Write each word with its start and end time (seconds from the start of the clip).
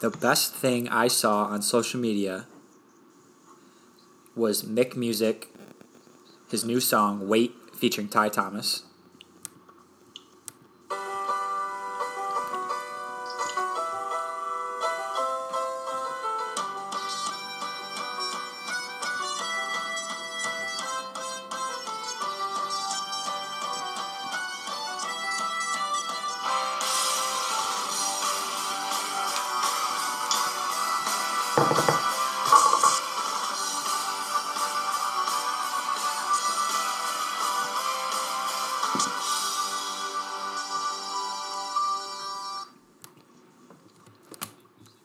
the 0.00 0.10
best 0.10 0.54
thing 0.54 0.88
I 0.88 1.08
saw 1.08 1.44
on 1.44 1.60
social 1.60 2.00
media 2.00 2.46
was 4.34 4.62
Mick 4.62 4.96
Music, 4.96 5.48
his 6.50 6.64
new 6.64 6.80
song 6.80 7.28
"Wait" 7.28 7.52
featuring 7.74 8.08
Ty 8.08 8.30
Thomas. 8.30 8.84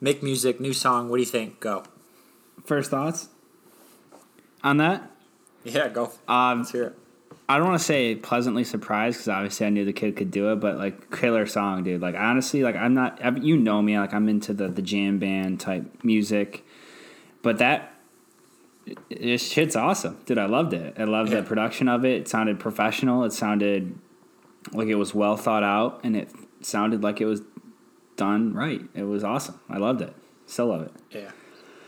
Mick 0.06 0.22
Music, 0.22 0.60
new 0.60 0.72
song. 0.72 1.08
What 1.08 1.16
do 1.16 1.22
you 1.22 1.26
think? 1.28 1.58
Go. 1.58 1.82
First 2.64 2.92
thoughts 2.92 3.28
on 4.62 4.76
that? 4.76 5.10
Yeah, 5.64 5.88
go. 5.88 6.12
Um, 6.28 6.58
Let's 6.60 6.70
hear 6.70 6.84
it. 6.84 6.98
I 7.48 7.58
don't 7.58 7.66
want 7.66 7.80
to 7.80 7.84
say 7.84 8.14
pleasantly 8.14 8.62
surprised 8.62 9.16
because 9.18 9.28
obviously 9.28 9.66
I 9.66 9.70
knew 9.70 9.84
the 9.84 9.92
kid 9.92 10.14
could 10.14 10.30
do 10.30 10.52
it, 10.52 10.56
but 10.60 10.78
like 10.78 11.10
killer 11.10 11.44
song, 11.44 11.82
dude. 11.82 12.00
Like 12.00 12.14
honestly, 12.14 12.62
like 12.62 12.76
I'm 12.76 12.94
not. 12.94 13.18
I- 13.24 13.30
You 13.36 13.56
know 13.56 13.82
me, 13.82 13.98
like 13.98 14.14
I'm 14.14 14.28
into 14.28 14.54
the 14.54 14.68
the 14.68 14.80
jam 14.82 15.18
band 15.18 15.58
type 15.58 16.04
music, 16.04 16.64
but 17.42 17.58
that 17.58 17.92
this 19.10 19.50
shit's 19.50 19.74
awesome, 19.74 20.18
dude. 20.24 20.38
I 20.38 20.46
loved 20.46 20.72
it. 20.72 20.94
I 20.96 21.02
loved 21.02 21.32
Yeah. 21.32 21.40
the 21.40 21.46
production 21.48 21.88
of 21.88 22.04
it. 22.04 22.20
It 22.22 22.28
sounded 22.28 22.60
professional. 22.60 23.24
It 23.24 23.32
sounded 23.32 23.98
like 24.72 24.86
it 24.86 24.94
was 24.94 25.16
well 25.16 25.36
thought 25.36 25.64
out, 25.64 25.98
and 26.04 26.16
it 26.16 26.30
sounded 26.62 27.02
like 27.02 27.20
it 27.20 27.26
was 27.26 27.42
done 28.16 28.54
right. 28.54 28.82
It 28.94 29.04
was 29.04 29.24
awesome. 29.24 29.60
I 29.68 29.78
loved 29.78 30.00
it. 30.02 30.14
Still 30.46 30.66
love 30.66 30.82
it. 30.82 30.92
Yeah, 31.10 31.30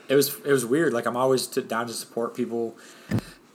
it 0.09 0.15
was 0.15 0.37
it 0.45 0.53
was 0.53 0.67
weird. 0.67 0.93
Like 0.93 1.07
I'm 1.07 1.17
always 1.17 1.47
t- 1.47 1.63
down 1.63 1.87
to 1.87 1.93
support 1.93 2.35
people 2.35 2.77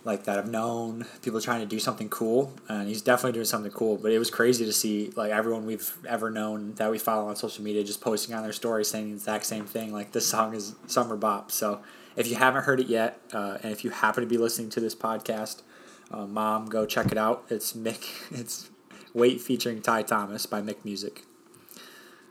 like 0.05 0.25
that 0.25 0.37
I've 0.37 0.49
known, 0.49 1.05
people 1.21 1.39
trying 1.39 1.61
to 1.61 1.65
do 1.65 1.79
something 1.79 2.09
cool, 2.09 2.53
and 2.67 2.87
he's 2.87 3.01
definitely 3.01 3.33
doing 3.33 3.45
something 3.45 3.71
cool. 3.71 3.97
But 3.97 4.11
it 4.11 4.19
was 4.19 4.29
crazy 4.29 4.65
to 4.65 4.73
see 4.73 5.11
like 5.15 5.31
everyone 5.31 5.65
we've 5.65 5.93
ever 6.07 6.29
known 6.29 6.73
that 6.75 6.91
we 6.91 6.99
follow 6.99 7.29
on 7.29 7.35
social 7.35 7.63
media 7.63 7.83
just 7.83 8.01
posting 8.01 8.35
on 8.35 8.43
their 8.43 8.53
story 8.53 8.83
saying 8.83 9.09
the 9.09 9.13
exact 9.13 9.45
same 9.45 9.65
thing. 9.65 9.93
Like 9.93 10.11
this 10.11 10.27
song 10.27 10.53
is 10.53 10.75
summer 10.87 11.15
bop. 11.15 11.51
So 11.51 11.81
if 12.15 12.27
you 12.27 12.35
haven't 12.35 12.63
heard 12.63 12.79
it 12.79 12.87
yet, 12.87 13.19
uh, 13.31 13.57
and 13.63 13.71
if 13.71 13.83
you 13.83 13.91
happen 13.91 14.23
to 14.23 14.29
be 14.29 14.37
listening 14.37 14.69
to 14.71 14.79
this 14.79 14.95
podcast, 14.95 15.61
uh, 16.11 16.25
mom, 16.25 16.67
go 16.67 16.85
check 16.85 17.11
it 17.11 17.17
out. 17.17 17.45
It's 17.49 17.73
Mick. 17.73 18.03
It's 18.31 18.69
Wait 19.13 19.41
featuring 19.41 19.79
Ty 19.79 20.03
Thomas 20.03 20.47
by 20.47 20.59
Mick 20.59 20.83
Music. 20.83 21.23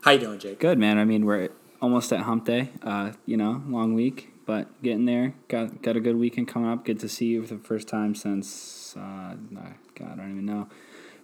How 0.03 0.11
you 0.11 0.19
doing, 0.19 0.37
Jake? 0.37 0.59
Good 0.59 0.77
man. 0.77 0.97
I 0.97 1.05
mean, 1.05 1.25
we're 1.25 1.47
almost 1.81 2.11
at 2.11 2.19
hump 2.23 2.43
day. 2.43 2.71
Uh, 2.81 3.13
you 3.25 3.37
know, 3.37 3.63
long 3.69 3.93
week, 3.93 4.33
but 4.45 4.83
getting 4.83 5.05
there. 5.05 5.33
Got 5.47 5.81
got 5.81 5.95
a 5.95 6.01
good 6.01 6.17
weekend 6.17 6.49
coming 6.49 6.69
up. 6.69 6.83
Good 6.83 6.99
to 6.99 7.07
see 7.07 7.27
you 7.27 7.41
for 7.45 7.53
the 7.53 7.63
first 7.63 7.87
time 7.87 8.13
since 8.13 8.97
uh, 8.97 9.35
God, 9.95 10.11
I 10.11 10.15
don't 10.15 10.31
even 10.31 10.45
know. 10.45 10.67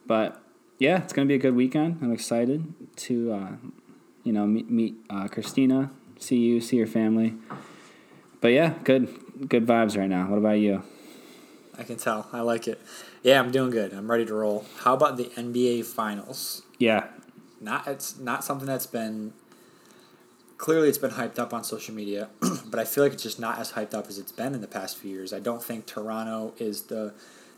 But 0.08 0.42
yeah, 0.78 1.04
it's 1.04 1.12
gonna 1.12 1.26
be 1.26 1.36
a 1.36 1.40
good 1.40 1.58
weekend. 1.58 2.00
I'm 2.02 2.14
excited 2.14 2.74
to 2.96 3.34
uh, 3.34 3.52
you 4.24 4.32
know 4.32 4.48
meet, 4.48 4.72
meet 4.72 4.96
uh, 5.10 5.28
Christina, 5.28 5.92
see 6.18 6.38
you, 6.38 6.62
see 6.62 6.78
your 6.78 6.88
family. 6.88 7.36
But 8.40 8.54
yeah, 8.54 8.76
good 8.86 9.10
good 9.50 9.68
vibes 9.68 9.98
right 9.98 10.10
now. 10.10 10.30
What 10.30 10.38
about 10.38 10.60
you? 10.60 10.84
I 11.78 11.84
can 11.84 11.98
tell. 11.98 12.30
I 12.32 12.40
like 12.40 12.66
it. 12.66 12.80
Yeah, 13.24 13.42
I'm 13.42 13.52
doing 13.52 13.72
good. 13.72 13.92
I'm 13.92 14.10
ready 14.10 14.26
to 14.26 14.34
roll. 14.34 14.64
How 14.84 14.94
about 14.94 15.18
the 15.18 15.26
NBA 15.26 15.84
Finals? 15.84 16.62
Yeah, 16.78 17.08
Not 17.62 17.88
it's 17.88 18.18
not 18.18 18.44
something 18.44 18.68
that's 18.68 18.88
been 18.88 19.34
clearly 20.58 20.90
it's 20.90 20.98
been 20.98 21.12
hyped 21.12 21.40
up 21.40 21.54
on 21.54 21.64
social 21.64 21.96
media, 21.96 22.30
but 22.66 22.80
I 22.80 22.86
feel 22.86 23.04
like 23.04 23.14
it's 23.14 23.24
just 23.24 23.40
not 23.40 23.60
as 23.60 23.72
hyped 23.74 23.94
up 23.94 24.08
as 24.08 24.18
it's 24.18 24.32
been 24.32 24.54
in 24.54 24.62
the 24.62 24.68
past 24.68 24.98
few 24.98 25.12
years. 25.12 25.34
I 25.34 25.40
don't 25.40 25.64
think 25.64 25.86
Toronto 25.86 26.54
is 26.58 26.84
the 26.84 27.14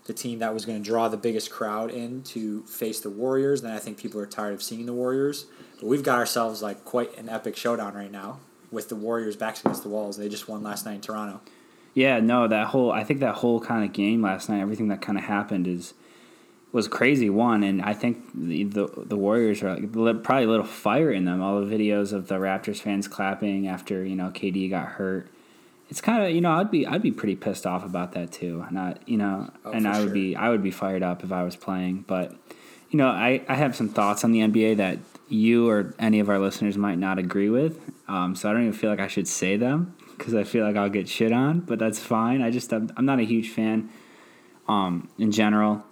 the 0.06 0.12
team 0.12 0.40
that 0.40 0.52
was 0.52 0.64
going 0.64 0.82
to 0.82 0.84
draw 0.84 1.08
the 1.08 1.16
biggest 1.16 1.50
crowd 1.50 1.90
in 1.90 2.22
to 2.22 2.62
face 2.62 3.00
the 3.00 3.10
Warriors. 3.10 3.62
And 3.62 3.72
I 3.72 3.78
think 3.78 3.98
people 3.98 4.20
are 4.20 4.26
tired 4.26 4.54
of 4.54 4.62
seeing 4.62 4.86
the 4.86 4.92
Warriors. 4.92 5.46
But 5.78 5.86
we've 5.86 6.02
got 6.02 6.18
ourselves 6.18 6.62
like 6.62 6.84
quite 6.84 7.16
an 7.18 7.28
epic 7.28 7.56
showdown 7.56 7.94
right 7.94 8.10
now 8.10 8.40
with 8.70 8.88
the 8.88 8.96
Warriors 8.96 9.36
backs 9.36 9.60
against 9.60 9.82
the 9.82 9.88
walls. 9.88 10.16
They 10.16 10.28
just 10.28 10.48
won 10.48 10.62
last 10.62 10.86
night 10.86 10.96
in 10.96 11.00
Toronto. 11.02 11.40
Yeah, 11.94 12.20
no, 12.20 12.48
that 12.48 12.68
whole 12.68 12.90
I 12.90 13.04
think 13.04 13.20
that 13.20 13.36
whole 13.36 13.60
kind 13.60 13.84
of 13.84 13.92
game 13.92 14.22
last 14.22 14.48
night, 14.48 14.60
everything 14.60 14.88
that 14.88 15.02
kind 15.02 15.18
of 15.18 15.24
happened 15.24 15.68
is 15.68 15.94
was 16.72 16.88
crazy. 16.88 17.28
One, 17.30 17.62
and 17.62 17.82
I 17.82 17.92
think 17.94 18.24
the 18.34 18.64
the, 18.64 18.88
the 18.96 19.16
Warriors 19.16 19.62
are 19.62 19.74
like, 19.74 19.92
probably 20.22 20.44
a 20.44 20.48
little 20.48 20.64
fire 20.66 21.10
in 21.10 21.24
them. 21.26 21.42
All 21.42 21.60
the 21.64 21.74
videos 21.76 22.12
of 22.12 22.28
the 22.28 22.36
Raptors 22.36 22.80
fans 22.80 23.06
clapping 23.08 23.68
after 23.68 24.04
you 24.04 24.16
know 24.16 24.30
KD 24.30 24.70
got 24.70 24.86
hurt. 24.88 25.28
It's 25.90 26.00
kind 26.00 26.22
of 26.24 26.30
you 26.30 26.40
know 26.40 26.52
I'd 26.52 26.70
be 26.70 26.86
I'd 26.86 27.02
be 27.02 27.12
pretty 27.12 27.36
pissed 27.36 27.66
off 27.66 27.84
about 27.84 28.12
that 28.12 28.32
too. 28.32 28.64
Not 28.70 29.06
you 29.06 29.18
know, 29.18 29.50
Oh, 29.64 29.72
and 29.72 29.86
I 29.86 29.98
would 29.98 30.06
sure. 30.06 30.14
be 30.14 30.34
I 30.36 30.48
would 30.48 30.62
be 30.62 30.70
fired 30.70 31.02
up 31.02 31.22
if 31.22 31.30
I 31.30 31.44
was 31.44 31.54
playing. 31.56 32.04
But 32.06 32.34
you 32.90 32.96
know 32.98 33.08
I 33.08 33.42
I 33.48 33.54
have 33.56 33.76
some 33.76 33.90
thoughts 33.90 34.24
on 34.24 34.32
the 34.32 34.40
NBA 34.40 34.78
that 34.78 34.98
you 35.28 35.68
or 35.68 35.94
any 35.98 36.20
of 36.20 36.28
our 36.28 36.38
listeners 36.38 36.76
might 36.78 36.98
not 36.98 37.18
agree 37.18 37.50
with. 37.50 37.78
Um, 38.08 38.34
so 38.34 38.48
I 38.48 38.52
don't 38.52 38.62
even 38.62 38.72
feel 38.72 38.90
like 38.90 39.00
I 39.00 39.08
should 39.08 39.28
say 39.28 39.56
them 39.56 39.94
because 40.16 40.34
I 40.34 40.44
feel 40.44 40.64
like 40.66 40.76
I'll 40.76 40.88
get 40.90 41.08
shit 41.08 41.32
on. 41.32 41.60
But 41.60 41.78
that's 41.78 41.98
fine. 41.98 42.40
I 42.40 42.50
just 42.50 42.72
I'm, 42.72 42.90
I'm 42.96 43.04
not 43.04 43.18
a 43.18 43.24
huge 43.24 43.50
fan. 43.50 43.90
Um, 44.68 45.08
in 45.18 45.32
general, 45.32 45.84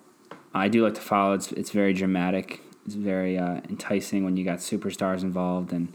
I 0.52 0.68
do 0.68 0.84
like 0.84 0.94
to 0.94 1.00
follow. 1.00 1.34
It's 1.34 1.52
it's 1.52 1.70
very 1.70 1.92
dramatic. 1.92 2.60
It's 2.86 2.94
very 2.94 3.38
uh, 3.38 3.60
enticing 3.68 4.24
when 4.24 4.36
you 4.36 4.44
got 4.44 4.58
superstars 4.58 5.22
involved 5.22 5.72
and 5.72 5.92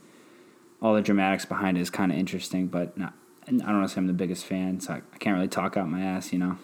all 0.81 0.93
the 0.93 1.01
dramatics 1.01 1.45
behind 1.45 1.77
it 1.77 1.81
is 1.81 1.89
kind 1.89 2.11
of 2.11 2.17
interesting. 2.17 2.67
But 2.67 2.97
not, 2.97 3.13
I 3.47 3.51
don't 3.51 3.65
want 3.65 3.87
to 3.87 3.93
say 3.93 3.99
I'm 3.99 4.07
the 4.07 4.13
biggest 4.13 4.45
fan, 4.45 4.79
so 4.79 4.93
I, 4.93 5.01
I 5.13 5.17
can't 5.17 5.35
really 5.35 5.47
talk 5.47 5.77
out 5.77 5.89
my 5.89 6.01
ass, 6.01 6.31
you 6.31 6.39
know. 6.39 6.57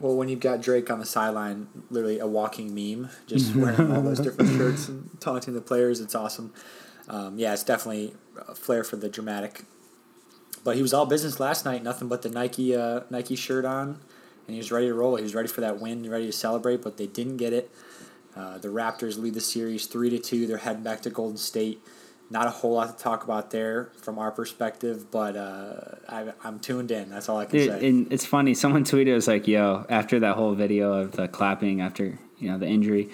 Well, 0.00 0.16
when 0.16 0.28
you've 0.28 0.40
got 0.40 0.60
Drake 0.60 0.90
on 0.90 0.98
the 0.98 1.06
sideline, 1.06 1.68
literally 1.90 2.18
a 2.18 2.26
walking 2.26 2.74
meme, 2.74 3.10
just 3.26 3.54
wearing 3.56 3.92
all 3.92 4.02
those 4.02 4.20
different 4.20 4.50
shirts 4.56 4.88
and 4.88 5.08
taunting 5.20 5.54
the 5.54 5.60
players, 5.60 6.00
it's 6.00 6.14
awesome. 6.14 6.52
Um, 7.08 7.38
yeah, 7.38 7.52
it's 7.52 7.62
definitely 7.62 8.14
a 8.48 8.54
flair 8.54 8.84
for 8.84 8.96
the 8.96 9.08
dramatic. 9.08 9.62
But 10.64 10.76
he 10.76 10.82
was 10.82 10.92
all 10.92 11.06
business 11.06 11.38
last 11.38 11.64
night, 11.64 11.82
nothing 11.82 12.08
but 12.08 12.22
the 12.22 12.28
Nike 12.28 12.74
uh, 12.74 13.02
Nike 13.08 13.36
shirt 13.36 13.64
on, 13.64 14.00
and 14.46 14.54
he 14.54 14.58
was 14.58 14.70
ready 14.70 14.86
to 14.86 14.94
roll. 14.94 15.16
He 15.16 15.22
was 15.22 15.34
ready 15.34 15.48
for 15.48 15.60
that 15.60 15.80
win, 15.80 16.08
ready 16.08 16.26
to 16.26 16.32
celebrate, 16.32 16.82
but 16.82 16.96
they 16.96 17.06
didn't 17.06 17.36
get 17.36 17.52
it. 17.52 17.70
Uh, 18.34 18.58
the 18.58 18.68
Raptors 18.68 19.18
lead 19.18 19.34
the 19.34 19.40
series 19.40 19.86
three 19.86 20.10
to 20.10 20.18
two. 20.18 20.46
They're 20.46 20.58
heading 20.58 20.82
back 20.82 21.00
to 21.02 21.10
Golden 21.10 21.36
State. 21.38 21.80
Not 22.28 22.46
a 22.46 22.50
whole 22.50 22.74
lot 22.74 22.96
to 22.96 23.02
talk 23.02 23.22
about 23.22 23.50
there 23.50 23.90
from 24.02 24.18
our 24.18 24.32
perspective, 24.32 25.10
but 25.12 25.36
uh, 25.36 25.94
I, 26.08 26.32
I'm 26.42 26.58
tuned 26.58 26.90
in. 26.90 27.08
That's 27.08 27.28
all 27.28 27.38
I 27.38 27.44
can 27.44 27.58
Dude, 27.58 27.70
say. 27.70 27.88
and 27.88 28.12
it's 28.12 28.26
funny. 28.26 28.52
Someone 28.52 28.84
tweeted, 28.84 29.06
it 29.06 29.14
was 29.14 29.28
like, 29.28 29.46
"Yo," 29.46 29.86
after 29.88 30.18
that 30.20 30.34
whole 30.34 30.54
video 30.54 30.92
of 30.92 31.12
the 31.12 31.28
clapping 31.28 31.80
after 31.80 32.18
you 32.38 32.48
know 32.50 32.58
the 32.58 32.66
injury, 32.66 33.10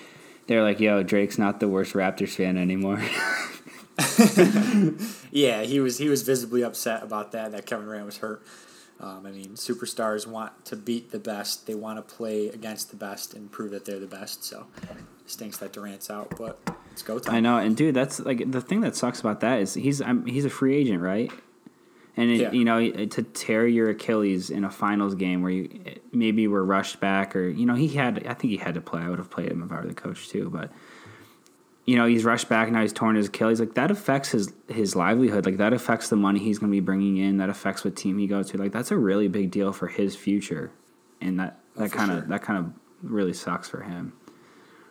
they're 0.46 0.62
like, 0.62 0.80
"Yo, 0.80 1.02
Drake's 1.02 1.36
not 1.36 1.60
the 1.60 1.68
worst 1.68 1.92
Raptors 1.92 2.30
fan 2.30 2.56
anymore." 2.56 3.02
Yeah, 5.34 5.62
he 5.62 5.80
was 5.80 5.96
he 5.98 6.08
was 6.08 6.22
visibly 6.22 6.62
upset 6.62 7.02
about 7.02 7.32
that. 7.32 7.52
That 7.52 7.64
Kevin 7.64 7.86
Durant 7.86 8.04
was 8.04 8.18
hurt. 8.18 8.42
Um, 9.02 9.26
I 9.26 9.32
mean, 9.32 9.50
superstars 9.56 10.26
want 10.28 10.64
to 10.66 10.76
beat 10.76 11.10
the 11.10 11.18
best. 11.18 11.66
They 11.66 11.74
want 11.74 11.98
to 11.98 12.14
play 12.14 12.48
against 12.48 12.90
the 12.90 12.96
best 12.96 13.34
and 13.34 13.50
prove 13.50 13.72
that 13.72 13.84
they're 13.84 13.98
the 13.98 14.06
best. 14.06 14.44
So, 14.44 14.66
stinks 15.26 15.58
that 15.58 15.72
Durant's 15.72 16.08
out, 16.08 16.32
but 16.38 16.60
it's 16.92 17.02
go 17.02 17.18
time. 17.18 17.34
I 17.34 17.40
know, 17.40 17.58
and 17.58 17.76
dude, 17.76 17.94
that's 17.94 18.20
like 18.20 18.50
the 18.50 18.60
thing 18.60 18.80
that 18.82 18.94
sucks 18.94 19.18
about 19.20 19.40
that 19.40 19.58
is 19.60 19.74
he's 19.74 20.00
I'm, 20.00 20.24
he's 20.26 20.44
a 20.44 20.50
free 20.50 20.76
agent, 20.76 21.00
right? 21.02 21.32
And 22.16 22.30
it, 22.30 22.40
Yeah. 22.40 22.52
you 22.52 22.64
know, 22.64 23.06
to 23.06 23.22
tear 23.22 23.66
your 23.66 23.90
Achilles 23.90 24.50
in 24.50 24.64
a 24.64 24.70
finals 24.70 25.14
game 25.14 25.42
where 25.42 25.50
you 25.50 25.80
maybe 26.12 26.46
were 26.46 26.64
rushed 26.64 27.00
back, 27.00 27.34
or 27.34 27.48
you 27.48 27.66
know, 27.66 27.74
he 27.74 27.88
had 27.88 28.24
I 28.26 28.34
think 28.34 28.50
he 28.52 28.56
had 28.58 28.74
to 28.74 28.80
play. 28.80 29.00
I 29.02 29.08
would 29.08 29.18
have 29.18 29.30
played 29.30 29.50
him 29.50 29.62
if 29.62 29.72
I 29.72 29.80
were 29.80 29.86
the 29.88 29.94
coach 29.94 30.28
too, 30.28 30.48
but 30.50 30.70
you 31.84 31.96
know, 31.96 32.06
he's 32.06 32.24
rushed 32.24 32.48
back 32.48 32.68
and 32.68 32.76
now. 32.76 32.82
He's 32.82 32.92
torn 32.92 33.16
his 33.16 33.26
Achilles. 33.26 33.58
Like 33.58 33.74
that 33.74 33.90
affects 33.90 34.30
his 34.30 34.52
his 34.68 34.94
livelihood. 34.94 35.44
Like 35.44 35.56
that 35.56 35.72
affects 35.72 36.08
the 36.08 36.16
money 36.16 36.38
he's 36.38 36.58
going 36.58 36.70
to 36.70 36.76
be 36.76 36.80
bringing 36.80 37.16
in. 37.16 37.38
That 37.38 37.48
affects 37.48 37.84
what 37.84 37.96
team 37.96 38.18
he 38.18 38.26
goes 38.26 38.50
to. 38.50 38.58
Like 38.58 38.72
that's 38.72 38.90
a 38.90 38.96
really 38.96 39.28
big 39.28 39.50
deal 39.50 39.72
for 39.72 39.88
his 39.88 40.14
future, 40.14 40.70
and 41.20 41.40
that 41.40 41.58
that 41.76 41.90
kind 41.90 42.12
of 42.12 42.18
sure. 42.20 42.28
that 42.28 42.42
kind 42.42 42.58
of 42.58 42.72
really 43.02 43.32
sucks 43.32 43.68
for 43.68 43.82
him. 43.82 44.12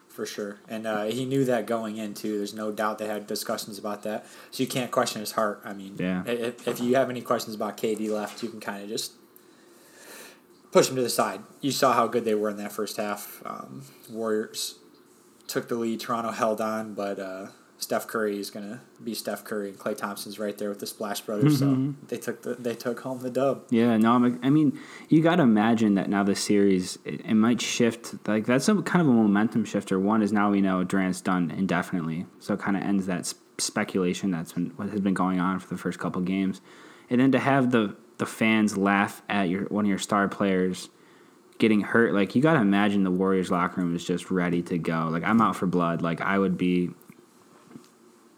for 0.10 0.26
sure. 0.26 0.58
And 0.68 0.86
uh, 0.86 1.06
he 1.06 1.24
knew 1.24 1.46
that 1.46 1.66
going 1.66 1.96
in 1.96 2.14
too. 2.14 2.38
There's 2.38 2.54
no 2.54 2.72
doubt 2.74 2.98
they 2.98 3.08
had 3.08 3.26
discussions 3.26 3.80
about 3.80 4.04
that. 4.04 4.26
So 4.52 4.62
you 4.62 4.68
can't 4.68 4.92
question 4.92 5.22
his 5.22 5.32
heart. 5.32 5.62
I 5.64 5.72
mean, 5.72 5.96
Yeah. 5.98 6.26
If, 6.26 6.68
if 6.68 6.82
you 6.82 6.96
have 6.96 7.10
any 7.10 7.22
questions 7.22 7.56
about 7.56 7.78
KD 7.78 8.10
left, 8.10 8.44
you 8.44 8.50
can 8.50 8.60
kind 8.60 8.84
of 8.84 8.90
just 8.90 9.14
push 10.74 10.90
him 10.90 10.98
to 10.98 11.02
the 11.02 11.10
side. 11.10 11.40
You 11.62 11.72
saw 11.72 11.94
how 11.94 12.08
good 12.08 12.26
they 12.26 12.36
were 12.36 12.50
in 12.50 12.58
that 12.58 12.74
first 12.74 12.98
half. 12.98 13.42
Um, 13.46 13.84
Warriors 14.10 14.76
took 15.52 15.68
the 15.68 15.76
lead. 15.76 16.00
Toronto 16.00 16.32
held 16.32 16.62
on, 16.62 16.94
but 16.94 17.20
uh, 17.20 17.48
Steph 17.78 18.08
Curry 18.08 18.40
is 18.40 18.50
gonna 18.50 18.82
be 19.04 19.14
Steph 19.14 19.44
Curry, 19.44 19.70
and 19.70 19.78
Klay 19.78 19.98
Thompson's 19.98 20.40
right 20.40 20.58
there 20.58 20.70
with 20.70 20.80
the 20.80 20.88
Splash 20.88 21.22
Brothers. 21.22 21.62
Mm-hmm. 21.62 21.92
So 21.92 22.08
they 22.08 22.18
took 22.18 22.42
the 22.44 22.56
they 22.56 22.74
took 22.74 23.02
home 23.02 23.20
the 23.20 23.30
dub. 23.30 23.66
Yeah, 23.70 23.98
no, 23.98 24.14
I'm, 24.14 24.40
I 24.42 24.50
mean, 24.50 24.80
you 25.10 25.22
got 25.22 25.36
to 25.36 25.44
imagine 25.44 25.96
that 25.96 26.10
now 26.10 26.24
the 26.24 26.36
series 26.36 26.98
it, 27.04 27.22
it 27.26 27.34
might 27.34 27.60
shift. 27.60 28.16
Like 28.28 28.46
that's 28.46 28.70
a 28.70 28.82
kind 28.82 29.02
of 29.02 29.08
a 29.08 29.12
momentum 29.12 29.66
shifter. 29.66 30.00
One 30.00 30.22
is 30.22 30.32
now 30.32 30.52
we 30.52 30.62
know 30.62 30.84
Durant's 30.84 31.22
done 31.22 31.52
indefinitely, 31.52 32.26
so 32.40 32.54
it 32.54 32.60
kind 32.60 32.78
of 32.78 32.84
ends 32.84 33.06
that 33.08 33.34
speculation 33.58 34.32
that's 34.32 34.54
been 34.54 34.72
what 34.78 34.90
has 34.90 35.02
been 35.02 35.14
going 35.14 35.40
on 35.40 35.60
for 35.60 35.68
the 35.68 35.78
first 35.78 36.00
couple 36.00 36.22
games, 36.22 36.62
and 37.10 37.20
then 37.20 37.32
to 37.34 37.40
have 37.40 37.72
the 37.72 37.96
the 38.20 38.26
fans 38.26 38.78
laugh 38.78 39.22
at 39.28 39.50
your 39.50 39.66
one 39.66 39.86
of 39.86 39.90
your 39.90 40.00
star 40.00 40.28
players 40.28 40.90
getting 41.62 41.82
hurt. 41.82 42.14
Like 42.14 42.36
you 42.36 42.42
got 42.42 42.54
to 42.56 42.60
imagine 42.60 43.04
the 43.04 43.12
Warriors 43.12 43.52
locker 43.52 43.80
room 43.80 43.96
is 43.96 44.04
just 44.04 44.32
ready 44.32 44.64
to 44.64 44.78
go. 44.80 45.08
Like 45.12 45.24
I'm 45.24 45.40
out 45.40 45.56
for 45.56 45.68
blood. 45.68 46.02
Like 46.02 46.20
I 46.20 46.38
would 46.40 46.58
be 46.58 46.90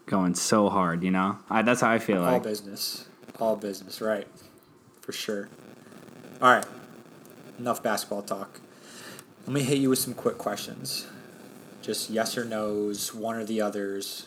going 0.06 0.34
so 0.34 0.68
hard. 0.68 1.02
You 1.02 1.10
know, 1.10 1.38
I, 1.50 1.62
that's 1.62 1.80
how 1.80 1.90
I 1.90 1.98
feel 1.98 2.18
All 2.22 2.32
like. 2.32 2.42
business, 2.44 3.08
all 3.40 3.56
business, 3.56 4.00
right? 4.00 4.28
For 5.00 5.12
sure. 5.12 5.48
All 6.42 6.52
right, 6.52 6.66
enough 7.58 7.82
basketball 7.82 8.22
talk. 8.22 8.60
Let 9.46 9.54
me 9.54 9.62
hit 9.62 9.78
you 9.78 9.88
with 9.90 9.98
some 9.98 10.14
quick 10.14 10.36
questions. 10.38 11.06
Just 11.82 12.10
yes 12.10 12.36
or 12.36 12.44
no's, 12.44 13.14
one 13.14 13.36
or 13.36 13.44
the 13.44 13.60
others. 13.60 14.26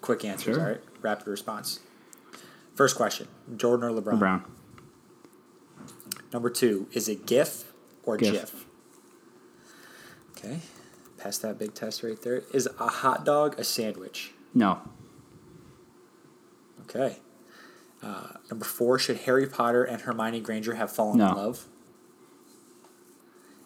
Quick 0.00 0.24
answers, 0.24 0.56
Sure. 0.56 0.62
all 0.64 0.70
right? 0.72 0.80
Rapid 1.02 1.26
response. 1.28 1.80
First 2.74 2.94
question: 2.96 3.26
Jordan 3.56 3.88
or 3.90 4.00
LeBron? 4.00 4.18
Brown. 4.18 4.44
Number 6.32 6.50
two: 6.50 6.86
Is 6.92 7.08
it 7.08 7.24
GIF 7.26 7.67
or 8.14 8.16
GIF. 8.16 8.32
GIF? 8.32 8.64
Okay, 10.36 10.58
pass 11.18 11.38
that 11.38 11.58
big 11.58 11.74
test 11.74 12.02
right 12.02 12.20
there. 12.22 12.42
Is 12.52 12.68
a 12.78 12.86
hot 12.86 13.24
dog 13.24 13.58
a 13.58 13.64
sandwich? 13.64 14.32
No. 14.54 14.78
Okay. 16.82 17.16
Uh, 18.02 18.28
number 18.50 18.64
four: 18.64 18.98
Should 18.98 19.18
Harry 19.18 19.46
Potter 19.46 19.84
and 19.84 20.00
Hermione 20.02 20.40
Granger 20.40 20.74
have 20.74 20.90
fallen 20.92 21.18
No. 21.18 21.28
in 21.30 21.34
love? 21.36 21.66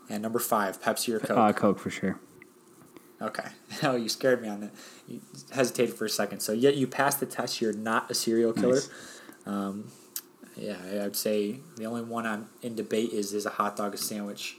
And 0.08 0.22
number 0.22 0.38
five: 0.38 0.80
Pepsi 0.82 1.12
or 1.14 1.20
Coke? 1.20 1.36
Uh, 1.38 1.52
Coke 1.52 1.78
for 1.78 1.90
sure. 1.90 2.18
okay. 3.20 3.48
Oh, 3.82 3.96
you 3.96 4.08
scared 4.08 4.40
me 4.42 4.48
on 4.48 4.60
that. 4.60 4.70
You 5.08 5.20
hesitated 5.52 5.94
for 5.94 6.04
a 6.06 6.10
second. 6.10 6.40
So 6.40 6.52
yet 6.52 6.76
you 6.76 6.86
passed 6.86 7.20
the 7.20 7.26
test. 7.26 7.60
You're 7.60 7.72
not 7.72 8.10
a 8.10 8.14
serial 8.14 8.52
killer. 8.52 8.74
Nice. 8.76 8.90
Um, 9.46 9.84
yeah, 10.56 10.76
I 10.93 11.04
would 11.04 11.16
say 11.16 11.60
the 11.76 11.87
only 11.87 12.02
one 12.02 12.26
I'm 12.26 12.49
in 12.62 12.75
debate 12.75 13.12
is 13.12 13.32
is 13.32 13.46
a 13.46 13.50
hot 13.50 13.76
dog 13.76 13.94
a 13.94 13.96
sandwich. 13.96 14.58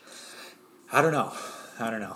I 0.91 1.01
don't 1.01 1.11
know. 1.11 1.33
I 1.79 1.89
don't 1.89 2.01
know. 2.01 2.15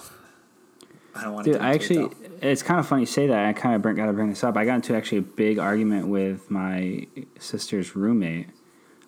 I 1.16 1.24
don't 1.24 1.34
want 1.34 1.46
to. 1.46 1.54
Dude, 1.54 1.62
I 1.62 1.74
actually, 1.74 2.10
it's 2.42 2.62
kind 2.62 2.80
of 2.80 2.88
funny 2.88 3.04
you 3.04 3.08
say 3.08 3.28
that. 3.28 3.46
I 3.46 3.54
kind 3.54 3.76
of 3.76 3.96
got 3.96 4.06
to 4.06 4.14
bring 4.14 4.30
this 4.30 4.44
up. 4.44 4.56
I 4.56 4.66
got 4.66 4.76
into 4.76 4.96
actually 4.96 5.20
a 5.20 5.24
big 5.24 5.58
argument 5.58 6.08
with 6.08 6.50
my 6.52 7.08
sister's 7.40 7.96
roommate 7.96 8.50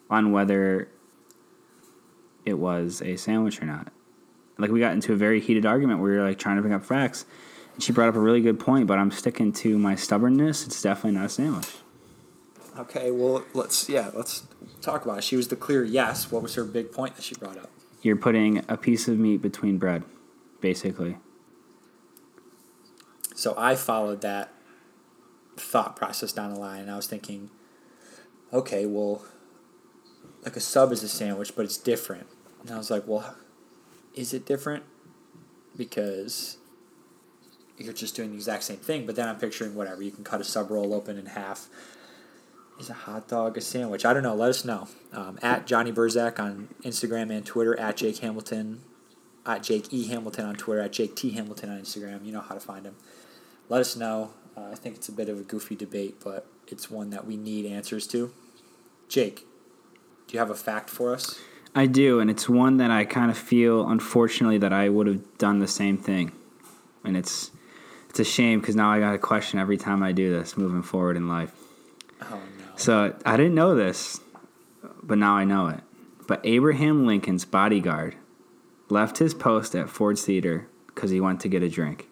on 0.10 0.32
whether 0.32 0.90
it 2.46 2.56
was 2.56 3.02
a 3.04 3.16
sandwich 3.16 3.62
or 3.62 3.66
not. 3.66 3.92
Like 4.58 4.72
we 4.72 4.80
got 4.80 4.94
into 4.94 5.14
a 5.14 5.16
very 5.16 5.40
heated 5.40 5.66
argument 5.66 6.00
where 6.00 6.12
we 6.12 6.18
were 6.18 6.28
like 6.28 6.40
trying 6.40 6.56
to 6.56 6.62
bring 6.62 6.74
up 6.74 6.84
facts, 6.84 7.26
and 7.76 7.84
she 7.84 7.92
brought 7.92 8.10
up 8.10 8.16
a 8.16 8.20
really 8.20 8.42
good 8.42 8.60
point. 8.60 8.88
But 8.88 8.98
I'm 8.98 9.12
sticking 9.12 9.54
to 9.54 9.78
my 9.78 9.96
stubbornness. 9.96 10.66
It's 10.66 10.82
definitely 10.82 11.18
not 11.18 11.26
a 11.26 11.30
sandwich. 11.30 11.70
Okay, 12.78 13.12
well, 13.12 13.44
let's 13.54 13.88
yeah, 13.88 14.10
let's 14.16 14.44
talk 14.82 15.06
about 15.06 15.20
it. 15.20 15.24
She 15.24 15.36
was 15.36 15.48
the 15.48 15.56
clear 15.56 15.84
yes. 15.84 16.32
What 16.32 16.42
was 16.42 16.56
her 16.56 16.64
big 16.64 16.92
point 16.92 17.16
that 17.16 17.24
she 17.24 17.36
brought 17.36 17.58
up? 17.58 17.70
You're 18.02 18.16
putting 18.16 18.64
a 18.70 18.78
piece 18.78 19.08
of 19.08 19.18
meat 19.18 19.42
between 19.42 19.78
bread, 19.78 20.04
basically. 20.62 21.18
So 23.36 23.54
I 23.58 23.76
followed 23.76 24.22
that 24.22 24.54
thought 25.58 25.96
process 25.96 26.32
down 26.32 26.54
the 26.54 26.60
line, 26.60 26.82
and 26.82 26.92
I 26.92 26.96
was 26.96 27.08
thinking, 27.08 27.50
okay, 28.54 28.86
well, 28.86 29.24
like 30.44 30.56
a 30.56 30.62
sub 30.62 30.92
is 30.92 31.04
a 31.04 31.10
sandwich, 31.10 31.56
but 31.56 31.66
it's 31.66 31.78
different. 31.78 32.28
And 32.62 32.72
I 32.72 32.78
was 32.78 32.90
like, 32.90 33.04
well, 33.06 33.36
is 34.14 34.34
it 34.34 34.46
different? 34.46 34.84
Because 35.78 36.58
you're 37.78 37.94
just 37.94 38.16
doing 38.16 38.32
the 38.32 38.36
exact 38.36 38.64
same 38.64 38.78
thing. 38.78 39.06
But 39.06 39.16
then 39.16 39.28
I'm 39.28 39.38
picturing 39.38 39.76
whatever. 39.76 40.02
You 40.02 40.12
can 40.12 40.24
cut 40.24 40.42
a 40.42 40.44
sub 40.44 40.72
roll 40.72 40.94
open 40.94 41.18
in 41.18 41.28
half. 41.28 41.70
Is 42.80 42.90
a 42.90 42.94
hot 42.94 43.28
dog 43.28 43.58
a 43.58 43.62
sandwich? 43.62 44.06
I 44.06 44.14
don't 44.14 44.24
know. 44.24 44.36
Let 44.36 44.50
us 44.50 44.64
know. 44.64 44.88
Um, 45.12 45.38
at 45.42 45.68
Johnny 45.68 45.92
Burczak 45.92 46.40
on 46.40 46.70
Instagram 46.84 47.30
and 47.30 47.46
Twitter. 47.46 47.78
At 47.78 47.98
Jake 47.98 48.20
Hamilton. 48.20 48.82
At 49.46 49.64
Jake 49.64 49.94
E. 49.94 50.08
Hamilton 50.08 50.46
on 50.46 50.56
Twitter. 50.56 50.82
At 50.82 50.94
Jake 50.94 51.16
T. 51.16 51.32
Hamilton 51.32 51.72
on 51.72 51.82
Instagram. 51.82 52.26
You 52.26 52.32
know 52.32 52.42
how 52.42 52.56
to 52.56 52.62
find 52.62 52.86
him. 52.86 52.96
Let 53.68 53.82
us 53.82 53.96
know. 53.96 54.32
Uh, 54.56 54.70
I 54.72 54.76
think 54.76 54.96
it's 54.96 55.10
a 55.10 55.12
bit 55.12 55.30
of 55.30 55.40
a 55.40 55.44
goofy 55.44 55.76
debate, 55.76 56.22
but 56.24 56.48
it's 56.68 56.90
one 56.90 57.10
that 57.10 57.28
we 57.28 57.38
need 57.38 57.66
answers 57.66 58.08
to. 58.08 58.32
Jake, 59.08 59.46
do 60.28 60.34
you 60.34 60.40
have 60.40 60.50
a 60.50 60.56
fact 60.56 60.90
for 60.90 61.14
us? 61.14 61.40
I 61.76 61.86
do, 61.86 62.20
and 62.20 62.30
it's 62.30 62.50
one 62.50 62.78
that 62.78 62.92
I 62.92 63.06
kind 63.06 63.30
of 63.30 63.38
feel, 63.38 63.88
unfortunately, 63.88 64.58
that 64.60 64.74
I 64.74 64.90
would 64.90 65.08
have 65.08 65.38
done 65.38 65.60
the 65.60 65.68
same 65.68 65.98
thing, 65.98 66.32
and 67.04 67.16
it's 67.16 67.52
it's 68.10 68.20
a 68.20 68.24
shame 68.24 68.60
because 68.60 68.76
now 68.76 68.90
I 68.90 69.00
got 69.00 69.14
a 69.14 69.20
question 69.20 69.60
every 69.60 69.78
time 69.78 70.02
I 70.02 70.12
do 70.12 70.32
this 70.32 70.58
moving 70.58 70.82
forward 70.82 71.16
in 71.16 71.28
life. 71.28 71.52
Oh 72.22 72.40
no. 72.58 72.59
So 72.80 73.14
I 73.26 73.36
didn't 73.38 73.56
know 73.56 73.76
this, 73.76 74.20
but 75.04 75.18
now 75.18 75.34
I 75.36 75.44
know 75.44 75.68
it. 75.68 75.82
But 76.28 76.42
Abraham 76.44 77.06
Lincoln's 77.06 77.44
bodyguard 77.44 78.16
left 78.90 79.18
his 79.18 79.34
post 79.34 79.76
at 79.76 79.90
Ford's 79.90 80.24
Theater 80.24 80.68
because 80.88 81.12
he 81.12 81.20
went 81.20 81.42
to 81.42 81.48
get 81.50 81.62
a 81.62 81.70
drink. 81.70 82.08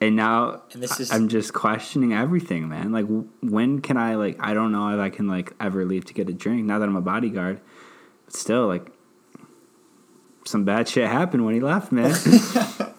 And 0.00 0.16
now 0.16 0.62
And 0.74 0.82
is- 0.82 1.12
I'm 1.12 1.28
just 1.28 1.52
questioning 1.52 2.12
everything, 2.12 2.68
man. 2.68 2.90
Like, 2.90 3.06
when 3.40 3.80
can 3.80 3.96
I 3.96 4.16
like? 4.16 4.36
I 4.40 4.52
don't 4.52 4.72
know 4.72 4.92
if 4.92 4.98
I 4.98 5.10
can 5.10 5.28
like 5.28 5.52
ever 5.60 5.84
leave 5.84 6.04
to 6.06 6.14
get 6.14 6.28
a 6.28 6.32
drink. 6.32 6.64
Now 6.64 6.80
that 6.80 6.88
I'm 6.88 6.96
a 6.96 7.00
bodyguard, 7.00 7.60
but 8.24 8.34
still, 8.34 8.66
like, 8.66 8.90
some 10.44 10.64
bad 10.64 10.88
shit 10.88 11.08
happened 11.08 11.44
when 11.44 11.54
he 11.54 11.60
left, 11.60 11.92
man. 11.92 12.12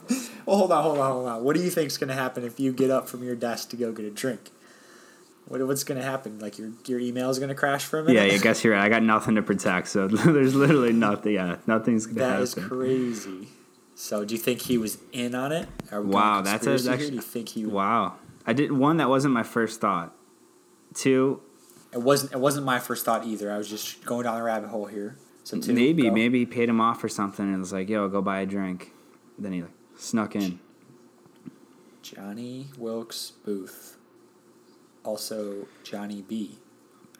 Well, 0.45 0.57
hold 0.57 0.73
on, 0.73 0.83
hold 0.83 0.97
on, 0.99 1.11
hold 1.11 1.27
on. 1.27 1.43
What 1.45 1.55
do 1.55 1.63
you 1.63 1.69
think's 1.69 1.95
going 1.95 2.09
to 2.09 2.13
happen 2.15 2.43
if 2.43 2.59
you 2.59 2.73
get 2.73 2.91
up 2.91 3.07
from 3.07 3.23
your 3.23 3.33
desk 3.33 3.69
to 3.69 3.77
go 3.77 3.93
get 3.93 4.05
a 4.05 4.09
drink? 4.09 4.51
What, 5.53 5.67
what's 5.67 5.83
going 5.83 5.99
to 5.99 6.03
happen? 6.03 6.39
Like 6.39 6.57
your 6.57 6.71
your 6.87 6.99
email 6.99 7.29
is 7.29 7.37
going 7.37 7.49
to 7.49 7.55
crash 7.55 7.85
for 7.85 7.99
a 7.99 8.03
minute? 8.03 8.27
yeah, 8.27 8.33
I 8.33 8.39
guess 8.39 8.63
you're 8.63 8.73
right. 8.73 8.83
I 8.83 8.89
got 8.89 9.03
nothing 9.03 9.35
to 9.35 9.43
protect, 9.43 9.87
so 9.87 10.07
there's 10.07 10.55
literally 10.55 10.93
nothing. 10.93 11.35
Yeah, 11.35 11.57
nothing's 11.67 12.07
gonna 12.07 12.27
happen. 12.27 12.41
is 12.41 12.55
crazy. 12.55 13.49
So, 13.93 14.25
do 14.25 14.33
you 14.33 14.39
think 14.39 14.61
he 14.61 14.79
was 14.79 14.97
in 15.11 15.35
on 15.35 15.51
it? 15.51 15.69
Wow, 15.91 16.41
that's 16.41 16.65
a- 16.65 16.73
actually- 16.73 17.09
Do 17.11 17.15
you 17.17 17.21
think 17.21 17.49
he? 17.49 17.67
Wow. 17.67 18.15
I 18.47 18.53
did 18.53 18.71
one 18.71 18.97
that 18.97 19.09
wasn't 19.09 19.35
my 19.35 19.43
first 19.43 19.79
thought. 19.79 20.15
Two, 20.95 21.39
It 21.91 22.01
wasn't. 22.01 22.31
It 22.31 22.39
wasn't 22.39 22.65
my 22.65 22.79
first 22.79 23.05
thought 23.05 23.23
either. 23.23 23.51
I 23.51 23.59
was 23.59 23.69
just 23.69 24.03
going 24.05 24.23
down 24.23 24.35
the 24.37 24.41
rabbit 24.41 24.69
hole 24.69 24.87
here. 24.87 25.17
So 25.43 25.59
two. 25.59 25.71
maybe 25.71 26.01
go. 26.01 26.11
maybe 26.11 26.39
he 26.39 26.45
paid 26.47 26.67
him 26.67 26.81
off 26.81 27.03
or 27.03 27.09
something 27.09 27.45
and 27.45 27.59
was 27.59 27.71
like, 27.71 27.89
"Yo, 27.89 28.09
go 28.09 28.23
buy 28.23 28.39
a 28.39 28.47
drink." 28.47 28.91
Then 29.37 29.53
he 29.53 29.61
like 29.61 29.71
snuck 29.97 30.35
in. 30.35 30.59
Johnny 32.01 32.69
Wilkes 32.75 33.33
Booth. 33.45 33.97
Also 35.03 35.67
Johnny 35.83 36.21
B. 36.21 36.57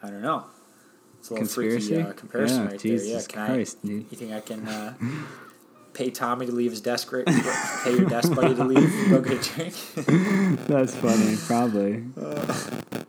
I 0.02 0.10
don't 0.10 0.22
know. 0.22 0.46
It's 1.20 1.30
a 1.30 1.34
little 1.34 1.46
Conspiracy? 1.48 1.88
freaky 1.96 2.10
uh, 2.10 2.14
comparison 2.14 2.64
Yeah, 2.64 2.70
right 2.72 2.80
Jesus 2.80 3.08
there. 3.08 3.20
Yeah, 3.20 3.26
can 3.46 3.56
Christ, 3.56 3.78
I? 3.84 3.88
dude. 3.88 4.06
You 4.12 4.18
think 4.18 4.32
I 4.34 4.40
can 4.42 4.68
uh, 4.68 4.94
pay 5.94 6.10
Tommy 6.10 6.46
to 6.46 6.52
leave 6.52 6.72
his 6.72 6.82
desk? 6.82 7.12
Right, 7.14 7.26
pay 7.26 7.96
your 7.96 8.10
desk 8.10 8.34
buddy 8.36 8.54
to 8.56 8.64
leave. 8.64 9.10
Go 9.10 9.22
get 9.22 9.40
a 9.48 9.54
drink. 9.54 9.74
That's 10.68 10.96
funny. 10.96 11.36
Probably. 11.48 12.04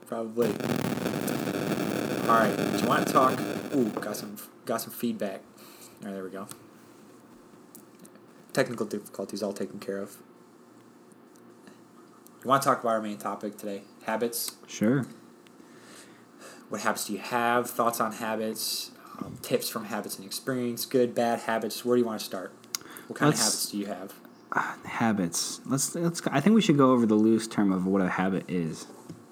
Probably. 0.06 0.48
All 2.28 2.38
right. 2.40 2.54
Do 2.56 2.78
you 2.82 2.86
want 2.88 3.06
to 3.06 3.12
talk? 3.12 3.38
Ooh, 3.74 3.88
got 4.00 4.16
some 4.16 4.36
got 4.64 4.80
some 4.80 4.92
feedback. 4.92 5.42
All 6.02 6.06
right, 6.06 6.14
there 6.14 6.22
we 6.24 6.30
go. 6.30 6.46
Technical 8.52 8.86
difficulties 8.86 9.42
all 9.42 9.52
taken 9.52 9.80
care 9.80 9.98
of. 9.98 10.16
You 12.44 12.48
want 12.48 12.62
to 12.62 12.68
talk 12.68 12.80
about 12.80 12.90
our 12.90 13.02
main 13.02 13.18
topic 13.18 13.56
today? 13.58 13.82
Habits. 14.06 14.56
Sure. 14.66 15.06
What 16.68 16.82
habits 16.82 17.06
do 17.06 17.12
you 17.14 17.18
have? 17.20 17.68
Thoughts 17.70 18.00
on 18.00 18.12
habits? 18.12 18.90
Um, 19.18 19.38
tips 19.42 19.68
from 19.68 19.84
habits 19.86 20.16
and 20.16 20.24
experience. 20.26 20.86
Good, 20.86 21.14
bad 21.14 21.40
habits. 21.40 21.84
Where 21.84 21.96
do 21.96 22.00
you 22.02 22.06
want 22.06 22.18
to 22.20 22.24
start? 22.24 22.52
What 23.06 23.18
kind 23.18 23.28
Let's- 23.30 23.40
of 23.40 23.44
habits 23.44 23.70
do 23.70 23.78
you 23.78 23.86
have? 23.86 24.12
Uh, 24.52 24.74
habits. 24.84 25.60
Let's 25.66 25.94
let's. 25.96 26.22
I 26.30 26.40
think 26.40 26.54
we 26.54 26.60
should 26.62 26.76
go 26.76 26.92
over 26.92 27.06
the 27.06 27.14
loose 27.16 27.48
term 27.48 27.72
of 27.72 27.86
what 27.86 28.00
a 28.02 28.08
habit 28.08 28.44
is. 28.48 28.84
Does 28.84 28.86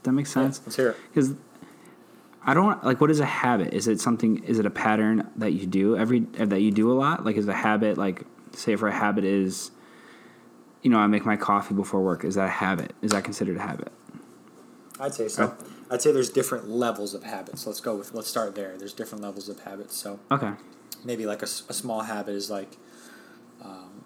that 0.04 0.12
makes 0.12 0.30
Yeah, 0.34 0.42
sense. 0.44 0.60
let's 0.66 0.74
hear 0.76 0.90
it. 0.90 0.96
Because 1.12 1.34
I 2.44 2.54
don't 2.54 2.82
like. 2.84 3.00
What 3.00 3.10
is 3.10 3.20
a 3.20 3.24
habit? 3.26 3.72
Is 3.72 3.86
it 3.86 4.00
something? 4.00 4.42
Is 4.42 4.58
it 4.58 4.66
a 4.66 4.70
pattern 4.70 5.28
that 5.36 5.52
you 5.52 5.66
do 5.66 5.96
every 5.96 6.20
that 6.38 6.60
you 6.60 6.72
do 6.72 6.90
a 6.90 6.94
lot? 6.94 7.24
Like, 7.24 7.36
is 7.36 7.46
a 7.46 7.52
habit 7.54 7.96
like 7.98 8.22
say 8.52 8.74
for 8.74 8.88
a 8.88 8.92
habit 8.92 9.22
is, 9.24 9.70
you 10.82 10.90
know, 10.90 10.98
I 10.98 11.06
make 11.06 11.24
my 11.24 11.36
coffee 11.36 11.74
before 11.74 12.00
work. 12.02 12.24
Is 12.24 12.34
that 12.34 12.46
a 12.46 12.50
habit? 12.50 12.92
Is 13.00 13.12
that 13.12 13.22
considered 13.22 13.56
a 13.58 13.62
habit? 13.62 13.92
I'd 15.02 15.14
say 15.14 15.26
so. 15.26 15.56
I'd 15.90 16.00
say 16.00 16.12
there's 16.12 16.30
different 16.30 16.70
levels 16.70 17.12
of 17.12 17.24
habits. 17.24 17.66
Let's 17.66 17.80
go 17.80 17.96
with. 17.96 18.14
Let's 18.14 18.28
start 18.28 18.54
there. 18.54 18.78
There's 18.78 18.92
different 18.92 19.22
levels 19.24 19.48
of 19.48 19.60
habits. 19.60 19.96
So 19.96 20.20
Okay. 20.30 20.52
maybe 21.04 21.26
like 21.26 21.42
a 21.42 21.46
small 21.46 22.02
habit 22.02 22.36
is 22.36 22.48
like 22.50 22.76
um, 23.60 24.04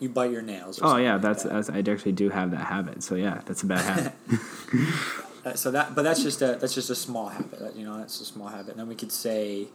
you 0.00 0.08
bite 0.08 0.32
your 0.32 0.42
nails. 0.42 0.80
Oh 0.82 0.96
yeah, 0.96 1.12
like 1.12 1.22
that's, 1.22 1.42
that. 1.44 1.52
that's 1.52 1.70
I 1.70 1.78
actually 1.78 2.12
do 2.12 2.30
have 2.30 2.50
that 2.50 2.64
habit. 2.66 3.04
So 3.04 3.14
yeah, 3.14 3.42
that's 3.46 3.62
a 3.62 3.66
bad 3.66 3.84
habit. 3.84 4.12
Uh, 5.42 5.54
so 5.54 5.70
that, 5.70 5.94
but 5.94 6.02
that's 6.02 6.22
just 6.22 6.42
a 6.42 6.58
that's 6.60 6.74
just 6.74 6.90
a 6.90 6.94
small 6.94 7.28
habit. 7.28 7.74
You 7.74 7.86
know, 7.86 7.96
that's 7.96 8.20
a 8.20 8.26
small 8.26 8.48
habit. 8.48 8.72
And 8.72 8.80
then 8.80 8.88
we 8.88 8.94
could 8.94 9.10
say, 9.10 9.68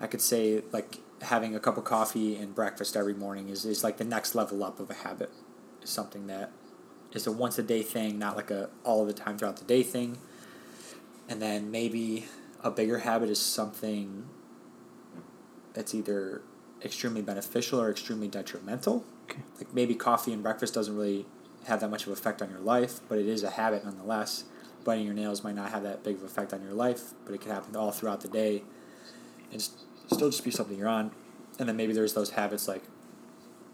I 0.00 0.08
could 0.08 0.20
say 0.20 0.64
like 0.72 0.98
having 1.22 1.54
a 1.54 1.60
cup 1.60 1.76
of 1.76 1.84
coffee 1.84 2.34
and 2.34 2.52
breakfast 2.52 2.96
every 2.96 3.14
morning 3.14 3.48
is, 3.48 3.64
is 3.64 3.84
like 3.84 3.98
the 3.98 4.04
next 4.04 4.34
level 4.34 4.64
up 4.64 4.80
of 4.80 4.90
a 4.90 4.94
habit. 4.94 5.30
Is 5.84 5.90
something 5.90 6.26
that 6.26 6.50
is 7.16 7.26
a 7.26 7.32
once 7.32 7.58
a 7.58 7.62
day 7.62 7.82
thing, 7.82 8.18
not 8.18 8.36
like 8.36 8.50
a 8.50 8.68
all 8.84 9.04
the 9.06 9.12
time 9.12 9.38
throughout 9.38 9.56
the 9.56 9.64
day 9.64 9.82
thing. 9.82 10.18
And 11.28 11.40
then 11.40 11.70
maybe 11.70 12.26
a 12.62 12.70
bigger 12.70 12.98
habit 12.98 13.30
is 13.30 13.40
something 13.40 14.28
that's 15.72 15.94
either 15.94 16.42
extremely 16.84 17.22
beneficial 17.22 17.80
or 17.80 17.90
extremely 17.90 18.28
detrimental. 18.28 19.04
Okay. 19.24 19.40
Like 19.58 19.74
maybe 19.74 19.94
coffee 19.94 20.32
and 20.32 20.42
breakfast 20.42 20.74
doesn't 20.74 20.94
really 20.94 21.26
have 21.64 21.80
that 21.80 21.88
much 21.88 22.02
of 22.02 22.08
an 22.08 22.12
effect 22.12 22.42
on 22.42 22.50
your 22.50 22.60
life, 22.60 23.00
but 23.08 23.18
it 23.18 23.26
is 23.26 23.42
a 23.42 23.50
habit 23.50 23.84
nonetheless. 23.84 24.44
Biting 24.84 25.04
your 25.04 25.14
nails 25.14 25.42
might 25.42 25.56
not 25.56 25.70
have 25.70 25.82
that 25.82 26.04
big 26.04 26.16
of 26.16 26.22
effect 26.22 26.52
on 26.52 26.62
your 26.62 26.74
life, 26.74 27.14
but 27.24 27.34
it 27.34 27.40
can 27.40 27.50
happen 27.50 27.74
all 27.74 27.90
throughout 27.90 28.20
the 28.20 28.28
day 28.28 28.62
and 29.50 29.60
still 29.60 30.30
just 30.30 30.44
be 30.44 30.50
something 30.50 30.78
you're 30.78 30.86
on. 30.86 31.10
And 31.58 31.68
then 31.68 31.76
maybe 31.76 31.92
there's 31.92 32.12
those 32.12 32.30
habits 32.30 32.68
like 32.68 32.84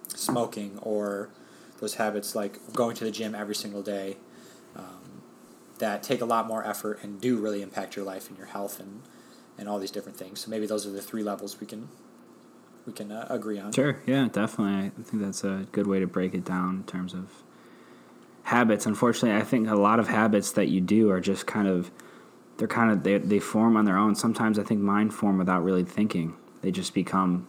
smoking 0.09 0.79
or 0.81 1.29
those 1.83 1.97
habits 1.97 2.37
like 2.37 2.61
going 2.73 2.95
to 2.95 3.03
the 3.03 3.11
gym 3.11 3.35
every 3.35 3.57
single 3.57 3.83
day 3.83 4.17
um, 4.77 5.21
that 5.81 6.01
take 6.01 6.21
a 6.21 6.25
lot 6.25 6.47
more 6.47 6.65
effort 6.65 7.01
and 7.03 7.21
do 7.21 7.37
really 7.37 7.61
impact 7.61 7.97
your 7.97 8.05
life 8.05 8.29
and 8.29 8.39
your 8.39 8.47
health 8.47 8.79
and, 8.79 9.03
and 9.59 9.69
all 9.69 9.81
these 9.81 9.91
different 9.91 10.17
things. 10.17 10.41
So 10.41 10.51
maybe 10.51 10.65
those 10.65 10.87
are 10.87 10.91
the 10.91 11.03
three 11.03 11.25
levels 11.25 11.61
we 11.61 11.67
can 11.67 11.89
we 12.87 12.93
can 12.93 13.11
uh, 13.11 13.27
agree 13.29 13.59
on. 13.59 13.73
Sure. 13.73 14.01
Yeah, 14.07 14.29
definitely. 14.31 14.93
I 14.97 15.03
think 15.03 15.23
that's 15.23 15.43
a 15.45 15.67
good 15.73 15.89
way 15.89 15.99
to 15.99 16.07
break 16.07 16.35
it 16.35 16.45
down 16.45 16.77
in 16.77 16.85
terms 16.85 17.15
of 17.15 17.43
habits. 18.45 18.87
Unfortunately, 18.87 19.37
I 19.37 19.45
think 19.45 19.69
a 19.69 19.75
lot 19.75 19.99
of 19.99 20.09
habits 20.09 20.53
that 20.53 20.69
you 20.69 20.81
do 20.81 21.11
are 21.11 21.21
just 21.21 21.47
kind 21.47 21.67
of 21.67 21.91
they're 22.59 22.69
kind 22.69 22.93
of 22.93 23.03
they 23.03 23.19
they 23.19 23.41
form 23.41 23.77
on 23.77 23.87
their 23.87 23.97
own. 23.97 24.15
Sometimes 24.15 24.57
I 24.57 24.63
think 24.63 24.81
mine 24.81 25.11
form 25.11 25.37
without 25.37 25.65
really 25.65 25.85
thinking. 25.85 26.37
They 26.61 26.71
just 26.71 26.95
become 26.95 27.49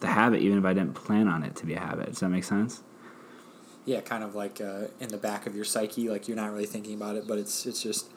the 0.00 0.08
habit, 0.08 0.42
even 0.42 0.58
if 0.58 0.66
I 0.66 0.74
didn't 0.74 0.92
plan 0.92 1.28
on 1.28 1.42
it 1.42 1.56
to 1.56 1.66
be 1.66 1.72
a 1.72 1.80
habit. 1.80 2.08
Does 2.08 2.20
that 2.20 2.28
make 2.28 2.44
sense? 2.44 2.82
Yeah, 3.84 4.00
kind 4.00 4.22
of 4.22 4.34
like 4.34 4.60
uh, 4.60 4.88
in 5.00 5.08
the 5.08 5.18
back 5.18 5.46
of 5.46 5.54
your 5.54 5.64
psyche, 5.64 6.08
like 6.08 6.28
you're 6.28 6.36
not 6.36 6.52
really 6.52 6.66
thinking 6.66 6.94
about 6.94 7.16
it, 7.16 7.26
but 7.26 7.38
it's 7.38 7.66
it's 7.66 7.82
just 7.82 8.10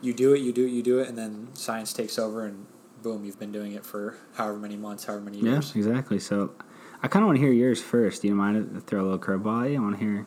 you 0.00 0.12
do 0.12 0.34
it, 0.34 0.40
you 0.40 0.52
do 0.52 0.66
it, 0.66 0.70
you 0.70 0.82
do 0.82 0.98
it, 0.98 1.08
and 1.08 1.16
then 1.16 1.48
science 1.54 1.92
takes 1.92 2.18
over, 2.18 2.44
and 2.46 2.66
boom, 3.02 3.24
you've 3.24 3.38
been 3.38 3.52
doing 3.52 3.72
it 3.72 3.84
for 3.84 4.16
however 4.34 4.58
many 4.58 4.76
months, 4.76 5.04
however 5.04 5.24
many 5.24 5.38
years. 5.38 5.72
Yeah, 5.74 5.78
exactly. 5.78 6.18
So 6.18 6.52
I 7.02 7.08
kind 7.08 7.22
of 7.22 7.26
want 7.28 7.38
to 7.38 7.42
hear 7.42 7.52
yours 7.52 7.82
first. 7.82 8.22
Do 8.22 8.28
you 8.28 8.34
mind 8.34 8.76
if 8.76 8.84
throw 8.84 9.00
a 9.00 9.04
little 9.04 9.18
curveball? 9.18 9.70
you? 9.70 9.76
I 9.76 9.80
want 9.80 9.98
to 9.98 10.04
hear. 10.04 10.26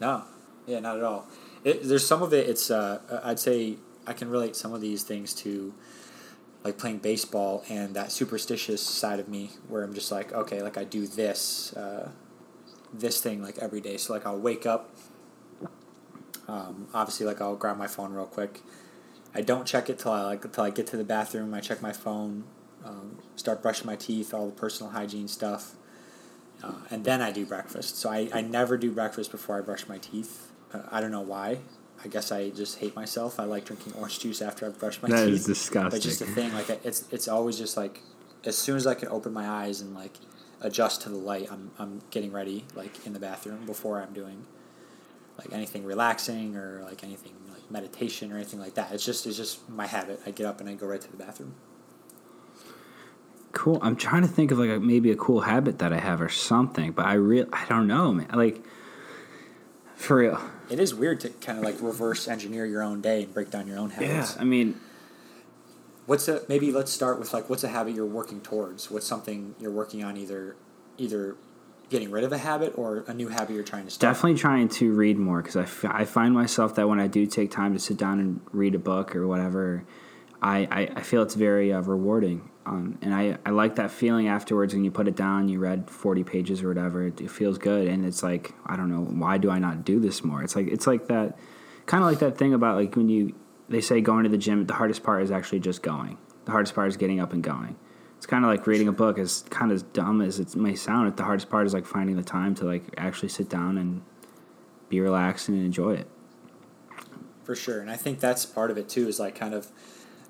No, 0.00 0.24
yeah, 0.66 0.80
not 0.80 0.96
at 0.98 1.02
all. 1.02 1.26
It, 1.64 1.82
there's 1.82 2.06
some 2.06 2.22
of 2.22 2.32
it. 2.32 2.48
It's 2.48 2.70
uh, 2.70 3.20
I'd 3.24 3.38
say 3.38 3.76
I 4.06 4.12
can 4.12 4.30
relate 4.30 4.56
some 4.56 4.72
of 4.72 4.80
these 4.80 5.02
things 5.02 5.34
to 5.34 5.74
like 6.64 6.78
playing 6.78 6.98
baseball 6.98 7.64
and 7.68 7.94
that 7.94 8.12
superstitious 8.12 8.82
side 8.82 9.18
of 9.18 9.28
me 9.28 9.50
where 9.68 9.82
I'm 9.82 9.94
just 9.94 10.12
like, 10.12 10.32
okay, 10.32 10.62
like 10.62 10.76
I 10.76 10.84
do 10.84 11.06
this, 11.06 11.72
uh, 11.74 12.10
this 12.92 13.20
thing 13.20 13.42
like 13.42 13.58
every 13.58 13.80
day. 13.80 13.96
So 13.96 14.12
like 14.12 14.26
I'll 14.26 14.38
wake 14.38 14.66
up. 14.66 14.90
Um, 16.48 16.88
obviously, 16.92 17.26
like 17.26 17.40
I'll 17.40 17.56
grab 17.56 17.76
my 17.76 17.86
phone 17.86 18.12
real 18.12 18.26
quick. 18.26 18.60
I 19.34 19.42
don't 19.42 19.66
check 19.66 19.88
it 19.88 19.98
till 19.98 20.12
I 20.12 20.22
like 20.22 20.52
till 20.52 20.64
I 20.64 20.70
get 20.70 20.86
to 20.88 20.96
the 20.96 21.04
bathroom. 21.04 21.54
I 21.54 21.60
check 21.60 21.80
my 21.80 21.92
phone, 21.92 22.44
um, 22.84 23.18
start 23.36 23.62
brushing 23.62 23.86
my 23.86 23.94
teeth, 23.96 24.34
all 24.34 24.46
the 24.46 24.52
personal 24.52 24.90
hygiene 24.92 25.28
stuff, 25.28 25.74
uh, 26.64 26.72
and 26.90 27.04
then 27.04 27.20
I 27.22 27.30
do 27.30 27.46
breakfast. 27.46 27.96
So 27.98 28.10
I, 28.10 28.28
I 28.34 28.40
never 28.40 28.76
do 28.76 28.90
breakfast 28.90 29.30
before 29.30 29.56
I 29.56 29.60
brush 29.60 29.86
my 29.86 29.98
teeth. 29.98 30.50
Uh, 30.74 30.80
I 30.90 31.00
don't 31.00 31.12
know 31.12 31.20
why. 31.20 31.58
I 32.04 32.08
guess 32.08 32.32
I 32.32 32.48
just 32.50 32.78
hate 32.78 32.96
myself. 32.96 33.38
I 33.38 33.44
like 33.44 33.66
drinking 33.66 33.92
orange 33.92 34.18
juice 34.18 34.42
after 34.42 34.66
I've 34.66 34.78
brushed 34.80 35.02
my 35.02 35.10
That 35.10 35.26
teeth. 35.26 35.34
is 35.34 35.46
disgusting. 35.46 35.90
But 35.90 36.00
just 36.02 36.20
a 36.22 36.26
thing, 36.26 36.52
like 36.54 36.68
it's 36.84 37.04
it's 37.12 37.28
always 37.28 37.56
just 37.58 37.76
like 37.76 38.00
as 38.44 38.56
soon 38.58 38.76
as 38.76 38.86
I 38.88 38.94
can 38.94 39.08
open 39.08 39.32
my 39.32 39.46
eyes 39.48 39.80
and 39.80 39.94
like 39.94 40.14
adjust 40.60 41.02
to 41.02 41.08
the 41.08 41.16
light, 41.16 41.48
I'm 41.50 41.70
I'm 41.78 42.02
getting 42.10 42.32
ready 42.32 42.64
like 42.74 43.06
in 43.06 43.12
the 43.12 43.20
bathroom 43.20 43.66
before 43.66 44.00
I'm 44.00 44.12
doing 44.12 44.46
like 45.38 45.52
anything 45.52 45.84
relaxing 45.84 46.56
or 46.56 46.82
like 46.84 47.02
anything 47.02 47.32
like 47.48 47.70
meditation 47.70 48.32
or 48.32 48.36
anything 48.36 48.60
like 48.60 48.74
that. 48.74 48.92
It's 48.92 49.04
just 49.04 49.26
it's 49.26 49.36
just 49.36 49.68
my 49.68 49.86
habit. 49.86 50.20
I 50.26 50.30
get 50.30 50.46
up 50.46 50.60
and 50.60 50.68
I 50.68 50.74
go 50.74 50.86
right 50.86 51.00
to 51.00 51.10
the 51.10 51.16
bathroom. 51.16 51.54
Cool. 53.52 53.78
I'm 53.82 53.96
trying 53.96 54.22
to 54.22 54.28
think 54.28 54.52
of 54.52 54.58
like 54.58 54.70
a, 54.70 54.78
maybe 54.78 55.10
a 55.10 55.16
cool 55.16 55.40
habit 55.40 55.80
that 55.80 55.92
I 55.92 55.98
have 55.98 56.20
or 56.20 56.28
something, 56.28 56.92
but 56.92 57.06
I 57.06 57.14
real 57.14 57.46
I 57.52 57.66
don't 57.68 57.86
know, 57.86 58.12
man. 58.12 58.28
Like 58.32 58.62
for 59.96 60.18
real. 60.18 60.40
It 60.68 60.78
is 60.78 60.94
weird 60.94 61.20
to 61.20 61.30
kind 61.30 61.58
of 61.58 61.64
like 61.64 61.76
reverse 61.80 62.28
engineer 62.28 62.64
your 62.64 62.82
own 62.82 63.00
day 63.00 63.24
and 63.24 63.34
break 63.34 63.50
down 63.50 63.66
your 63.66 63.78
own 63.78 63.90
habits. 63.90 64.08
Yeah. 64.08 64.16
habits. 64.16 64.36
I 64.38 64.44
mean, 64.44 64.80
What's 66.10 66.26
a 66.26 66.42
maybe 66.48 66.72
let's 66.72 66.90
start 66.90 67.20
with 67.20 67.32
like 67.32 67.48
what's 67.48 67.62
a 67.62 67.68
habit 67.68 67.94
you're 67.94 68.04
working 68.04 68.40
towards? 68.40 68.90
What's 68.90 69.06
something 69.06 69.54
you're 69.60 69.70
working 69.70 70.02
on 70.02 70.16
either 70.16 70.56
either 70.98 71.36
getting 71.88 72.10
rid 72.10 72.24
of 72.24 72.32
a 72.32 72.38
habit 72.38 72.76
or 72.76 73.04
a 73.06 73.14
new 73.14 73.28
habit 73.28 73.54
you're 73.54 73.62
trying 73.62 73.84
to 73.84 73.92
start? 73.92 74.12
definitely 74.12 74.36
trying 74.36 74.68
to 74.70 74.92
read 74.92 75.18
more 75.18 75.40
because 75.40 75.54
I, 75.54 75.62
f- 75.62 75.84
I 75.84 76.04
find 76.04 76.34
myself 76.34 76.74
that 76.74 76.88
when 76.88 76.98
I 76.98 77.06
do 77.06 77.26
take 77.26 77.52
time 77.52 77.74
to 77.74 77.78
sit 77.78 77.96
down 77.96 78.18
and 78.18 78.40
read 78.50 78.74
a 78.74 78.78
book 78.80 79.14
or 79.14 79.28
whatever, 79.28 79.84
I, 80.42 80.66
I, 80.72 80.80
I 80.96 81.02
feel 81.02 81.22
it's 81.22 81.36
very 81.36 81.72
uh, 81.72 81.80
rewarding. 81.80 82.50
Um, 82.66 82.98
and 83.02 83.14
I, 83.14 83.38
I 83.46 83.50
like 83.50 83.76
that 83.76 83.92
feeling 83.92 84.26
afterwards 84.26 84.74
when 84.74 84.82
you 84.82 84.90
put 84.90 85.06
it 85.06 85.14
down, 85.14 85.48
you 85.48 85.60
read 85.60 85.88
40 85.88 86.24
pages 86.24 86.60
or 86.64 86.66
whatever. 86.66 87.06
It, 87.06 87.20
it 87.20 87.30
feels 87.30 87.56
good. 87.56 87.86
And 87.86 88.04
it's 88.04 88.24
like, 88.24 88.52
I 88.66 88.74
don't 88.74 88.90
know, 88.90 89.04
why 89.04 89.38
do 89.38 89.48
I 89.48 89.60
not 89.60 89.84
do 89.84 90.00
this 90.00 90.24
more? 90.24 90.42
It's 90.42 90.56
like, 90.56 90.66
it's 90.66 90.88
like 90.88 91.06
that, 91.06 91.38
kind 91.86 92.02
of 92.02 92.10
like 92.10 92.18
that 92.18 92.36
thing 92.36 92.52
about 92.52 92.74
like 92.74 92.96
when 92.96 93.08
you, 93.08 93.32
they 93.70 93.80
say 93.80 94.00
going 94.00 94.24
to 94.24 94.28
the 94.28 94.36
gym, 94.36 94.66
the 94.66 94.74
hardest 94.74 95.02
part 95.02 95.22
is 95.22 95.30
actually 95.30 95.60
just 95.60 95.82
going. 95.82 96.18
The 96.44 96.50
hardest 96.50 96.74
part 96.74 96.88
is 96.88 96.96
getting 96.96 97.20
up 97.20 97.32
and 97.32 97.42
going. 97.42 97.76
It's 98.16 98.26
kind 98.26 98.44
of 98.44 98.50
like 98.50 98.66
reading 98.66 98.88
a 98.88 98.92
book, 98.92 99.18
as 99.18 99.44
kind 99.48 99.70
of 99.70 99.76
as 99.76 99.82
dumb 99.82 100.20
as 100.20 100.38
it 100.40 100.54
may 100.54 100.74
sound. 100.74 101.16
The 101.16 101.22
hardest 101.22 101.48
part 101.48 101.66
is 101.66 101.72
like 101.72 101.86
finding 101.86 102.16
the 102.16 102.22
time 102.22 102.54
to 102.56 102.64
like 102.64 102.82
actually 102.98 103.30
sit 103.30 103.48
down 103.48 103.78
and 103.78 104.02
be 104.88 105.00
relaxed 105.00 105.48
and 105.48 105.64
enjoy 105.64 105.94
it. 105.94 106.08
For 107.44 107.56
sure, 107.56 107.80
and 107.80 107.90
I 107.90 107.96
think 107.96 108.20
that's 108.20 108.44
part 108.44 108.70
of 108.70 108.76
it 108.76 108.88
too. 108.88 109.08
Is 109.08 109.18
like 109.18 109.36
kind 109.36 109.54
of, 109.54 109.68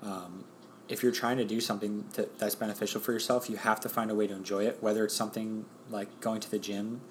um, 0.01 0.45
if 0.87 1.03
you're 1.03 1.11
trying 1.11 1.37
to 1.37 1.45
do 1.45 1.59
something 1.59 2.05
to, 2.13 2.29
that's 2.37 2.55
beneficial 2.55 3.01
for 3.01 3.11
yourself, 3.11 3.49
you 3.49 3.57
have 3.57 3.79
to 3.81 3.89
find 3.89 4.09
a 4.09 4.15
way 4.15 4.27
to 4.27 4.33
enjoy 4.33 4.65
it. 4.65 4.77
Whether 4.81 5.03
it's 5.03 5.15
something 5.15 5.65
like 5.89 6.21
going 6.21 6.39
to 6.41 6.49
the 6.49 6.59
gym, 6.59 7.01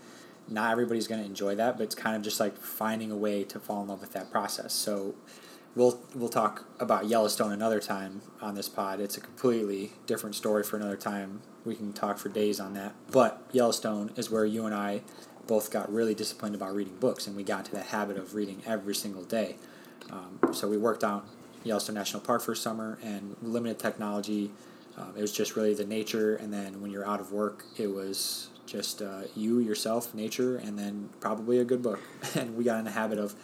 not 0.48 0.72
everybody's 0.72 1.06
going 1.06 1.20
to 1.20 1.26
enjoy 1.26 1.56
that, 1.56 1.76
but 1.76 1.84
it's 1.84 1.94
kind 1.94 2.16
of 2.16 2.22
just 2.22 2.40
like 2.40 2.56
finding 2.56 3.10
a 3.10 3.16
way 3.16 3.44
to 3.44 3.60
fall 3.60 3.82
in 3.82 3.88
love 3.88 4.00
with 4.00 4.12
that 4.12 4.30
process. 4.30 4.72
So, 4.72 5.14
we'll 5.74 6.00
we'll 6.14 6.28
talk 6.28 6.64
about 6.78 7.06
Yellowstone 7.06 7.52
another 7.52 7.80
time 7.80 8.22
on 8.40 8.54
this 8.54 8.68
pod. 8.68 9.00
It's 9.00 9.16
a 9.16 9.20
completely 9.20 9.92
different 10.06 10.34
story 10.34 10.62
for 10.62 10.76
another 10.76 10.96
time. 10.96 11.42
We 11.64 11.74
can 11.74 11.92
talk 11.92 12.18
for 12.18 12.28
days 12.28 12.60
on 12.60 12.74
that. 12.74 12.94
But 13.10 13.42
Yellowstone 13.52 14.10
is 14.16 14.30
where 14.30 14.44
you 14.44 14.66
and 14.66 14.74
I 14.74 15.02
both 15.46 15.70
got 15.70 15.92
really 15.92 16.14
disciplined 16.14 16.54
about 16.54 16.74
reading 16.74 16.96
books, 16.96 17.26
and 17.26 17.36
we 17.36 17.42
got 17.42 17.60
into 17.60 17.72
that 17.72 17.86
habit 17.86 18.16
of 18.16 18.34
reading 18.34 18.62
every 18.66 18.94
single 18.94 19.24
day. 19.24 19.56
Um, 20.10 20.54
so 20.54 20.68
we 20.68 20.76
worked 20.76 21.04
out 21.04 21.26
Yellowstone 21.64 21.94
National 21.94 22.22
Park 22.22 22.42
for 22.42 22.54
summer 22.54 22.98
and 23.02 23.36
limited 23.42 23.78
technology. 23.78 24.50
Um, 24.96 25.12
it 25.16 25.20
was 25.20 25.32
just 25.32 25.56
really 25.56 25.74
the 25.74 25.84
nature, 25.84 26.36
and 26.36 26.52
then 26.52 26.80
when 26.80 26.90
you're 26.90 27.06
out 27.06 27.20
of 27.20 27.32
work, 27.32 27.64
it 27.76 27.88
was 27.88 28.48
just 28.66 29.02
uh, 29.02 29.22
you, 29.34 29.58
yourself, 29.58 30.14
nature, 30.14 30.56
and 30.56 30.78
then 30.78 31.10
probably 31.20 31.58
a 31.58 31.64
good 31.64 31.82
book. 31.82 32.00
and 32.34 32.56
we 32.56 32.64
got 32.64 32.78
in 32.78 32.84
the 32.84 32.92
habit 32.92 33.18
of 33.18 33.34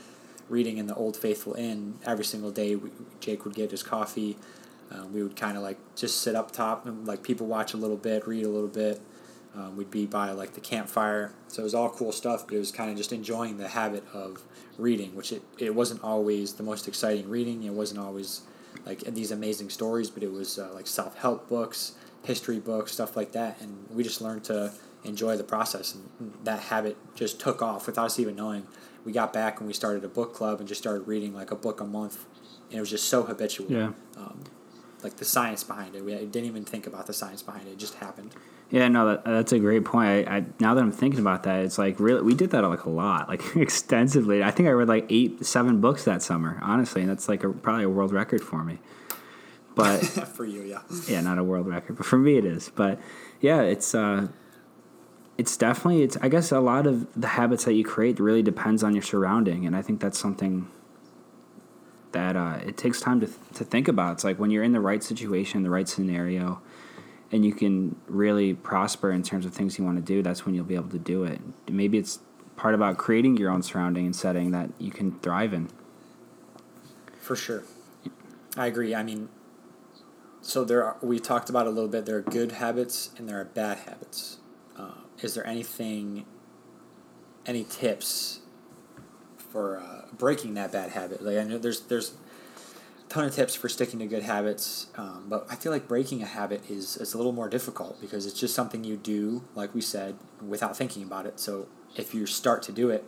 reading 0.48 0.78
in 0.78 0.86
the 0.86 0.94
Old 0.94 1.16
Faithful 1.16 1.54
Inn 1.54 1.98
every 2.04 2.24
single 2.24 2.50
day. 2.50 2.76
We, 2.76 2.90
Jake 3.20 3.44
would 3.44 3.54
get 3.54 3.70
his 3.70 3.82
coffee. 3.82 4.36
Um, 4.90 5.12
we 5.12 5.22
would 5.22 5.36
kind 5.36 5.56
of 5.56 5.62
like 5.62 5.78
just 5.96 6.22
sit 6.22 6.34
up 6.34 6.52
top 6.52 6.86
and 6.86 7.06
like 7.06 7.22
people 7.22 7.46
watch 7.46 7.74
a 7.74 7.76
little 7.76 7.96
bit, 7.96 8.26
read 8.26 8.44
a 8.44 8.48
little 8.48 8.68
bit. 8.68 9.00
Um, 9.54 9.76
we'd 9.76 9.90
be 9.90 10.04
by 10.04 10.32
like 10.32 10.52
the 10.52 10.60
campfire, 10.60 11.32
so 11.48 11.62
it 11.62 11.64
was 11.64 11.74
all 11.74 11.88
cool 11.88 12.12
stuff. 12.12 12.46
But 12.46 12.56
it 12.56 12.58
was 12.58 12.70
kind 12.70 12.90
of 12.90 12.96
just 12.96 13.10
enjoying 13.12 13.56
the 13.56 13.68
habit 13.68 14.04
of 14.12 14.42
reading, 14.76 15.14
which 15.14 15.32
it, 15.32 15.42
it 15.58 15.74
wasn't 15.74 16.04
always 16.04 16.54
the 16.54 16.62
most 16.62 16.86
exciting 16.86 17.28
reading. 17.30 17.62
It 17.62 17.72
wasn't 17.72 18.00
always 18.00 18.42
like 18.84 19.00
these 19.00 19.30
amazing 19.30 19.70
stories, 19.70 20.10
but 20.10 20.22
it 20.22 20.30
was 20.30 20.58
uh, 20.58 20.70
like 20.74 20.86
self 20.86 21.16
help 21.16 21.48
books, 21.48 21.92
history 22.22 22.58
books, 22.58 22.92
stuff 22.92 23.16
like 23.16 23.32
that. 23.32 23.58
And 23.60 23.86
we 23.90 24.02
just 24.02 24.20
learned 24.20 24.44
to 24.44 24.72
enjoy 25.04 25.38
the 25.38 25.44
process, 25.44 25.94
and 25.94 26.34
that 26.44 26.60
habit 26.60 26.98
just 27.14 27.40
took 27.40 27.62
off 27.62 27.86
without 27.86 28.06
us 28.06 28.18
even 28.18 28.36
knowing. 28.36 28.66
We 29.06 29.12
got 29.12 29.32
back 29.32 29.60
and 29.60 29.66
we 29.66 29.72
started 29.72 30.04
a 30.04 30.08
book 30.08 30.34
club 30.34 30.58
and 30.58 30.68
just 30.68 30.80
started 30.80 31.06
reading 31.06 31.32
like 31.32 31.50
a 31.50 31.56
book 31.56 31.80
a 31.80 31.84
month, 31.84 32.26
and 32.68 32.76
it 32.76 32.80
was 32.80 32.90
just 32.90 33.04
so 33.04 33.22
habitual. 33.22 33.70
Yeah. 33.70 33.92
Um, 34.16 34.44
like 35.02 35.16
the 35.16 35.24
science 35.24 35.62
behind 35.62 35.94
it, 35.94 36.04
we 36.04 36.12
didn't 36.12 36.44
even 36.44 36.64
think 36.64 36.86
about 36.86 37.06
the 37.06 37.12
science 37.12 37.40
behind 37.40 37.68
it; 37.68 37.72
it 37.72 37.78
just 37.78 37.94
happened. 37.94 38.34
Yeah, 38.70 38.88
no, 38.88 39.06
that, 39.06 39.24
that's 39.24 39.52
a 39.52 39.60
great 39.60 39.84
point. 39.84 40.28
I, 40.28 40.38
I 40.38 40.44
now 40.58 40.74
that 40.74 40.80
I'm 40.80 40.90
thinking 40.90 41.20
about 41.20 41.44
that, 41.44 41.64
it's 41.64 41.78
like 41.78 42.00
really 42.00 42.22
we 42.22 42.34
did 42.34 42.50
that 42.50 42.64
like 42.64 42.84
a 42.84 42.90
lot, 42.90 43.28
like 43.28 43.42
extensively. 43.56 44.42
I 44.42 44.50
think 44.50 44.68
I 44.68 44.72
read 44.72 44.88
like 44.88 45.06
eight, 45.08 45.46
seven 45.46 45.80
books 45.80 46.04
that 46.04 46.22
summer, 46.22 46.58
honestly, 46.62 47.02
and 47.02 47.10
that's 47.10 47.28
like 47.28 47.44
a, 47.44 47.50
probably 47.50 47.84
a 47.84 47.88
world 47.88 48.12
record 48.12 48.42
for 48.42 48.64
me. 48.64 48.80
But 49.76 49.98
for 50.34 50.44
you, 50.44 50.62
yeah. 50.62 50.80
yeah, 51.06 51.20
not 51.20 51.38
a 51.38 51.44
world 51.44 51.68
record, 51.68 51.96
but 51.96 52.06
for 52.06 52.18
me 52.18 52.38
it 52.38 52.44
is. 52.44 52.72
But 52.74 52.98
yeah, 53.40 53.60
it's 53.60 53.94
uh, 53.94 54.28
it's 55.38 55.56
definitely 55.56 56.02
it's 56.02 56.16
I 56.18 56.28
guess 56.28 56.52
a 56.52 56.60
lot 56.60 56.86
of 56.86 57.06
the 57.18 57.28
habits 57.28 57.64
that 57.64 57.74
you 57.74 57.84
create 57.84 58.18
really 58.18 58.42
depends 58.42 58.82
on 58.82 58.94
your 58.94 59.02
surrounding, 59.02 59.66
and 59.66 59.76
I 59.76 59.82
think 59.82 60.00
that's 60.00 60.18
something 60.18 60.68
that 62.12 62.36
uh, 62.36 62.58
it 62.66 62.76
takes 62.76 63.00
time 63.00 63.20
to 63.20 63.28
to 63.54 63.64
think 63.64 63.88
about. 63.88 64.12
It's 64.14 64.24
like 64.24 64.38
when 64.38 64.50
you're 64.50 64.64
in 64.64 64.72
the 64.72 64.80
right 64.80 65.02
situation, 65.02 65.62
the 65.62 65.70
right 65.70 65.88
scenario, 65.88 66.62
and 67.30 67.44
you 67.44 67.52
can 67.52 67.96
really 68.06 68.54
prosper 68.54 69.10
in 69.10 69.22
terms 69.22 69.44
of 69.44 69.52
things 69.52 69.78
you 69.78 69.84
want 69.84 69.98
to 69.98 70.02
do. 70.02 70.22
That's 70.22 70.46
when 70.46 70.54
you'll 70.54 70.64
be 70.64 70.74
able 70.74 70.90
to 70.90 70.98
do 70.98 71.24
it. 71.24 71.40
Maybe 71.68 71.98
it's 71.98 72.20
part 72.56 72.74
about 72.74 72.96
creating 72.96 73.36
your 73.36 73.50
own 73.50 73.62
surrounding 73.62 74.06
and 74.06 74.16
setting 74.16 74.50
that 74.52 74.70
you 74.78 74.90
can 74.90 75.18
thrive 75.20 75.52
in. 75.52 75.68
For 77.20 77.36
sure, 77.36 77.64
I 78.56 78.66
agree. 78.66 78.94
I 78.94 79.02
mean, 79.02 79.28
so 80.40 80.64
there 80.64 80.82
are, 80.82 80.96
we 81.02 81.18
talked 81.18 81.50
about 81.50 81.66
a 81.66 81.70
little 81.70 81.90
bit. 81.90 82.06
There 82.06 82.16
are 82.16 82.22
good 82.22 82.52
habits 82.52 83.10
and 83.18 83.28
there 83.28 83.38
are 83.38 83.44
bad 83.44 83.78
habits. 83.78 84.38
Is 85.22 85.34
there 85.34 85.46
anything, 85.46 86.26
any 87.46 87.64
tips 87.64 88.40
for 89.36 89.78
uh, 89.78 90.02
breaking 90.16 90.54
that 90.54 90.72
bad 90.72 90.90
habit? 90.90 91.22
Like 91.22 91.38
I 91.38 91.44
know 91.44 91.58
there's 91.58 91.80
there's 91.82 92.12
a 93.04 93.08
ton 93.08 93.24
of 93.24 93.34
tips 93.34 93.54
for 93.54 93.68
sticking 93.68 93.98
to 94.00 94.06
good 94.06 94.22
habits, 94.22 94.88
um, 94.96 95.24
but 95.28 95.46
I 95.48 95.54
feel 95.56 95.72
like 95.72 95.88
breaking 95.88 96.22
a 96.22 96.26
habit 96.26 96.68
is 96.70 96.96
is 96.96 97.14
a 97.14 97.16
little 97.16 97.32
more 97.32 97.48
difficult 97.48 98.00
because 98.00 98.26
it's 98.26 98.38
just 98.38 98.54
something 98.54 98.84
you 98.84 98.96
do, 98.96 99.44
like 99.54 99.74
we 99.74 99.80
said, 99.80 100.16
without 100.46 100.76
thinking 100.76 101.02
about 101.02 101.26
it. 101.26 101.40
So 101.40 101.68
if 101.96 102.14
you 102.14 102.26
start 102.26 102.62
to 102.64 102.72
do 102.72 102.90
it, 102.90 103.04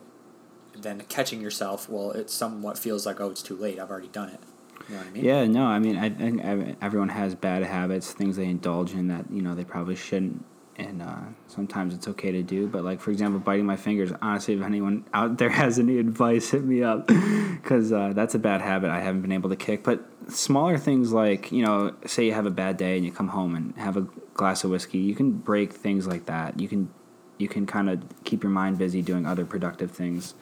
then 0.77 1.01
catching 1.09 1.41
yourself, 1.41 1.89
well, 1.89 2.13
it 2.13 2.31
somewhat 2.31 2.79
feels 2.79 3.05
like 3.05 3.21
oh, 3.21 3.31
it's 3.31 3.43
too 3.43 3.57
late. 3.57 3.79
I've 3.79 3.91
already 3.91 4.09
done 4.09 4.31
it. 4.31 4.41
You 4.89 4.95
know 4.95 5.01
what 5.01 5.09
I 5.09 5.11
mean? 5.11 5.25
Yeah, 5.25 5.47
no, 5.47 5.67
I 5.67 5.79
mean, 5.79 5.97
I 5.99 6.09
think 6.09 6.43
everyone 6.81 7.11
has 7.11 7.35
bad 7.35 7.63
habits, 7.65 8.13
things 8.13 8.37
they 8.37 8.47
indulge 8.47 8.93
in 8.95 9.09
that 9.09 9.31
you 9.31 9.43
know 9.43 9.55
they 9.55 9.65
probably 9.65 9.97
shouldn't, 9.97 10.45
and 10.79 11.03
uh, 11.03 11.17
sometimes 11.49 11.93
it's 11.93 12.07
okay 12.07 12.31
to 12.31 12.43
do. 12.43 12.69
But 12.69 12.85
like 12.85 13.01
for 13.01 13.11
example, 13.11 13.41
biting 13.41 13.67
my 13.67 13.77
fingers. 13.77 14.13
Honestly, 14.23 14.55
if 14.55 14.63
anyone 14.63 15.05
out 15.13 15.39
there 15.39 15.49
has 15.63 15.79
any 15.79 15.99
advice, 15.99 16.51
hit 16.51 16.65
me 16.65 16.83
up 16.83 17.09
because 17.09 17.93
uh, 17.93 18.13
that's 18.15 18.35
a 18.35 18.39
bad 18.39 18.61
habit 18.61 18.91
I 18.91 19.01
haven't 19.01 19.23
been 19.23 19.33
able 19.33 19.51
to 19.51 19.57
kick. 19.57 19.83
But 19.83 20.05
smaller 20.29 20.79
things 20.79 21.13
like 21.13 21.51
you 21.51 21.65
know, 21.65 21.95
say 22.07 22.27
you 22.27 22.33
have 22.33 22.47
a 22.47 22.51
bad 22.51 22.77
day 22.77 22.97
and 22.97 23.05
you 23.05 23.13
come 23.13 23.29
home 23.29 23.55
and 23.55 23.75
have 23.77 23.97
a 23.97 24.07
glass 24.35 24.65
of 24.65 24.71
whiskey, 24.71 24.99
you 24.99 25.15
can 25.15 25.33
break 25.33 25.73
things 25.73 26.07
like 26.07 26.27
that. 26.27 26.61
You 26.61 26.69
can 26.69 26.91
you 27.39 27.49
can 27.49 27.67
kind 27.67 27.91
of 27.91 28.03
keep 28.25 28.43
your 28.43 28.53
mind 28.53 28.79
busy 28.79 29.03
doing 29.03 29.27
other 29.27 29.45
productive 29.45 29.91
things. 29.91 30.35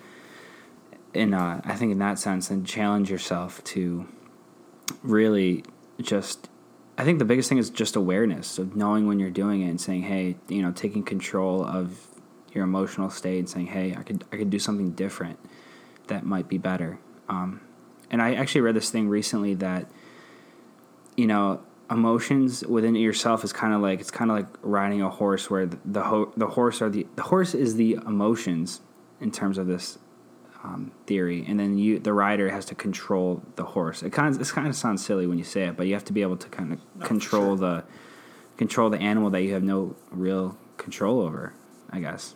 And 1.14 1.34
uh, 1.34 1.60
I 1.64 1.74
think 1.76 1.92
in 1.92 1.98
that 2.00 2.18
sense, 2.18 2.48
then 2.48 2.64
challenge 2.64 3.10
yourself 3.10 3.64
to 3.64 4.06
really 5.02 5.64
just 6.00 6.48
I 6.98 7.04
think 7.04 7.18
the 7.18 7.24
biggest 7.24 7.48
thing 7.48 7.58
is 7.58 7.68
just 7.68 7.94
awareness 7.94 8.58
of 8.58 8.74
knowing 8.74 9.06
when 9.06 9.18
you're 9.18 9.30
doing 9.30 9.62
it 9.62 9.68
and 9.68 9.80
saying, 9.80 10.02
hey, 10.02 10.36
you 10.48 10.62
know, 10.62 10.72
taking 10.72 11.02
control 11.02 11.64
of 11.64 11.98
your 12.52 12.64
emotional 12.64 13.10
state 13.10 13.38
and 13.38 13.48
saying, 13.48 13.66
hey, 13.66 13.94
I 13.94 14.02
could 14.02 14.24
I 14.32 14.36
could 14.36 14.50
do 14.50 14.58
something 14.58 14.92
different 14.92 15.38
that 16.06 16.24
might 16.24 16.48
be 16.48 16.58
better. 16.58 16.98
Um, 17.28 17.60
and 18.10 18.22
I 18.22 18.34
actually 18.34 18.62
read 18.62 18.76
this 18.76 18.90
thing 18.90 19.08
recently 19.08 19.54
that 19.54 19.90
you 21.16 21.26
know 21.26 21.60
emotions 21.90 22.64
within 22.66 22.94
yourself 22.94 23.44
is 23.44 23.52
kind 23.52 23.72
of 23.72 23.80
like 23.80 24.00
it's 24.00 24.10
kind 24.10 24.30
of 24.30 24.36
like 24.36 24.46
riding 24.62 25.02
a 25.02 25.10
horse 25.10 25.50
where 25.50 25.66
the 25.66 25.78
the, 25.84 26.02
ho- 26.02 26.32
the 26.36 26.48
horse 26.48 26.82
are 26.82 26.90
the 26.90 27.06
the 27.16 27.22
horse 27.22 27.54
is 27.54 27.76
the 27.76 27.94
emotions 28.06 28.80
in 29.20 29.30
terms 29.30 29.58
of 29.58 29.66
this 29.66 29.98
um, 30.66 30.90
theory, 31.06 31.44
and 31.46 31.58
then 31.58 31.78
you 31.78 31.98
the 31.98 32.12
rider 32.12 32.50
has 32.50 32.64
to 32.66 32.74
control 32.74 33.42
the 33.54 33.64
horse. 33.64 34.02
It 34.02 34.12
kind 34.12 34.34
of 34.34 34.40
it 34.40 34.48
kind 34.48 34.66
of 34.66 34.74
sounds 34.74 35.04
silly 35.04 35.26
when 35.26 35.38
you 35.38 35.44
say 35.44 35.64
it, 35.64 35.76
but 35.76 35.86
you 35.86 35.94
have 35.94 36.04
to 36.06 36.12
be 36.12 36.22
able 36.22 36.36
to 36.36 36.48
kind 36.48 36.72
of 36.72 36.80
no, 36.96 37.06
control 37.06 37.56
sure. 37.56 37.80
the 37.80 37.84
control 38.56 38.90
the 38.90 38.98
animal 38.98 39.30
that 39.30 39.42
you 39.42 39.52
have 39.52 39.62
no 39.62 39.94
real 40.10 40.58
control 40.76 41.20
over. 41.20 41.52
I 41.90 42.00
guess 42.00 42.34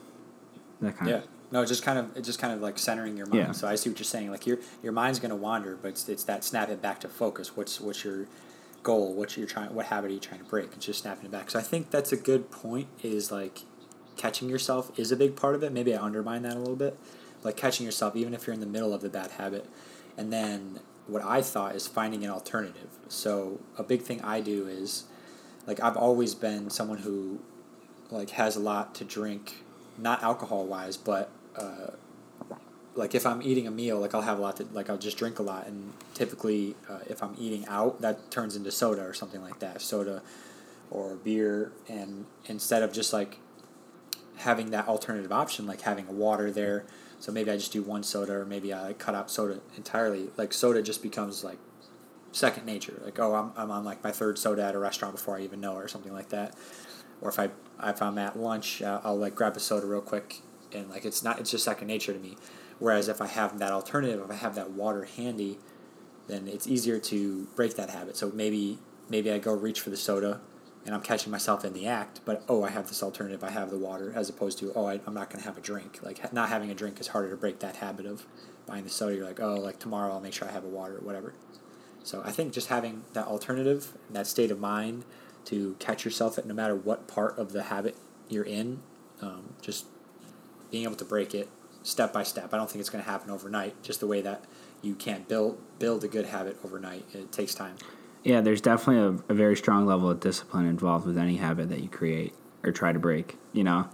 that 0.81 0.97
kind 0.97 1.11
yeah. 1.11 1.17
of. 1.19 1.29
No, 1.53 1.65
just 1.65 1.83
kind 1.83 1.99
of 1.99 2.17
it's 2.17 2.27
just 2.27 2.39
kind 2.39 2.53
of 2.53 2.61
like 2.61 2.79
centering 2.79 3.17
your 3.17 3.27
mind. 3.27 3.39
Yeah. 3.41 3.53
So 3.53 3.67
I 3.67 3.75
see 3.75 3.91
what 3.91 3.99
you're 3.99 4.05
saying. 4.05 4.31
Like 4.31 4.47
your 4.47 4.59
your 4.83 4.93
mind's 4.93 5.19
going 5.19 5.31
to 5.31 5.37
wander, 5.37 5.77
but 5.77 5.89
it's, 5.89 6.09
it's 6.09 6.25
that 6.25 6.45
snap 6.45 6.69
it 6.69 6.81
back 6.81 7.01
to 7.01 7.09
focus. 7.09 7.57
What's 7.57 7.81
what's 7.81 8.05
your 8.05 8.27
goal? 8.85 9.15
What's 9.15 9.37
your 9.37 9.49
trying? 9.49 9.75
What 9.75 9.87
habit 9.87 10.13
are 10.13 10.15
you 10.15 10.21
trying 10.21 10.41
to 10.41 10.47
break? 10.47 10.73
It's 10.75 10.87
just 10.87 11.03
snapping 11.03 11.27
it 11.27 11.33
back. 11.33 11.51
So 11.51 11.59
I 11.59 11.62
think 11.62 11.90
that's 11.90 12.12
a 12.12 12.16
good 12.16 12.53
point. 12.53 12.87
Is 13.03 13.33
like 13.33 13.62
catching 14.16 14.49
yourself 14.49 14.97
is 14.97 15.11
a 15.11 15.16
big 15.16 15.35
part 15.35 15.57
of 15.57 15.64
it. 15.64 15.73
Maybe 15.73 15.93
I 15.93 16.01
undermine 16.01 16.43
that 16.43 16.55
a 16.55 16.61
little 16.61 16.77
bit 16.77 16.97
like 17.42 17.57
catching 17.57 17.87
yourself 17.87 18.16
even 18.16 18.35
if 18.35 18.46
you're 18.46 18.55
in 18.55 18.61
the 18.61 18.66
middle 18.66 18.92
of 18.92 19.00
the 19.00 19.09
bad 19.09 19.33
habit. 19.33 19.66
And 20.16 20.33
then 20.33 20.81
what 21.07 21.22
i 21.24 21.42
thought 21.42 21.74
is 21.74 21.87
finding 21.87 22.24
an 22.24 22.31
alternative. 22.31 22.88
So 23.09 23.61
a 23.76 23.83
big 23.83 24.03
thing 24.03 24.20
i 24.22 24.40
do 24.40 24.66
is 24.68 25.05
like 25.66 25.81
i've 25.83 25.96
always 25.96 26.35
been 26.35 26.70
someone 26.70 26.98
who 26.98 27.40
like 28.11 28.31
has 28.31 28.57
a 28.57 28.61
lot 28.61 28.94
to 28.96 29.05
drink 29.05 29.62
not 29.98 30.22
alcohol 30.22 30.66
wise 30.66 30.96
but 30.96 31.31
uh, 31.57 31.88
like 32.94 33.14
if 33.14 33.26
i'm 33.26 33.42
eating 33.42 33.66
a 33.66 33.70
meal 33.70 33.98
like 33.98 34.14
i'll 34.14 34.22
have 34.22 34.38
a 34.38 34.40
lot 34.40 34.57
to 34.57 34.66
like 34.72 34.88
i'll 34.88 34.98
just 34.98 35.16
drink 35.16 35.38
a 35.38 35.42
lot. 35.42 35.66
And 35.66 35.92
typically 36.14 36.76
uh, 36.88 37.00
if 37.09 37.22
i'm 37.22 37.35
eating 37.38 37.66
out 37.66 38.00
that 38.00 38.31
turns 38.31 38.57
into 38.57 38.70
soda 38.70 39.03
or 39.03 39.14
something 39.14 39.42
like 39.42 39.59
that 39.61 39.81
soda 39.83 40.22
or 40.90 41.14
beer. 41.14 41.70
And 41.88 42.26
instead 42.46 42.83
of 42.83 42.92
just 42.92 43.12
like 43.12 43.38
having 44.37 44.70
that 44.70 44.88
alternative 44.88 45.31
option 45.31 45.66
like 45.66 45.83
having 45.83 46.09
a 46.09 46.12
water 46.12 46.50
there 46.50 46.85
so 47.20 47.30
maybe 47.30 47.50
I 47.50 47.56
just 47.56 47.72
do 47.72 47.83
one 47.83 48.02
soda, 48.02 48.33
or 48.33 48.46
maybe 48.46 48.72
I 48.72 48.94
cut 48.94 49.14
out 49.14 49.30
soda 49.30 49.61
entirely. 49.76 50.30
Like 50.37 50.52
soda 50.54 50.83
just 50.83 51.02
becomes 51.02 51.44
like 51.44 51.59
second 52.33 52.64
nature. 52.64 53.00
Like 53.04 53.18
oh, 53.18 53.35
I'm 53.35 53.52
I'm 53.56 53.70
on 53.70 53.85
like 53.85 54.02
my 54.02 54.11
third 54.11 54.38
soda 54.38 54.64
at 54.64 54.74
a 54.74 54.78
restaurant 54.78 55.14
before 55.14 55.37
I 55.37 55.42
even 55.42 55.61
know 55.61 55.74
or 55.74 55.87
something 55.87 56.12
like 56.12 56.30
that. 56.30 56.56
Or 57.20 57.28
if 57.28 57.38
I 57.38 57.50
if 57.85 58.00
I'm 58.00 58.16
at 58.16 58.38
lunch, 58.38 58.80
uh, 58.80 59.02
I'll 59.04 59.18
like 59.18 59.35
grab 59.35 59.54
a 59.54 59.61
soda 59.61 59.87
real 59.87 60.00
quick, 60.00 60.40
and 60.72 60.88
like 60.88 61.04
it's 61.04 61.22
not 61.22 61.38
it's 61.38 61.50
just 61.50 61.64
second 61.64 61.88
nature 61.88 62.14
to 62.14 62.18
me. 62.18 62.37
Whereas 62.78 63.09
if 63.09 63.20
I 63.20 63.26
have 63.26 63.59
that 63.59 63.72
alternative, 63.72 64.22
if 64.24 64.30
I 64.30 64.37
have 64.37 64.54
that 64.54 64.70
water 64.70 65.04
handy, 65.04 65.59
then 66.26 66.48
it's 66.48 66.66
easier 66.66 66.98
to 66.98 67.48
break 67.54 67.76
that 67.76 67.90
habit. 67.90 68.16
So 68.16 68.30
maybe 68.30 68.78
maybe 69.11 69.30
I 69.30 69.38
go 69.38 69.52
reach 69.52 69.80
for 69.80 69.90
the 69.90 69.98
soda 69.98 70.40
and 70.87 70.95
I'm 70.95 71.03
catching 71.03 71.31
myself 71.31 71.64
in 71.64 71.73
the 71.73 71.87
act, 71.87 72.21
but 72.25 72.43
oh, 72.49 72.64
I 72.64 72.71
have 72.71 72.88
this 72.88 73.03
alternative. 73.03 73.45
I 73.45 73.51
have 73.51 73.71
the 73.71 73.79
water, 73.79 74.12
as 74.14 74.29
opposed 74.29 74.59
to 74.59 74.73
oh, 74.75 74.87
I, 74.87 74.95
am 75.07 75.14
not 75.14 75.29
going 75.31 75.43
to 75.43 75.47
have 75.47 75.59
a 75.59 75.61
drink. 75.61 76.01
Like 76.03 76.33
not 76.33 76.49
having 76.49 76.71
a 76.71 76.75
drink 76.75 77.01
is 77.01 77.09
harder 77.09 77.31
to 77.31 77.37
break 77.37 77.61
that 77.61 77.77
habit 77.77 78.07
of 78.07 78.27
buying 78.66 78.85
the 78.85 78.90
soda. 78.90 79.14
You're 79.14 79.27
like 79.27 79.40
oh, 79.40 79.57
like 79.57 79.79
tomorrow 79.79 80.12
I'll 80.12 80.21
make 80.21 80.33
sure 80.33 80.49
I 80.49 80.53
have 80.53 80.64
a 80.64 80.69
water 80.69 80.97
or 80.97 81.01
whatever. 81.01 81.35
So 82.03 82.23
I 82.25 82.31
think 82.31 82.53
just 82.53 82.69
having 82.69 83.05
that 83.12 83.27
alternative, 83.27 83.93
that 84.09 84.27
state 84.27 84.51
of 84.51 84.59
mind 84.59 85.05
to 85.47 85.77
catch 85.79 86.05
yourself 86.05 86.38
at 86.38 86.47
no 86.47 86.55
matter 86.55 86.75
what 86.75 87.07
part 87.09 87.38
of 87.38 87.53
the 87.53 87.64
habit 87.64 87.97
you're 88.29 88.45
in, 88.45 88.81
um, 89.21 89.55
just 89.61 89.87
being 90.71 90.85
able 90.85 90.97
to 90.97 91.05
break 91.05 91.35
it 91.35 91.49
step 91.83 92.12
by 92.12 92.23
step. 92.23 92.53
I 92.53 92.57
don't 92.57 92.71
think 92.71 92.81
it's 92.81 92.90
going 92.90 93.05
to 93.05 93.11
happen 93.11 93.31
overnight. 93.31 93.83
Just 93.83 94.01
the 94.01 94.07
way 94.07 94.21
that 94.23 94.45
you 94.83 94.95
can't 94.95 95.29
build 95.29 95.59
build 95.79 96.05
a 96.05 96.09
good 96.09 96.27
habit 96.27 96.59
overnight. 96.64 97.05
It 97.12 97.33
takes 97.33 97.55
time. 97.55 97.77
Yeah, 98.22 98.40
there's 98.40 98.61
definitely 98.61 99.22
a, 99.28 99.33
a, 99.33 99.35
very 99.35 99.56
strong 99.56 99.87
level 99.87 100.11
of 100.11 100.20
discipline 100.20 100.66
involved 100.66 101.06
with 101.06 101.16
any 101.16 101.37
habit 101.37 101.70
that 101.70 101.80
you 101.80 101.88
create 101.88 102.35
or 102.62 102.70
try 102.70 102.92
to 102.92 102.98
break. 102.98 103.38
You 103.54 103.64
know, 103.64 103.88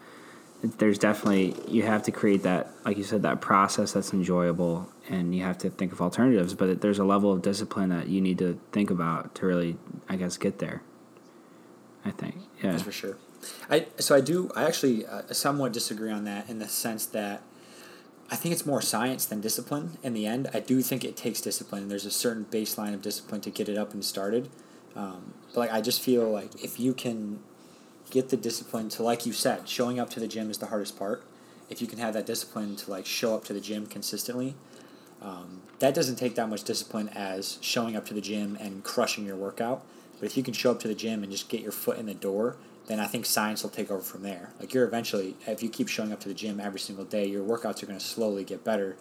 there's 0.62 0.98
definitely 0.98 1.54
you 1.68 1.82
have 1.84 2.02
to 2.04 2.10
create 2.10 2.42
that, 2.42 2.70
like 2.84 2.96
you 2.96 3.04
said, 3.04 3.22
that 3.22 3.40
process 3.40 3.92
that's 3.92 4.12
enjoyable, 4.12 4.90
and 5.08 5.34
you 5.34 5.44
have 5.44 5.58
to 5.58 5.70
think 5.70 5.92
of 5.92 6.00
alternatives. 6.00 6.54
But 6.54 6.80
there's 6.80 6.98
a 6.98 7.04
level 7.04 7.32
of 7.32 7.42
discipline 7.42 7.90
that 7.90 8.08
you 8.08 8.20
need 8.20 8.38
to 8.38 8.58
think 8.72 8.90
about 8.90 9.34
to 9.36 9.46
really, 9.46 9.76
I 10.08 10.16
guess, 10.16 10.36
get 10.36 10.58
there. 10.58 10.82
I 12.04 12.10
think, 12.10 12.36
yeah, 12.62 12.72
that's 12.72 12.82
for 12.82 12.92
sure. 12.92 13.16
I 13.70 13.86
so 13.98 14.14
I 14.14 14.20
do. 14.20 14.50
I 14.56 14.64
actually 14.64 15.06
uh, 15.06 15.22
somewhat 15.32 15.72
disagree 15.72 16.10
on 16.10 16.24
that 16.24 16.48
in 16.48 16.58
the 16.58 16.68
sense 16.68 17.06
that 17.06 17.42
I 18.30 18.36
think 18.36 18.52
it's 18.52 18.66
more 18.66 18.82
science 18.82 19.24
than 19.24 19.40
discipline 19.40 19.98
in 20.02 20.12
the 20.12 20.26
end. 20.26 20.50
I 20.52 20.60
do 20.60 20.82
think 20.82 21.04
it 21.04 21.16
takes 21.16 21.40
discipline. 21.40 21.88
There's 21.88 22.06
a 22.06 22.10
certain 22.10 22.44
baseline 22.50 22.92
of 22.92 23.02
discipline 23.02 23.40
to 23.42 23.50
get 23.50 23.68
it 23.68 23.78
up 23.78 23.92
and 23.94 24.04
started. 24.04 24.48
Um, 24.96 25.34
but 25.54 25.60
like 25.60 25.72
I 25.72 25.80
just 25.80 26.00
feel 26.00 26.28
like 26.28 26.62
if 26.62 26.80
you 26.80 26.92
can 26.92 27.40
get 28.10 28.30
the 28.30 28.36
discipline 28.36 28.88
to 28.90 29.02
like 29.02 29.26
you 29.26 29.32
said, 29.32 29.68
showing 29.68 30.00
up 30.00 30.10
to 30.10 30.20
the 30.20 30.26
gym 30.26 30.50
is 30.50 30.58
the 30.58 30.66
hardest 30.66 30.98
part. 30.98 31.22
If 31.68 31.80
you 31.80 31.86
can 31.86 31.98
have 31.98 32.14
that 32.14 32.26
discipline 32.26 32.76
to 32.76 32.90
like 32.90 33.06
show 33.06 33.34
up 33.34 33.44
to 33.44 33.52
the 33.52 33.60
gym 33.60 33.86
consistently, 33.86 34.54
um, 35.22 35.62
that 35.78 35.94
doesn't 35.94 36.16
take 36.16 36.34
that 36.34 36.48
much 36.48 36.64
discipline 36.64 37.08
as 37.10 37.58
showing 37.60 37.96
up 37.96 38.06
to 38.06 38.14
the 38.14 38.20
gym 38.20 38.56
and 38.60 38.82
crushing 38.82 39.24
your 39.24 39.36
workout. 39.36 39.84
But 40.18 40.26
if 40.26 40.36
you 40.36 40.42
can 40.42 40.54
show 40.54 40.70
up 40.70 40.80
to 40.80 40.88
the 40.88 40.94
gym 40.94 41.22
and 41.22 41.30
just 41.30 41.48
get 41.48 41.60
your 41.60 41.72
foot 41.72 41.98
in 41.98 42.06
the 42.06 42.14
door 42.14 42.56
then 42.86 43.00
I 43.00 43.06
think 43.06 43.26
science 43.26 43.62
will 43.62 43.70
take 43.70 43.90
over 43.90 44.02
from 44.02 44.22
there. 44.22 44.50
Like 44.60 44.72
you're 44.72 44.84
eventually, 44.84 45.36
if 45.46 45.62
you 45.62 45.68
keep 45.68 45.88
showing 45.88 46.12
up 46.12 46.20
to 46.20 46.28
the 46.28 46.34
gym 46.34 46.60
every 46.60 46.80
single 46.80 47.04
day, 47.04 47.26
your 47.26 47.44
workouts 47.44 47.82
are 47.82 47.86
going 47.86 47.98
to 47.98 48.04
slowly 48.04 48.44
get 48.44 48.64
better, 48.64 48.96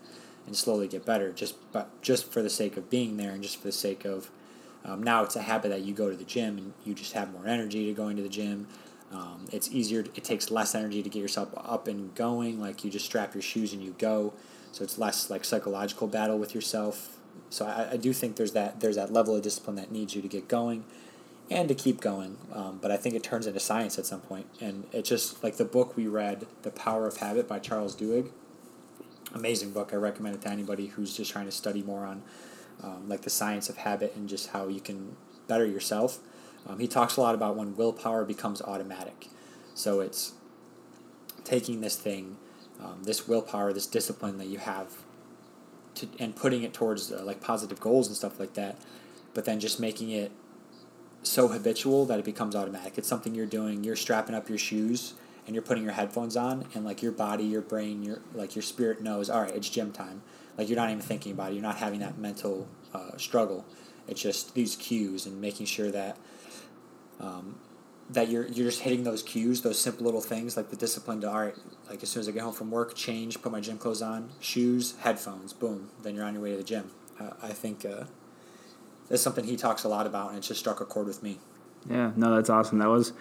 and 0.45 0.55
slowly 0.55 0.87
get 0.87 1.05
better. 1.05 1.31
Just 1.31 1.55
but 1.71 1.89
just 2.01 2.31
for 2.31 2.41
the 2.41 2.49
sake 2.49 2.77
of 2.77 2.89
being 2.89 3.17
there, 3.17 3.31
and 3.31 3.43
just 3.43 3.57
for 3.57 3.67
the 3.67 3.71
sake 3.71 4.05
of 4.05 4.29
um, 4.83 5.01
now 5.01 5.23
it's 5.23 5.35
a 5.35 5.41
habit 5.41 5.69
that 5.69 5.81
you 5.81 5.93
go 5.93 6.09
to 6.09 6.15
the 6.15 6.23
gym 6.23 6.57
and 6.57 6.73
you 6.83 6.93
just 6.93 7.13
have 7.13 7.31
more 7.31 7.47
energy 7.47 7.85
to 7.87 7.93
going 7.93 8.15
to 8.17 8.23
the 8.23 8.29
gym. 8.29 8.67
Um, 9.11 9.45
it's 9.51 9.71
easier. 9.71 10.01
It 10.01 10.23
takes 10.23 10.51
less 10.51 10.75
energy 10.75 11.01
to 11.01 11.09
get 11.09 11.19
yourself 11.19 11.49
up 11.55 11.87
and 11.87 12.13
going. 12.13 12.59
Like 12.59 12.83
you 12.83 12.91
just 12.91 13.05
strap 13.05 13.33
your 13.33 13.41
shoes 13.41 13.73
and 13.73 13.81
you 13.81 13.95
go. 13.97 14.33
So 14.71 14.83
it's 14.83 14.97
less 14.97 15.29
like 15.29 15.43
psychological 15.43 16.07
battle 16.07 16.37
with 16.37 16.53
yourself. 16.53 17.17
So 17.49 17.65
I, 17.65 17.93
I 17.93 17.97
do 17.97 18.13
think 18.13 18.35
there's 18.35 18.51
that 18.53 18.79
there's 18.79 18.95
that 18.95 19.11
level 19.11 19.35
of 19.35 19.41
discipline 19.41 19.75
that 19.77 19.91
needs 19.91 20.15
you 20.15 20.21
to 20.21 20.27
get 20.27 20.47
going 20.47 20.83
and 21.49 21.67
to 21.67 21.75
keep 21.75 22.01
going. 22.01 22.37
Um, 22.53 22.79
but 22.81 22.91
I 22.91 22.97
think 22.97 23.15
it 23.15 23.23
turns 23.23 23.47
into 23.47 23.59
science 23.59 23.99
at 23.99 24.05
some 24.05 24.21
point, 24.21 24.47
and 24.59 24.85
it's 24.91 25.09
just 25.09 25.43
like 25.43 25.57
the 25.57 25.65
book 25.65 25.95
we 25.95 26.07
read, 26.07 26.45
"The 26.63 26.71
Power 26.71 27.07
of 27.07 27.17
Habit" 27.17 27.47
by 27.47 27.59
Charles 27.59 27.95
Duhigg. 27.95 28.31
Amazing 29.33 29.71
book. 29.71 29.89
I 29.93 29.97
recommend 29.97 30.35
it 30.35 30.41
to 30.43 30.49
anybody 30.49 30.87
who's 30.87 31.15
just 31.15 31.31
trying 31.31 31.45
to 31.45 31.51
study 31.51 31.83
more 31.83 32.05
on 32.05 32.23
um, 32.81 33.07
like 33.07 33.21
the 33.21 33.29
science 33.29 33.69
of 33.69 33.77
habit 33.77 34.15
and 34.15 34.29
just 34.29 34.49
how 34.49 34.67
you 34.67 34.79
can 34.79 35.15
better 35.47 35.65
yourself. 35.65 36.19
Um, 36.67 36.79
he 36.79 36.87
talks 36.87 37.17
a 37.17 37.21
lot 37.21 37.35
about 37.35 37.55
when 37.55 37.75
willpower 37.75 38.25
becomes 38.25 38.61
automatic. 38.61 39.27
So 39.73 39.99
it's 39.99 40.33
taking 41.43 41.81
this 41.81 41.95
thing, 41.95 42.37
um, 42.81 43.03
this 43.03 43.27
willpower, 43.27 43.71
this 43.73 43.87
discipline 43.87 44.37
that 44.37 44.47
you 44.47 44.57
have, 44.57 44.93
to, 45.95 46.07
and 46.19 46.35
putting 46.35 46.63
it 46.63 46.73
towards 46.73 47.11
uh, 47.11 47.23
like 47.23 47.41
positive 47.41 47.79
goals 47.79 48.07
and 48.07 48.15
stuff 48.15 48.39
like 48.39 48.53
that, 48.55 48.77
but 49.33 49.45
then 49.45 49.59
just 49.59 49.79
making 49.79 50.09
it 50.09 50.31
so 51.25 51.47
habitual 51.47 52.05
that 52.05 52.19
it 52.19 52.25
becomes 52.25 52.55
automatic. 52.55 52.97
It's 52.97 53.07
something 53.07 53.35
you're 53.35 53.45
doing. 53.45 53.83
You're 53.83 53.95
strapping 53.95 54.35
up 54.35 54.49
your 54.49 54.57
shoes 54.57 55.13
and 55.45 55.53
you're 55.53 55.63
putting 55.63 55.83
your 55.83 55.93
headphones 55.93 56.35
on, 56.35 56.65
and 56.73 56.83
like 56.83 57.03
your 57.03 57.11
body, 57.11 57.43
your 57.43 57.61
brain, 57.61 58.01
your 58.01 58.19
like 58.33 58.55
your 58.55 58.63
spirit 58.63 59.01
knows. 59.01 59.29
All 59.29 59.41
right, 59.41 59.55
it's 59.55 59.69
gym 59.69 59.91
time. 59.91 60.21
Like 60.57 60.69
you're 60.69 60.77
not 60.77 60.89
even 60.89 61.01
thinking 61.01 61.31
about 61.31 61.51
it. 61.51 61.53
You're 61.53 61.63
not 61.63 61.77
having 61.77 61.99
that 61.99 62.17
mental 62.17 62.67
uh, 62.93 63.17
struggle. 63.17 63.65
It's 64.07 64.21
just 64.21 64.55
these 64.55 64.75
cues 64.75 65.25
and 65.25 65.39
making 65.41 65.67
sure 65.67 65.91
that 65.91 66.17
um, 67.19 67.59
that 68.09 68.29
you're 68.29 68.47
you're 68.47 68.67
just 68.67 68.81
hitting 68.81 69.03
those 69.03 69.21
cues, 69.21 69.61
those 69.61 69.79
simple 69.79 70.05
little 70.05 70.21
things 70.21 70.57
like 70.57 70.69
the 70.69 70.75
discipline 70.75 71.21
to 71.21 71.29
all 71.29 71.41
right, 71.41 71.55
like 71.89 72.01
as 72.01 72.09
soon 72.09 72.21
as 72.21 72.27
I 72.27 72.31
get 72.31 72.41
home 72.41 72.53
from 72.53 72.71
work, 72.71 72.95
change, 72.95 73.41
put 73.41 73.51
my 73.51 73.59
gym 73.59 73.77
clothes 73.77 74.01
on, 74.01 74.29
shoes, 74.39 74.95
headphones, 75.01 75.53
boom, 75.53 75.89
then 76.03 76.15
you're 76.15 76.25
on 76.25 76.33
your 76.33 76.43
way 76.43 76.51
to 76.51 76.57
the 76.57 76.63
gym. 76.63 76.91
Uh, 77.19 77.31
I 77.41 77.49
think 77.49 77.85
uh, 77.85 78.05
that's 79.09 79.21
something 79.21 79.45
he 79.45 79.57
talks 79.57 79.83
a 79.83 79.87
lot 79.87 80.07
about, 80.07 80.29
and 80.29 80.37
it 80.37 80.41
just 80.41 80.59
struck 80.59 80.81
a 80.81 80.85
chord 80.85 81.07
with 81.07 81.21
me. 81.21 81.39
Yeah, 81.89 82.11
no, 82.15 82.35
that's 82.35 82.49
awesome. 82.49 82.79
That 82.79 82.89
was 82.89 83.13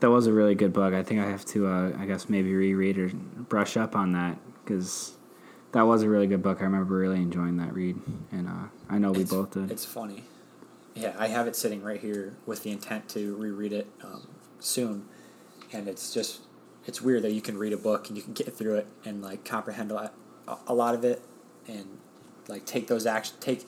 that 0.00 0.10
was 0.10 0.26
a 0.26 0.32
really 0.32 0.54
good 0.54 0.72
book. 0.72 0.94
I 0.94 1.02
think 1.02 1.20
I 1.20 1.28
have 1.28 1.44
to, 1.46 1.66
uh, 1.66 1.92
I 1.98 2.06
guess, 2.06 2.28
maybe 2.28 2.54
reread 2.54 2.98
or 2.98 3.08
brush 3.08 3.76
up 3.76 3.94
on 3.96 4.12
that 4.12 4.38
because 4.64 5.12
that 5.72 5.82
was 5.82 6.02
a 6.02 6.08
really 6.08 6.26
good 6.26 6.42
book. 6.42 6.58
I 6.60 6.64
remember 6.64 6.96
really 6.96 7.20
enjoying 7.20 7.56
that 7.58 7.72
read, 7.72 7.96
and 8.30 8.48
uh, 8.48 8.68
I 8.88 8.98
know 8.98 9.12
we 9.12 9.22
it's, 9.22 9.30
both 9.30 9.52
did. 9.52 9.70
It's 9.70 9.84
funny. 9.84 10.24
Yeah, 10.94 11.14
I 11.18 11.28
have 11.28 11.46
it 11.46 11.56
sitting 11.56 11.82
right 11.82 12.00
here 12.00 12.36
with 12.46 12.62
the 12.62 12.70
intent 12.70 13.08
to 13.10 13.34
reread 13.36 13.72
it 13.72 13.86
um, 14.04 14.28
soon, 14.60 15.06
and 15.72 15.88
it's 15.88 16.12
just 16.12 16.42
it's 16.86 17.00
weird 17.00 17.22
that 17.22 17.32
you 17.32 17.40
can 17.40 17.56
read 17.56 17.72
a 17.72 17.76
book 17.76 18.08
and 18.08 18.16
you 18.16 18.22
can 18.22 18.32
get 18.32 18.52
through 18.54 18.76
it 18.76 18.86
and 19.04 19.22
like 19.22 19.44
comprehend 19.44 19.90
a 19.90 19.94
lot, 19.94 20.14
a 20.66 20.74
lot 20.74 20.94
of 20.94 21.04
it, 21.04 21.22
and 21.66 21.86
like 22.48 22.64
take 22.66 22.88
those 22.88 23.06
action 23.06 23.36
take 23.40 23.64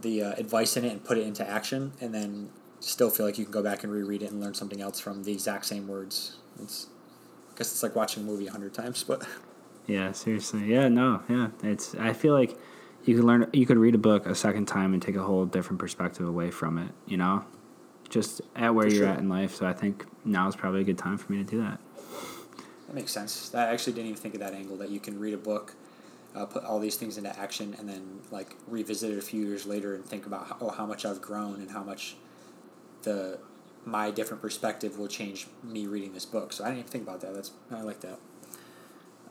the 0.00 0.22
uh, 0.22 0.32
advice 0.32 0.76
in 0.76 0.84
it 0.84 0.92
and 0.92 1.04
put 1.04 1.18
it 1.18 1.26
into 1.26 1.48
action, 1.48 1.92
and 2.00 2.14
then 2.14 2.50
still 2.80 3.10
feel 3.10 3.26
like 3.26 3.38
you 3.38 3.44
can 3.44 3.52
go 3.52 3.62
back 3.62 3.82
and 3.82 3.92
reread 3.92 4.22
it 4.22 4.30
and 4.30 4.40
learn 4.40 4.54
something 4.54 4.80
else 4.80 5.00
from 5.00 5.24
the 5.24 5.32
exact 5.32 5.66
same 5.66 5.88
words. 5.88 6.36
It's 6.62 6.86
I 7.52 7.58
guess 7.58 7.72
it's 7.72 7.82
like 7.82 7.94
watching 7.96 8.22
a 8.22 8.26
movie 8.26 8.46
a 8.46 8.52
hundred 8.52 8.74
times, 8.74 9.04
but 9.04 9.26
yeah, 9.86 10.12
seriously, 10.12 10.64
yeah, 10.66 10.88
no, 10.88 11.22
yeah, 11.28 11.48
it's 11.62 11.94
I 11.96 12.12
feel 12.12 12.34
like 12.34 12.56
you 13.04 13.16
could 13.16 13.24
learn 13.24 13.48
you 13.52 13.66
could 13.66 13.78
read 13.78 13.94
a 13.94 13.98
book 13.98 14.26
a 14.26 14.34
second 14.34 14.66
time 14.66 14.92
and 14.92 15.02
take 15.02 15.16
a 15.16 15.22
whole 15.22 15.46
different 15.46 15.78
perspective 15.78 16.28
away 16.28 16.50
from 16.50 16.78
it 16.78 16.90
you 17.06 17.16
know? 17.16 17.44
Just 18.08 18.40
at 18.56 18.74
where 18.74 18.88
for 18.88 18.94
you're 18.94 19.04
sure. 19.04 19.12
at 19.12 19.18
in 19.18 19.28
life 19.28 19.54
so 19.54 19.66
i 19.66 19.72
think 19.72 20.04
now 20.24 20.48
is 20.48 20.56
probably 20.56 20.80
a 20.80 20.84
good 20.84 20.98
time 20.98 21.16
for 21.16 21.32
me 21.32 21.38
to 21.38 21.44
do 21.44 21.58
that. 21.62 21.78
That 22.86 22.94
makes 22.94 23.12
sense. 23.12 23.54
I 23.54 23.70
actually 23.70 23.94
didn't 23.94 24.10
even 24.10 24.20
think 24.20 24.34
of 24.34 24.40
that 24.40 24.54
angle 24.54 24.76
that 24.78 24.90
you 24.90 25.00
can 25.00 25.18
read 25.18 25.34
a 25.34 25.38
book 25.38 25.74
uh, 26.34 26.46
put 26.46 26.64
all 26.64 26.78
these 26.78 26.96
things 26.96 27.16
into 27.18 27.36
action 27.38 27.74
and 27.78 27.88
then 27.88 28.20
like 28.30 28.56
revisit 28.66 29.10
it 29.12 29.18
a 29.18 29.22
few 29.22 29.44
years 29.44 29.66
later 29.66 29.94
and 29.94 30.04
think 30.04 30.26
about 30.26 30.46
how, 30.46 30.56
oh 30.60 30.70
how 30.70 30.86
much 30.86 31.04
i've 31.04 31.20
grown 31.20 31.54
and 31.54 31.70
how 31.70 31.82
much 31.82 32.16
the 33.02 33.38
my 33.84 34.10
different 34.10 34.42
perspective 34.42 34.98
will 34.98 35.08
change 35.08 35.46
me 35.62 35.86
reading 35.86 36.12
this 36.12 36.26
book 36.26 36.52
so 36.52 36.64
i 36.64 36.68
didn't 36.68 36.80
even 36.80 36.90
think 36.90 37.04
about 37.04 37.20
that 37.20 37.34
that's 37.34 37.52
i 37.70 37.80
like 37.80 38.00
that 38.00 38.18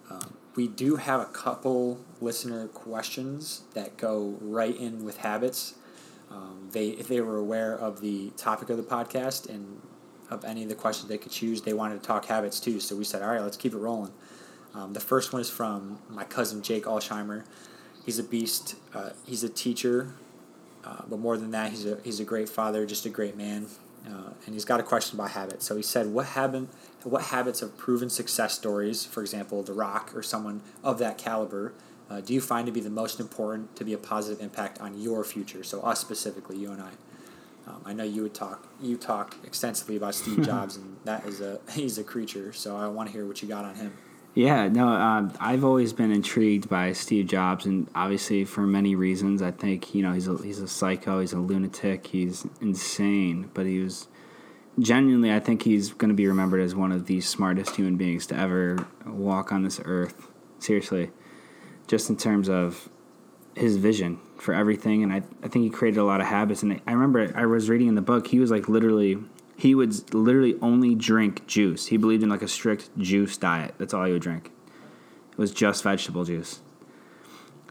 um, 0.10 0.38
we 0.56 0.68
do 0.68 0.96
have 0.96 1.20
a 1.20 1.26
couple 1.26 2.00
listener 2.22 2.68
questions 2.70 3.62
that 3.74 3.98
go 3.98 4.38
right 4.42 4.76
in 4.76 5.04
with 5.04 5.18
habits. 5.18 5.76
Um, 6.32 6.70
they, 6.72 6.90
if 6.90 7.08
they 7.08 7.22
were 7.22 7.38
aware 7.38 7.74
of 7.78 8.02
the 8.02 8.32
topic 8.32 8.70
of 8.70 8.78
the 8.78 8.84
podcast 8.84 9.50
and 9.50 9.82
of 10.30 10.44
any 10.44 10.64
of 10.64 10.70
the 10.70 10.76
questions 10.76 11.10
they 11.10 11.18
could 11.18 11.32
choose, 11.32 11.62
they 11.62 11.74
wanted 11.74 12.02
to 12.02 12.08
talk 12.08 12.26
habits 12.26 12.60
too. 12.60 12.80
So 12.80 12.96
we 12.96 13.04
said, 13.04 13.22
all 13.22 13.30
right, 13.30 13.42
let's 13.42 13.58
keep 13.58 13.74
it 13.74 13.78
rolling. 13.78 14.12
Um, 14.78 14.94
the 14.94 15.00
first 15.00 15.34
one 15.34 15.42
is 15.42 15.50
from 15.50 16.00
my 16.08 16.24
cousin 16.24 16.62
Jake 16.62 16.84
Alsheimer. 16.84 17.46
He's 18.06 18.20
a 18.20 18.24
beast. 18.24 18.76
Uh, 18.94 19.10
he's 19.26 19.44
a 19.44 19.50
teacher, 19.50 20.12
uh, 20.84 21.02
but 21.10 21.18
more 21.18 21.36
than 21.36 21.52
that, 21.52 21.72
he's 21.72 21.86
a 21.86 21.98
he's 22.04 22.20
a 22.20 22.24
great 22.24 22.48
father, 22.48 22.86
just 22.86 23.06
a 23.06 23.10
great 23.10 23.36
man. 23.36 23.68
Uh, 24.06 24.32
and 24.46 24.54
he's 24.54 24.63
got 24.63 24.80
a 24.80 24.84
question 24.84 25.20
about 25.20 25.32
habits. 25.32 25.66
So 25.66 25.76
he 25.76 25.82
said, 25.82 26.08
"What 26.08 26.28
habit 26.28 26.68
what 27.04 27.24
habits 27.24 27.62
of 27.63 27.76
proven 27.76 28.10
success 28.10 28.54
stories, 28.54 29.04
for 29.04 29.22
example, 29.22 29.63
The 29.63 29.74
Rock 29.74 30.16
or 30.16 30.22
someone 30.22 30.62
of 30.84 31.00
that 31.00 31.18
caliber, 31.18 31.74
uh, 32.10 32.22
do 32.22 32.34
you 32.34 32.40
find 32.40 32.68
to 32.68 32.72
be 32.72 32.80
the 32.80 32.92
most 32.92 33.20
important 33.20 33.76
to 33.78 33.84
be 33.84 33.94
a 33.94 33.98
positive 33.98 34.42
impact 34.42 34.80
on 34.80 35.02
your 35.02 35.24
future? 35.24 35.63
So 35.63 35.82
us 35.82 36.00
specifically, 36.00 36.58
you 36.58 36.72
and 36.72 36.82
I. 36.82 36.92
Um, 37.68 37.82
I 37.84 37.94
know 37.94 38.04
you 38.04 38.22
would 38.22 38.36
talk 38.36 38.68
you 38.80 38.96
talk 38.96 39.36
extensively 39.44 39.98
about 39.98 40.13
Steve 40.13 40.42
Jobs, 40.46 40.76
and 40.76 40.98
that 41.04 41.26
is 41.26 41.42
a 41.42 41.60
he's 41.72 41.98
a 41.98 42.04
creature. 42.04 42.54
So 42.54 42.78
I 42.78 42.88
want 42.88 43.10
to 43.10 43.13
hear 43.13 43.26
what 43.26 43.42
you 43.42 43.48
got 43.48 43.66
on 43.66 43.74
him. 43.74 43.98
Yeah, 44.38 44.67
no, 44.67 44.88
um, 44.89 45.34
I've 45.39 45.63
always 45.63 45.93
been 45.93 46.12
intrigued 46.12 46.69
by 46.69 46.93
Steve 46.93 47.26
Jobs, 47.26 47.65
and 47.65 47.89
obviously 47.95 48.45
for 48.45 48.62
many 48.62 48.93
reasons. 48.93 49.41
I 49.41 49.50
think 49.50 49.95
you 49.95 50.04
know 50.04 50.13
he's 50.13 50.28
a 50.28 50.38
he's 50.38 50.60
a 50.60 50.67
psycho, 50.67 51.21
he's 51.21 51.34
a 51.34 51.39
lunatic, 51.39 52.06
he's 52.06 52.45
insane, 52.62 53.50
but 53.56 53.65
he 53.65 53.80
was 53.80 54.08
genuinely, 54.78 55.34
I 55.34 55.39
think 55.39 55.63
he's 55.63 55.91
going 55.91 56.10
to 56.10 56.15
be 56.15 56.28
remembered 56.28 56.62
as 56.62 56.76
one 56.76 56.91
of 56.91 57.08
the 57.08 57.19
smartest 57.19 57.78
human 57.78 57.97
beings 57.97 58.28
to 58.28 58.38
ever 58.38 58.86
walk 59.08 59.52
on 59.52 59.63
this 59.63 59.82
earth. 59.84 60.28
Seriously, 60.60 61.10
just 61.88 62.08
in 62.08 62.15
terms 62.15 62.47
of 62.47 62.89
his 63.56 63.78
vision 63.78 64.19
for 64.38 64.54
everything, 64.54 65.02
and 65.02 65.12
I, 65.12 65.23
I 65.41 65.47
think 65.47 65.63
he 65.63 65.71
created 65.71 66.00
a 66.00 66.04
lot 66.04 66.21
of 66.21 66.28
habits. 66.28 66.62
And 66.62 66.80
I 66.86 66.91
remember 66.91 67.34
I 67.36 67.47
was 67.47 67.71
reading 67.71 67.88
in 67.88 67.95
the 67.95 68.04
book, 68.04 68.28
he 68.28 68.39
was 68.39 68.52
like 68.52 68.69
literally, 68.69 69.17
he 69.58 69.74
would 69.74 70.13
literally 70.13 70.56
only 70.62 70.93
drink 70.93 71.48
juice. 71.48 71.88
He 71.88 71.98
believed 71.98 72.24
in 72.24 72.30
like 72.30 72.43
a 72.43 72.48
strict 72.48 72.96
juice 72.98 73.36
diet. 73.38 73.74
That's 73.80 73.93
all 73.93 74.06
he 74.06 74.13
would 74.13 74.22
drink. 74.22 74.52
It 75.32 75.38
was 75.38 75.52
just 75.52 75.84
vegetable 75.84 76.24
juice. 76.24 76.62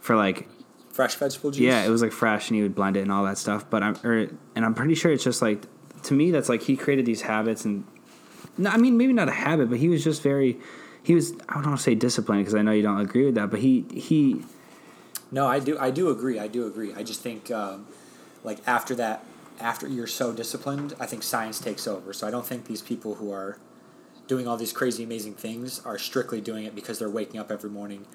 For 0.01 0.17
like 0.17 0.49
fresh 0.93 1.15
vegetable 1.15 1.53
juice. 1.53 1.61
Yeah, 1.61 1.85
it 1.85 1.89
was 1.91 2.03
like 2.03 2.13
fresh, 2.13 2.49
and 2.49 2.57
he 2.57 2.63
would 2.63 2.75
blend 2.75 2.97
it 2.97 3.01
and 3.01 3.13
all 3.13 3.25
that 3.25 3.39
stuff. 3.39 3.71
But 3.71 3.83
I'm, 3.83 3.97
or, 4.03 4.29
and 4.57 4.65
I'm 4.65 4.75
pretty 4.75 4.95
sure 4.95 5.13
it's 5.13 5.25
just 5.25 5.41
like 5.41 5.63
to 6.05 6.15
me, 6.15 6.31
that's 6.31 6.49
like 6.49 6.63
he 6.63 6.77
created 6.77 7.07
these 7.07 7.23
habits, 7.23 7.65
and 7.65 7.85
no, 8.59 8.71
I 8.71 8.77
mean 8.77 8.97
maybe 8.97 9.13
not 9.13 9.29
a 9.29 9.33
habit, 9.33 9.71
but 9.71 9.79
he 9.79 9.89
was 9.89 10.03
just 10.03 10.23
very. 10.23 10.59
He 11.03 11.15
was 11.15 11.35
I 11.49 11.55
don't 11.55 11.67
want 11.67 11.77
to 11.77 11.83
say 11.83 11.95
disciplined 11.95 12.43
because 12.43 12.55
I 12.57 12.63
know 12.63 12.73
you 12.73 12.83
don't 12.83 13.01
agree 13.01 13.27
with 13.27 13.37
that, 13.37 13.51
but 13.51 13.61
he 13.61 13.85
he. 13.93 14.43
No, 15.31 15.47
I 15.47 15.61
do. 15.61 15.79
I 15.79 15.91
do 15.91 16.11
agree. 16.11 16.39
I 16.39 16.49
do 16.49 16.67
agree. 16.67 16.93
I 16.95 17.03
just 17.03 17.21
think, 17.21 17.51
um, 17.51 17.87
like 18.43 18.59
after 18.67 18.95
that, 18.97 19.25
after 19.61 19.89
you're 19.89 20.07
so 20.07 20.33
disciplined, 20.33 20.95
I 20.99 21.07
think 21.07 21.23
science 21.23 21.59
takes 21.59 21.87
over. 21.87 22.13
So 22.13 22.27
I 22.27 22.31
don't 22.31 22.47
think 22.47 22.67
these 22.67 22.83
people 22.83 23.17
who 23.17 23.31
are 23.33 23.59
doing 24.27 24.49
all 24.49 24.57
these 24.57 24.73
crazy, 24.73 25.05
amazing 25.05 25.35
things 25.35 25.81
are 25.85 25.99
strictly 25.99 26.41
doing 26.41 26.65
it 26.65 26.75
because 26.75 26.99
they're 26.99 27.11
waking 27.11 27.39
up 27.39 27.51
every 27.51 27.71
morning 27.71 28.07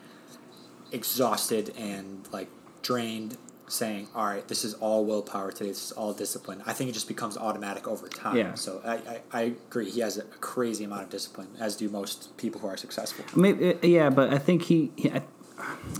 exhausted 0.91 1.73
and 1.77 2.27
like 2.31 2.49
drained 2.81 3.37
saying, 3.67 4.07
all 4.13 4.25
right, 4.25 4.45
this 4.49 4.65
is 4.65 4.73
all 4.75 5.05
willpower 5.05 5.51
today, 5.51 5.69
this 5.69 5.85
is 5.85 5.91
all 5.93 6.11
discipline. 6.13 6.61
I 6.65 6.73
think 6.73 6.89
it 6.89 6.93
just 6.93 7.07
becomes 7.07 7.37
automatic 7.37 7.87
over 7.87 8.09
time. 8.09 8.35
Yeah. 8.35 8.53
So 8.55 8.81
I, 8.83 8.95
I, 8.95 9.21
I 9.31 9.41
agree. 9.41 9.89
He 9.89 10.01
has 10.01 10.17
a 10.17 10.23
crazy 10.23 10.83
amount 10.83 11.03
of 11.03 11.09
discipline, 11.09 11.47
as 11.59 11.77
do 11.77 11.87
most 11.87 12.35
people 12.37 12.59
who 12.59 12.67
are 12.67 12.75
successful. 12.75 13.23
Maybe, 13.39 13.75
eh, 13.75 13.77
yeah, 13.83 14.09
but 14.09 14.33
I 14.33 14.37
think 14.37 14.63
he, 14.63 14.91
he 14.97 15.09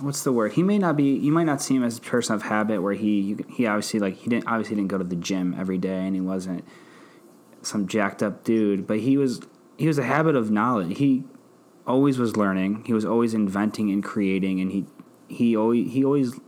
what's 0.02 0.24
the 0.24 0.32
word? 0.32 0.54
He 0.54 0.63
may 0.63 0.78
not 0.78 0.95
be. 0.95 1.15
You 1.15 1.32
might 1.32 1.45
not 1.45 1.62
see 1.62 1.76
him 1.76 1.84
as 1.84 1.97
a 1.97 2.02
person 2.02 2.36
of 2.36 2.43
habit, 2.43 2.82
where 2.82 2.93
he 2.93 3.38
he 3.50 3.65
obviously 3.65 4.00
like 4.00 4.17
he 4.17 4.30
didn't 4.30 4.47
obviously 4.47 4.76
didn't 4.76 4.89
go 4.89 4.97
to 4.97 5.04
the 5.04 5.15
gym 5.15 5.56
every 5.58 5.78
day, 5.78 6.06
and 6.06 6.15
he 6.15 6.21
wasn't 6.21 6.65
some 7.62 7.88
jacked 7.88 8.24
up 8.24 8.43
dude. 8.43 8.88
But 8.88 9.00
he 9.00 9.17
was 9.17 9.41
he 9.78 9.88
was 9.88 9.97
a 9.97 10.04
habit 10.04 10.36
of 10.36 10.52
knowledge. 10.52 10.97
He 10.97 11.24
always 11.88 12.17
was 12.17 12.38
learning. 12.38 12.84
He 12.86 12.93
was 12.93 13.06
always 13.06 13.34
inventing 13.34 13.91
and 13.91 14.04
creating, 14.04 14.60
and 14.60 14.71
he 14.71 14.86
he 15.28 15.56
always 15.56 15.91
he 15.91 16.04
always 16.04 16.39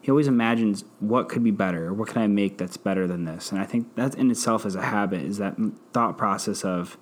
he 0.00 0.10
always 0.10 0.26
imagines 0.26 0.84
what 1.00 1.30
could 1.30 1.42
be 1.42 1.50
better 1.50 1.90
what 1.94 2.08
can 2.08 2.20
i 2.20 2.26
make 2.26 2.58
that's 2.58 2.76
better 2.76 3.06
than 3.06 3.24
this 3.24 3.50
and 3.50 3.58
i 3.58 3.64
think 3.64 3.94
that 3.94 4.14
in 4.16 4.30
itself 4.30 4.66
is 4.66 4.74
a 4.74 4.82
habit 4.82 5.22
is 5.22 5.38
that 5.38 5.56
thought 5.94 6.18
process 6.18 6.62
of 6.62 6.98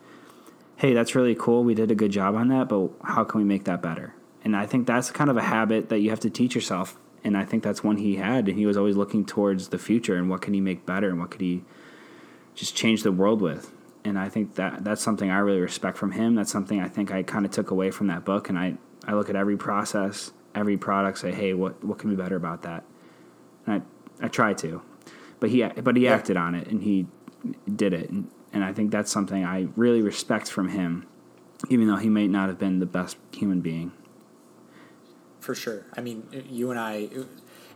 hey 0.76 0.94
that's 0.94 1.16
really 1.16 1.34
cool 1.34 1.64
we 1.64 1.74
did 1.74 1.90
a 1.90 1.96
good 1.96 2.12
job 2.12 2.36
on 2.36 2.46
that 2.46 2.68
but 2.68 2.90
how 3.02 3.24
can 3.24 3.40
we 3.40 3.44
make 3.44 3.64
that 3.64 3.82
better 3.82 4.14
and 4.44 4.56
i 4.56 4.66
think 4.66 4.86
that's 4.86 5.10
kind 5.10 5.30
of 5.30 5.36
a 5.36 5.42
habit 5.42 5.88
that 5.88 6.00
you 6.00 6.10
have 6.10 6.20
to 6.20 6.30
teach 6.30 6.54
yourself. 6.54 6.96
And 7.24 7.36
i 7.36 7.44
think 7.44 7.62
that's 7.62 7.84
one 7.84 7.98
he 7.98 8.16
had. 8.16 8.48
And 8.48 8.58
he 8.58 8.66
was 8.66 8.76
always 8.76 8.96
looking 8.96 9.24
towards 9.24 9.68
the 9.68 9.78
future 9.78 10.16
and 10.16 10.28
what 10.28 10.40
can 10.42 10.54
he 10.54 10.60
make 10.60 10.84
better 10.84 11.08
and 11.08 11.18
what 11.20 11.30
could 11.30 11.40
he 11.40 11.62
just 12.54 12.74
change 12.76 13.02
the 13.04 13.12
world 13.12 13.40
with. 13.40 13.72
And 14.04 14.18
i 14.18 14.28
think 14.28 14.56
that 14.56 14.82
that's 14.84 15.00
something 15.02 15.30
i 15.30 15.38
really 15.38 15.60
respect 15.60 15.96
from 15.96 16.10
him. 16.12 16.34
That's 16.34 16.50
something 16.50 16.80
i 16.80 16.88
think 16.88 17.12
i 17.12 17.22
kind 17.22 17.44
of 17.46 17.52
took 17.52 17.70
away 17.70 17.90
from 17.92 18.08
that 18.08 18.24
book. 18.24 18.48
And 18.48 18.58
i 18.58 18.74
i 19.06 19.12
look 19.14 19.30
at 19.30 19.36
every 19.36 19.56
process 19.56 20.32
every 20.54 20.76
product 20.76 21.18
say 21.18 21.32
hey 21.32 21.54
what 21.54 21.82
what 21.84 21.98
can 21.98 22.10
be 22.10 22.16
better 22.16 22.36
about 22.36 22.62
that? 22.62 22.82
I, 23.66 23.80
I 24.20 24.28
try 24.28 24.52
to. 24.54 24.82
but 25.40 25.50
he 25.50 25.62
but 25.64 25.96
he 25.96 26.04
Yeah. 26.04 26.14
acted 26.14 26.36
on 26.36 26.54
it 26.56 26.66
and 26.68 26.82
he 26.82 27.06
did 27.74 27.92
it, 27.94 28.10
and, 28.10 28.28
and 28.52 28.62
I 28.64 28.72
think 28.72 28.90
that's 28.90 29.10
something 29.10 29.44
I 29.44 29.68
really 29.76 30.02
respect 30.02 30.50
from 30.50 30.68
him, 30.68 31.06
even 31.70 31.86
though 31.88 31.96
he 31.96 32.08
may 32.08 32.26
not 32.28 32.48
have 32.48 32.58
been 32.58 32.78
the 32.80 32.86
best 32.86 33.16
human 33.32 33.60
being. 33.60 33.92
For 35.42 35.56
sure. 35.56 35.84
I 35.96 36.00
mean, 36.00 36.28
you 36.48 36.70
and 36.70 36.78
I. 36.78 37.08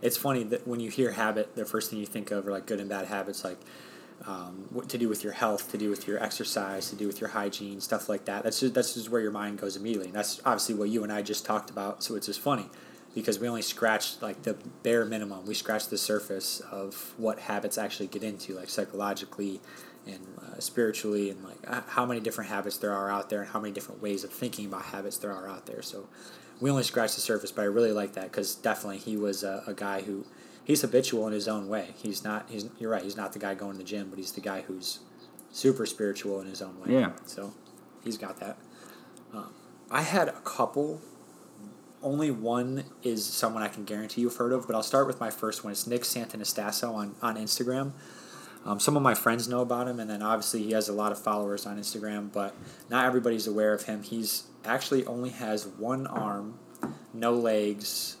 It's 0.01 0.15
funny 0.15 0.43
that 0.43 0.65
when 0.65 0.79
you 0.79 0.89
hear 0.89 1.11
habit, 1.11 1.55
the 1.55 1.65
first 1.65 1.89
thing 1.89 1.99
you 1.99 2.05
think 2.05 2.31
of 2.31 2.47
are 2.47 2.51
like 2.51 2.65
good 2.65 2.79
and 2.79 2.89
bad 2.89 3.07
habits, 3.07 3.43
like 3.43 3.59
um, 4.25 4.67
what 4.69 4.87
to 4.89 4.97
do 4.97 5.09
with 5.09 5.21
your 5.21 5.33
health, 5.33 5.69
to 5.71 5.77
do 5.77 5.89
with 5.89 6.07
your 6.07 6.23
exercise, 6.23 6.89
to 6.91 6.95
do 6.95 7.07
with 7.07 7.19
your 7.19 7.31
hygiene, 7.31 7.81
stuff 7.81 8.07
like 8.07 8.23
that. 8.25 8.43
That's 8.43 8.61
just, 8.61 8.73
that's 8.73 8.93
just 8.93 9.09
where 9.09 9.19
your 9.19 9.31
mind 9.31 9.59
goes 9.59 9.75
immediately. 9.75 10.07
And 10.07 10.15
that's 10.15 10.39
obviously 10.45 10.75
what 10.75 10.87
you 10.87 11.03
and 11.03 11.11
I 11.11 11.21
just 11.21 11.45
talked 11.45 11.69
about. 11.69 12.03
So 12.03 12.15
it's 12.15 12.27
just 12.27 12.39
funny 12.39 12.67
because 13.13 13.37
we 13.37 13.49
only 13.49 13.61
scratched 13.61 14.21
like 14.21 14.43
the 14.43 14.53
bare 14.83 15.03
minimum. 15.03 15.45
We 15.45 15.53
scratched 15.53 15.89
the 15.89 15.97
surface 15.97 16.61
of 16.71 17.13
what 17.17 17.39
habits 17.39 17.77
actually 17.77 18.07
get 18.07 18.23
into, 18.23 18.53
like 18.53 18.69
psychologically 18.69 19.59
and 20.05 20.25
uh, 20.41 20.59
spiritually, 20.59 21.29
and 21.31 21.43
like 21.43 21.89
how 21.89 22.05
many 22.05 22.21
different 22.21 22.49
habits 22.49 22.77
there 22.77 22.93
are 22.93 23.11
out 23.11 23.29
there, 23.29 23.41
and 23.41 23.49
how 23.49 23.59
many 23.59 23.73
different 23.73 24.01
ways 24.01 24.23
of 24.23 24.31
thinking 24.31 24.67
about 24.67 24.83
habits 24.83 25.17
there 25.17 25.33
are 25.33 25.49
out 25.49 25.65
there. 25.65 25.81
So 25.81 26.07
we 26.59 26.69
only 26.69 26.83
scratched 26.83 27.15
the 27.15 27.21
surface, 27.21 27.51
but 27.51 27.61
I 27.61 27.65
really 27.65 27.91
like 27.91 28.13
that 28.13 28.31
because 28.31 28.55
definitely 28.55 28.97
he 28.97 29.15
was 29.17 29.43
a, 29.43 29.63
a 29.67 29.73
guy 29.73 30.01
who 30.01 30.25
he's 30.63 30.81
habitual 30.81 31.27
in 31.27 31.33
his 31.33 31.47
own 31.47 31.67
way. 31.67 31.93
He's 31.97 32.23
not. 32.23 32.49
He's 32.49 32.69
you're 32.79 32.91
right. 32.91 33.03
He's 33.03 33.17
not 33.17 33.33
the 33.33 33.39
guy 33.39 33.53
going 33.53 33.73
to 33.73 33.77
the 33.77 33.83
gym, 33.83 34.09
but 34.09 34.19
he's 34.19 34.31
the 34.31 34.41
guy 34.41 34.61
who's 34.61 34.99
super 35.51 35.85
spiritual 35.85 36.41
in 36.41 36.47
his 36.47 36.61
own 36.61 36.79
way. 36.79 36.93
Yeah. 36.99 37.11
So 37.25 37.53
he's 38.03 38.17
got 38.17 38.39
that. 38.39 38.57
Um, 39.33 39.53
I 39.89 40.01
had 40.01 40.27
a 40.27 40.39
couple. 40.41 41.01
Only 42.03 42.29
one 42.29 42.83
is 43.01 43.25
someone 43.25 43.63
I 43.63 43.69
can 43.69 43.83
guarantee 43.83 44.21
you've 44.21 44.35
heard 44.35 44.53
of, 44.53 44.67
but 44.67 44.75
I'll 44.75 44.83
start 44.83 45.07
with 45.07 45.19
my 45.19 45.31
first 45.31 45.63
one. 45.63 45.71
It's 45.71 45.87
Nick 45.87 46.01
Santonastasso 46.01 46.93
on 46.93 47.15
on 47.21 47.37
Instagram. 47.37 47.93
Um, 48.65 48.81
some 48.81 48.97
of 48.97 49.03
my 49.03 49.13
friends 49.13 49.47
know 49.47 49.61
about 49.61 49.87
him, 49.87 49.99
and 49.99 50.09
then 50.09 50.21
obviously 50.21 50.61
he 50.61 50.71
has 50.71 50.89
a 50.89 50.93
lot 50.93 51.13
of 51.13 51.19
followers 51.19 51.65
on 51.65 51.79
Instagram, 51.79 52.31
but 52.31 52.53
not 52.89 53.05
everybody's 53.05 53.47
aware 53.47 53.73
of 53.73 53.83
him. 53.83 54.03
He's 54.03 54.43
actually 54.67 55.05
only 55.05 55.29
has 55.29 55.65
one 55.65 56.07
arm, 56.07 56.59
no 57.13 57.33
legs, 57.33 58.17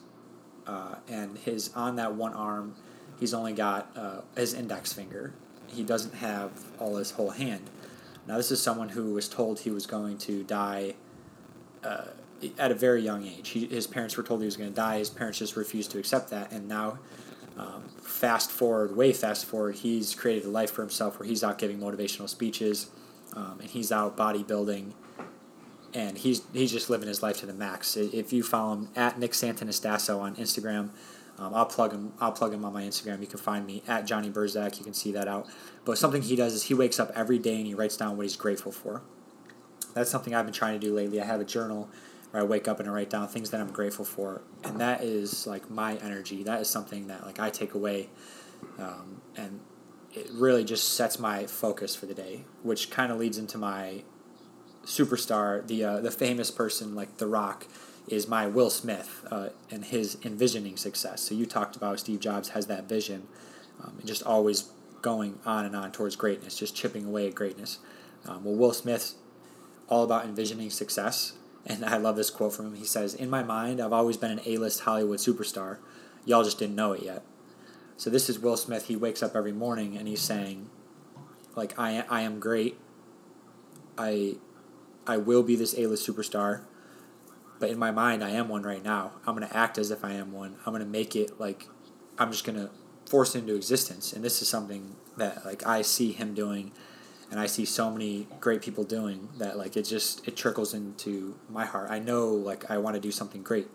uh, 0.65 0.95
and 1.07 1.37
his 1.37 1.71
on 1.75 1.95
that 1.97 2.15
one 2.15 2.33
arm, 2.33 2.75
he's 3.19 3.33
only 3.33 3.53
got 3.53 3.91
uh, 3.95 4.21
his 4.35 4.53
index 4.53 4.93
finger. 4.93 5.33
He 5.67 5.83
doesn't 5.83 6.15
have 6.15 6.51
all 6.79 6.97
his 6.97 7.11
whole 7.11 7.31
hand. 7.31 7.69
Now 8.27 8.37
this 8.37 8.51
is 8.51 8.61
someone 8.61 8.89
who 8.89 9.13
was 9.13 9.29
told 9.29 9.59
he 9.59 9.69
was 9.69 9.85
going 9.85 10.17
to 10.19 10.43
die 10.43 10.95
uh, 11.83 12.05
at 12.57 12.71
a 12.71 12.75
very 12.75 13.01
young 13.01 13.25
age. 13.25 13.49
He, 13.49 13.65
his 13.65 13.87
parents 13.87 14.17
were 14.17 14.23
told 14.23 14.41
he 14.41 14.45
was 14.45 14.57
going 14.57 14.69
to 14.69 14.75
die. 14.75 14.99
His 14.99 15.09
parents 15.09 15.39
just 15.39 15.55
refused 15.55 15.91
to 15.91 15.99
accept 15.99 16.29
that, 16.31 16.51
and 16.51 16.67
now 16.67 16.99
um, 17.57 17.83
fast 18.01 18.51
forward, 18.51 18.95
way 18.95 19.13
fast 19.13 19.45
forward, 19.45 19.75
he's 19.75 20.13
created 20.13 20.45
a 20.45 20.49
life 20.49 20.71
for 20.71 20.81
himself 20.81 21.19
where 21.19 21.27
he's 21.27 21.43
out 21.43 21.57
giving 21.57 21.79
motivational 21.79 22.29
speeches, 22.29 22.89
um, 23.33 23.57
and 23.59 23.69
he's 23.69 23.91
out 23.91 24.15
bodybuilding, 24.15 24.91
and 25.97 26.15
he's 26.19 26.43
he's 26.53 26.71
just 26.71 26.91
living 26.91 27.07
his 27.07 27.23
life 27.23 27.39
to 27.39 27.47
the 27.47 27.53
max. 27.53 27.97
If 27.97 28.31
you 28.31 28.43
follow 28.43 28.73
him 28.73 28.89
at 28.95 29.17
Nick 29.17 29.31
Santonastasso 29.31 30.19
on 30.19 30.35
Instagram, 30.35 30.89
um, 31.39 31.55
I'll 31.55 31.65
plug 31.65 31.91
him. 31.91 32.13
I'll 32.21 32.31
plug 32.31 32.53
him 32.53 32.63
on 32.63 32.71
my 32.71 32.83
Instagram. 32.83 33.19
You 33.19 33.27
can 33.27 33.39
find 33.39 33.65
me 33.65 33.81
at 33.87 34.05
Johnny 34.05 34.29
Burczak. 34.29 34.77
You 34.77 34.83
can 34.83 34.93
see 34.93 35.11
that 35.13 35.27
out. 35.27 35.47
But 35.85 35.97
something 35.97 36.21
he 36.21 36.35
does 36.35 36.53
is 36.53 36.63
he 36.63 36.75
wakes 36.75 36.99
up 36.99 37.11
every 37.15 37.39
day 37.39 37.55
and 37.55 37.65
he 37.65 37.73
writes 37.73 37.97
down 37.97 38.15
what 38.15 38.23
he's 38.23 38.35
grateful 38.35 38.71
for. 38.71 39.01
That's 39.95 40.11
something 40.11 40.35
I've 40.35 40.45
been 40.45 40.53
trying 40.53 40.79
to 40.79 40.85
do 40.85 40.93
lately. 40.93 41.19
I 41.19 41.25
have 41.25 41.41
a 41.41 41.45
journal 41.45 41.89
where 42.29 42.43
I 42.43 42.45
wake 42.45 42.67
up 42.67 42.79
and 42.79 42.87
I 42.87 42.91
write 42.91 43.09
down 43.09 43.27
things 43.27 43.49
that 43.49 43.59
I'm 43.59 43.71
grateful 43.71 44.05
for, 44.05 44.41
and 44.63 44.79
that 44.79 45.03
is 45.03 45.47
like 45.47 45.71
my 45.71 45.95
energy. 45.95 46.43
That 46.43 46.61
is 46.61 46.69
something 46.69 47.07
that 47.07 47.25
like 47.25 47.39
I 47.39 47.49
take 47.49 47.73
away, 47.73 48.09
um, 48.77 49.21
and 49.35 49.61
it 50.13 50.27
really 50.31 50.63
just 50.63 50.93
sets 50.93 51.17
my 51.17 51.47
focus 51.47 51.95
for 51.95 52.05
the 52.05 52.13
day, 52.13 52.43
which 52.61 52.91
kind 52.91 53.11
of 53.11 53.17
leads 53.17 53.39
into 53.39 53.57
my 53.57 54.03
superstar, 54.87 55.67
the 55.67 55.83
uh, 55.83 55.99
the 55.99 56.11
famous 56.11 56.49
person 56.49 56.95
like 56.95 57.17
The 57.17 57.27
Rock, 57.27 57.67
is 58.07 58.27
my 58.27 58.47
Will 58.47 58.69
Smith 58.69 59.25
uh, 59.29 59.49
and 59.69 59.85
his 59.85 60.17
envisioning 60.23 60.77
success. 60.77 61.21
So 61.21 61.35
you 61.35 61.45
talked 61.45 61.75
about 61.75 61.99
Steve 61.99 62.21
Jobs 62.21 62.49
has 62.49 62.67
that 62.67 62.87
vision, 62.87 63.27
um, 63.83 63.95
and 63.99 64.07
just 64.07 64.23
always 64.23 64.71
going 65.01 65.39
on 65.45 65.65
and 65.65 65.75
on 65.75 65.91
towards 65.91 66.15
greatness, 66.15 66.57
just 66.57 66.75
chipping 66.75 67.05
away 67.05 67.27
at 67.27 67.35
greatness. 67.35 67.79
Um, 68.25 68.45
well, 68.45 68.55
Will 68.55 68.73
Smith's 68.73 69.15
all 69.89 70.03
about 70.03 70.25
envisioning 70.25 70.69
success, 70.69 71.33
and 71.65 71.83
I 71.85 71.97
love 71.97 72.15
this 72.15 72.29
quote 72.29 72.53
from 72.53 72.67
him. 72.67 72.75
He 72.75 72.85
says, 72.85 73.13
"In 73.13 73.29
my 73.29 73.43
mind, 73.43 73.81
I've 73.81 73.93
always 73.93 74.17
been 74.17 74.31
an 74.31 74.41
A-list 74.45 74.81
Hollywood 74.81 75.19
superstar. 75.19 75.77
Y'all 76.25 76.43
just 76.43 76.59
didn't 76.59 76.75
know 76.75 76.93
it 76.93 77.03
yet." 77.03 77.23
So 77.97 78.09
this 78.09 78.29
is 78.29 78.39
Will 78.39 78.57
Smith. 78.57 78.87
He 78.87 78.95
wakes 78.95 79.21
up 79.21 79.35
every 79.35 79.51
morning 79.51 79.97
and 79.97 80.07
he's 80.07 80.21
saying, 80.21 80.69
"Like 81.55 81.77
I, 81.77 82.05
I 82.09 82.21
am 82.21 82.39
great. 82.39 82.77
I, 83.97 84.35
I 85.07 85.17
will 85.17 85.43
be 85.43 85.55
this 85.55 85.73
A-list 85.77 86.07
superstar." 86.07 86.61
But 87.59 87.69
in 87.71 87.79
my 87.79 87.91
mind, 87.91 88.23
I 88.23 88.29
am 88.29 88.49
one 88.49 88.63
right 88.63 88.83
now. 88.83 89.13
I'm 89.25 89.33
gonna 89.33 89.49
act 89.51 89.77
as 89.77 89.89
if 89.89 90.05
I 90.05 90.11
am 90.11 90.31
one. 90.31 90.57
I'm 90.65 90.73
gonna 90.73 90.85
make 90.85 91.15
it 91.15 91.39
like 91.39 91.67
I'm 92.19 92.31
just 92.31 92.45
gonna 92.45 92.69
force 93.09 93.35
it 93.35 93.39
into 93.39 93.55
existence. 93.55 94.13
And 94.13 94.23
this 94.23 94.41
is 94.41 94.47
something 94.47 94.95
that 95.17 95.45
like 95.45 95.65
I 95.65 95.81
see 95.81 96.11
him 96.11 96.33
doing, 96.33 96.71
and 97.31 97.39
I 97.39 97.47
see 97.47 97.65
so 97.65 97.89
many 97.89 98.27
great 98.39 98.61
people 98.61 98.83
doing 98.83 99.29
that. 99.37 99.57
Like 99.57 99.75
it 99.75 99.83
just 99.83 100.27
it 100.27 100.35
trickles 100.35 100.73
into 100.73 101.39
my 101.49 101.65
heart. 101.65 101.89
I 101.89 101.99
know 101.99 102.27
like 102.27 102.69
I 102.69 102.77
want 102.77 102.95
to 102.95 103.01
do 103.01 103.11
something 103.11 103.41
great. 103.41 103.67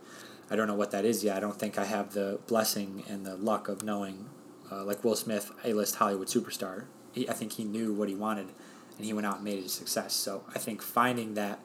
I 0.50 0.56
don't 0.56 0.68
know 0.68 0.74
what 0.74 0.90
that 0.90 1.04
is 1.04 1.24
yet. 1.24 1.36
I 1.36 1.40
don't 1.40 1.58
think 1.58 1.78
I 1.78 1.84
have 1.84 2.12
the 2.12 2.38
blessing 2.46 3.04
and 3.08 3.24
the 3.24 3.36
luck 3.36 3.68
of 3.68 3.82
knowing, 3.82 4.28
uh, 4.70 4.84
like 4.84 5.02
Will 5.02 5.16
Smith, 5.16 5.50
A-list 5.64 5.96
Hollywood 5.96 6.28
superstar. 6.28 6.84
He, 7.12 7.28
I 7.28 7.32
think 7.32 7.52
he 7.54 7.64
knew 7.64 7.94
what 7.94 8.08
he 8.08 8.14
wanted, 8.14 8.48
and 8.96 9.06
he 9.06 9.12
went 9.12 9.26
out 9.26 9.36
and 9.36 9.44
made 9.44 9.58
it 9.58 9.66
a 9.66 9.68
success. 9.68 10.14
So 10.14 10.44
I 10.54 10.58
think 10.58 10.82
finding 10.82 11.34
that 11.34 11.60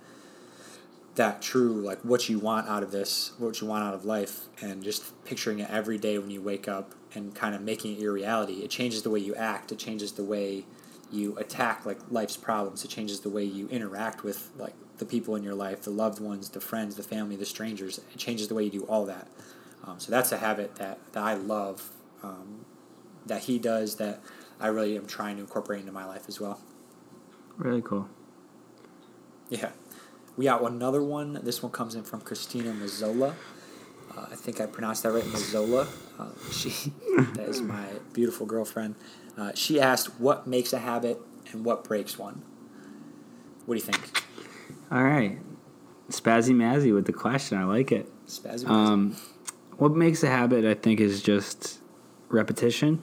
that 1.15 1.41
true 1.41 1.81
like 1.81 1.99
what 2.01 2.29
you 2.29 2.37
want 2.37 2.69
out 2.69 2.83
of 2.83 2.91
this 2.91 3.31
what 3.39 3.59
you 3.59 3.65
want 3.65 3.83
out 3.83 3.95
of 3.95 4.05
life 4.05 4.41
and 4.61 4.83
just 4.83 5.25
picturing 5.25 5.57
it 5.57 5.67
every 5.67 5.97
day 5.97 6.19
when 6.19 6.29
you 6.29 6.39
wake 6.39 6.67
up 6.67 6.93
and 7.15 7.33
kind 7.33 7.55
of 7.55 7.61
making 7.61 7.91
it 7.93 7.97
your 7.99 8.13
reality 8.13 8.61
it 8.63 8.69
changes 8.69 9.01
the 9.01 9.09
way 9.09 9.19
you 9.19 9.33
act. 9.35 9.71
It 9.71 9.79
changes 9.79 10.11
the 10.11 10.23
way 10.23 10.65
you 11.11 11.35
attack 11.37 11.85
like 11.85 11.99
life's 12.11 12.37
problems. 12.37 12.85
It 12.85 12.89
changes 12.89 13.21
the 13.21 13.29
way 13.29 13.43
you 13.43 13.67
interact 13.69 14.23
with 14.23 14.51
like 14.57 14.73
the 14.99 15.05
people 15.05 15.35
in 15.35 15.43
your 15.43 15.55
life 15.55 15.81
the 15.81 15.91
loved 15.91 16.19
ones 16.19 16.49
the 16.49 16.61
friends 16.61 16.95
the 16.95 17.03
family 17.03 17.35
the 17.35 17.45
strangers. 17.45 17.97
It 17.97 18.17
changes 18.17 18.47
the 18.47 18.53
way 18.53 18.65
you 18.65 18.71
do 18.71 18.83
all 18.83 19.05
that. 19.05 19.27
Um, 19.87 19.99
so 19.99 20.11
that's 20.11 20.31
a 20.31 20.37
habit 20.37 20.75
that, 20.75 20.99
that 21.13 21.23
i 21.23 21.33
love 21.33 21.89
um, 22.21 22.65
that 23.25 23.43
he 23.43 23.57
does 23.57 23.95
that 23.95 24.21
i 24.59 24.67
really 24.67 24.97
am 24.97 25.07
trying 25.07 25.37
to 25.37 25.41
incorporate 25.41 25.79
into 25.79 25.91
my 25.91 26.05
life 26.05 26.25
as 26.27 26.39
well 26.41 26.59
Really 27.57 27.81
cool. 27.81 28.07
yeah. 29.49 29.71
We 30.35 30.45
got 30.45 30.61
another 30.61 31.01
one. 31.01 31.39
This 31.43 31.63
one 31.63 31.71
comes 31.71 31.95
in 31.95 32.03
from 32.03 32.21
Christina 32.21 32.71
Mazzola. 32.71 33.33
Uh, 34.15 34.25
I 34.31 34.35
think 34.35 34.61
I 34.61 34.67
pronounced 34.67 35.01
that 35.03 35.11
right, 35.11 35.23
Mazzola. 35.23 35.87
Uh, 36.19 36.29
she, 36.51 36.69
that 37.33 37.49
is 37.49 37.61
my 37.61 37.85
beautiful 38.13 38.45
girlfriend. 38.45 38.95
Uh, 39.35 39.51
she 39.55 39.79
asked, 39.79 40.19
"What 40.19 40.45
makes 40.45 40.73
a 40.73 40.79
habit 40.79 41.19
and 41.51 41.65
what 41.65 41.83
breaks 41.83 42.19
one?" 42.19 42.43
What 43.65 43.77
do 43.77 43.85
you 43.85 43.91
think, 43.91 44.23
All 44.91 45.03
right, 45.03 45.39
Spazzy 46.09 46.55
Mazzy 46.55 46.93
with 46.93 47.05
the 47.05 47.13
question. 47.13 47.57
I 47.57 47.65
like 47.65 47.91
it. 47.91 48.07
Spazzy? 48.27 48.67
Um, 48.69 49.17
what 49.77 49.93
makes 49.93 50.23
a 50.23 50.27
habit, 50.27 50.63
I 50.65 50.73
think, 50.73 50.99
is 51.01 51.21
just 51.21 51.79
repetition. 52.29 53.01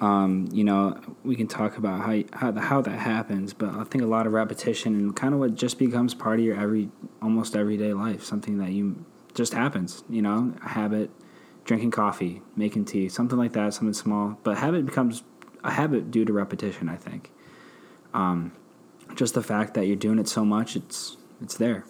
Um, 0.00 0.48
you 0.52 0.64
know, 0.64 0.98
we 1.22 1.36
can 1.36 1.46
talk 1.46 1.76
about 1.78 2.00
how 2.00 2.22
how 2.32 2.50
the, 2.50 2.60
how 2.60 2.80
that 2.82 2.98
happens, 2.98 3.54
but 3.54 3.70
I 3.70 3.84
think 3.84 4.02
a 4.02 4.06
lot 4.06 4.26
of 4.26 4.32
repetition 4.32 4.94
and 4.94 5.16
kind 5.16 5.34
of 5.34 5.40
what 5.40 5.54
just 5.54 5.78
becomes 5.78 6.14
part 6.14 6.40
of 6.40 6.44
your 6.44 6.56
every 6.56 6.90
almost 7.22 7.54
everyday 7.56 7.92
life, 7.92 8.24
something 8.24 8.58
that 8.58 8.72
you 8.72 9.04
just 9.34 9.54
happens. 9.54 10.02
You 10.08 10.22
know, 10.22 10.54
a 10.64 10.68
habit, 10.70 11.10
drinking 11.64 11.92
coffee, 11.92 12.42
making 12.56 12.86
tea, 12.86 13.08
something 13.08 13.38
like 13.38 13.52
that, 13.52 13.72
something 13.72 13.94
small. 13.94 14.38
But 14.42 14.58
habit 14.58 14.84
becomes 14.84 15.22
a 15.62 15.70
habit 15.70 16.10
due 16.10 16.24
to 16.24 16.32
repetition. 16.32 16.88
I 16.88 16.96
think. 16.96 17.30
Um, 18.12 18.52
just 19.14 19.34
the 19.34 19.42
fact 19.42 19.74
that 19.74 19.86
you're 19.86 19.96
doing 19.96 20.18
it 20.18 20.28
so 20.28 20.44
much, 20.44 20.76
it's 20.76 21.16
it's 21.40 21.56
there. 21.56 21.84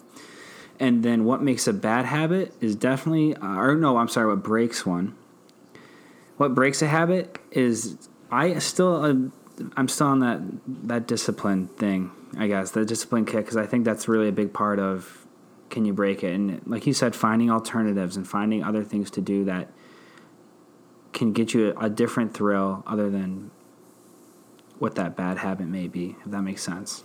And 0.79 1.03
then 1.03 1.23
what 1.23 1.41
makes 1.41 1.67
a 1.67 1.73
bad 1.73 2.05
habit 2.05 2.53
is 2.59 2.75
definitely, 2.75 3.35
uh, 3.35 3.55
or 3.55 3.75
no, 3.75 3.97
I'm 3.97 4.09
sorry, 4.09 4.27
what 4.27 4.43
breaks 4.43 4.85
one. 4.85 5.15
What 6.37 6.53
breaks 6.53 6.81
a 6.81 6.87
habit 6.87 7.39
is 7.51 7.97
I 8.29 8.59
still, 8.59 9.03
uh, 9.03 9.63
I'm 9.77 9.87
still 9.87 10.07
on 10.07 10.19
that 10.19 10.41
that 10.87 11.07
discipline 11.07 11.67
thing, 11.67 12.11
I 12.37 12.47
guess, 12.47 12.71
the 12.71 12.85
discipline 12.85 13.25
kick, 13.25 13.45
because 13.45 13.57
I 13.57 13.65
think 13.65 13.85
that's 13.85 14.07
really 14.07 14.27
a 14.27 14.33
big 14.33 14.53
part 14.53 14.79
of 14.79 15.25
can 15.69 15.85
you 15.85 15.93
break 15.93 16.23
it? 16.23 16.33
And 16.33 16.61
like 16.65 16.85
you 16.85 16.93
said, 16.93 17.15
finding 17.15 17.49
alternatives 17.49 18.17
and 18.17 18.27
finding 18.27 18.63
other 18.63 18.83
things 18.83 19.09
to 19.11 19.21
do 19.21 19.45
that 19.45 19.69
can 21.13 21.33
get 21.33 21.53
you 21.53 21.73
a, 21.77 21.85
a 21.85 21.89
different 21.89 22.33
thrill 22.33 22.83
other 22.85 23.09
than 23.09 23.51
what 24.77 24.95
that 24.95 25.15
bad 25.15 25.37
habit 25.37 25.67
may 25.67 25.87
be, 25.87 26.15
if 26.25 26.31
that 26.31 26.41
makes 26.41 26.61
sense. 26.61 27.03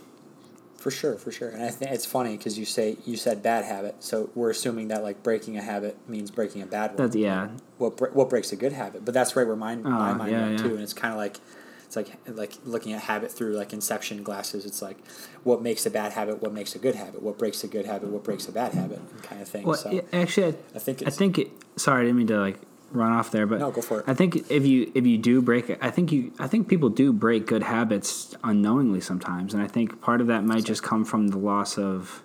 For 0.80 0.90
sure, 0.90 1.16
for 1.16 1.30
sure, 1.30 1.50
and 1.50 1.62
I 1.62 1.68
think 1.68 1.90
it's 1.92 2.06
funny 2.06 2.38
because 2.38 2.58
you 2.58 2.64
say 2.64 2.96
you 3.04 3.16
said 3.16 3.42
bad 3.42 3.66
habit, 3.66 3.96
so 4.02 4.30
we're 4.34 4.48
assuming 4.48 4.88
that 4.88 5.02
like 5.02 5.22
breaking 5.22 5.58
a 5.58 5.62
habit 5.62 5.96
means 6.08 6.30
breaking 6.30 6.62
a 6.62 6.66
bad 6.66 6.92
one. 6.92 6.96
That's 6.96 7.14
yeah. 7.14 7.48
What 7.76 8.14
what 8.16 8.30
breaks 8.30 8.50
a 8.50 8.56
good 8.56 8.72
habit? 8.72 9.04
But 9.04 9.12
that's 9.12 9.36
right 9.36 9.46
where 9.46 9.56
ah, 9.56 9.58
my 9.58 9.76
my 9.76 9.90
Oh, 9.90 10.14
mind 10.14 10.32
yeah, 10.32 10.40
went 10.40 10.58
yeah. 10.58 10.64
too, 10.64 10.74
and 10.74 10.80
it's 10.82 10.94
kind 10.94 11.12
of 11.12 11.18
like 11.18 11.36
it's 11.84 11.96
like 11.96 12.08
like 12.26 12.54
looking 12.64 12.94
at 12.94 13.02
habit 13.02 13.30
through 13.30 13.52
like 13.56 13.74
Inception 13.74 14.22
glasses. 14.22 14.64
It's 14.64 14.80
like 14.80 14.96
what 15.44 15.60
makes 15.60 15.84
a 15.84 15.90
bad 15.90 16.12
habit, 16.12 16.40
what 16.40 16.54
makes 16.54 16.74
a 16.74 16.78
good 16.78 16.94
habit, 16.94 17.20
what 17.22 17.36
breaks 17.36 17.62
a 17.62 17.68
good 17.68 17.84
habit, 17.84 18.08
what 18.08 18.24
breaks 18.24 18.48
a 18.48 18.52
bad 18.52 18.72
habit, 18.72 19.00
kind 19.22 19.42
of 19.42 19.48
thing. 19.48 19.66
Well, 19.66 19.76
so 19.76 20.02
actually, 20.14 20.46
I, 20.46 20.76
I 20.76 20.78
think 20.78 21.06
I 21.06 21.10
think 21.10 21.38
it. 21.38 21.50
Sorry, 21.76 22.00
I 22.00 22.04
didn't 22.04 22.16
mean 22.16 22.26
to 22.28 22.40
like 22.40 22.56
run 22.92 23.12
off 23.12 23.30
there, 23.30 23.46
but 23.46 23.60
No, 23.60 23.70
go 23.70 23.80
for 23.80 24.00
it. 24.00 24.04
I 24.06 24.14
think 24.14 24.50
if 24.50 24.66
you 24.66 24.90
if 24.94 25.06
you 25.06 25.18
do 25.18 25.40
break, 25.40 25.82
I 25.82 25.90
think 25.90 26.12
you 26.12 26.32
I 26.38 26.46
think 26.46 26.68
people 26.68 26.88
do 26.88 27.12
break 27.12 27.46
good 27.46 27.62
habits 27.62 28.34
unknowingly 28.42 29.00
sometimes, 29.00 29.54
and 29.54 29.62
I 29.62 29.66
think 29.66 30.00
part 30.00 30.20
of 30.20 30.26
that 30.28 30.44
might 30.44 30.64
just 30.64 30.82
come 30.82 31.04
from 31.04 31.28
the 31.28 31.38
loss 31.38 31.78
of 31.78 32.22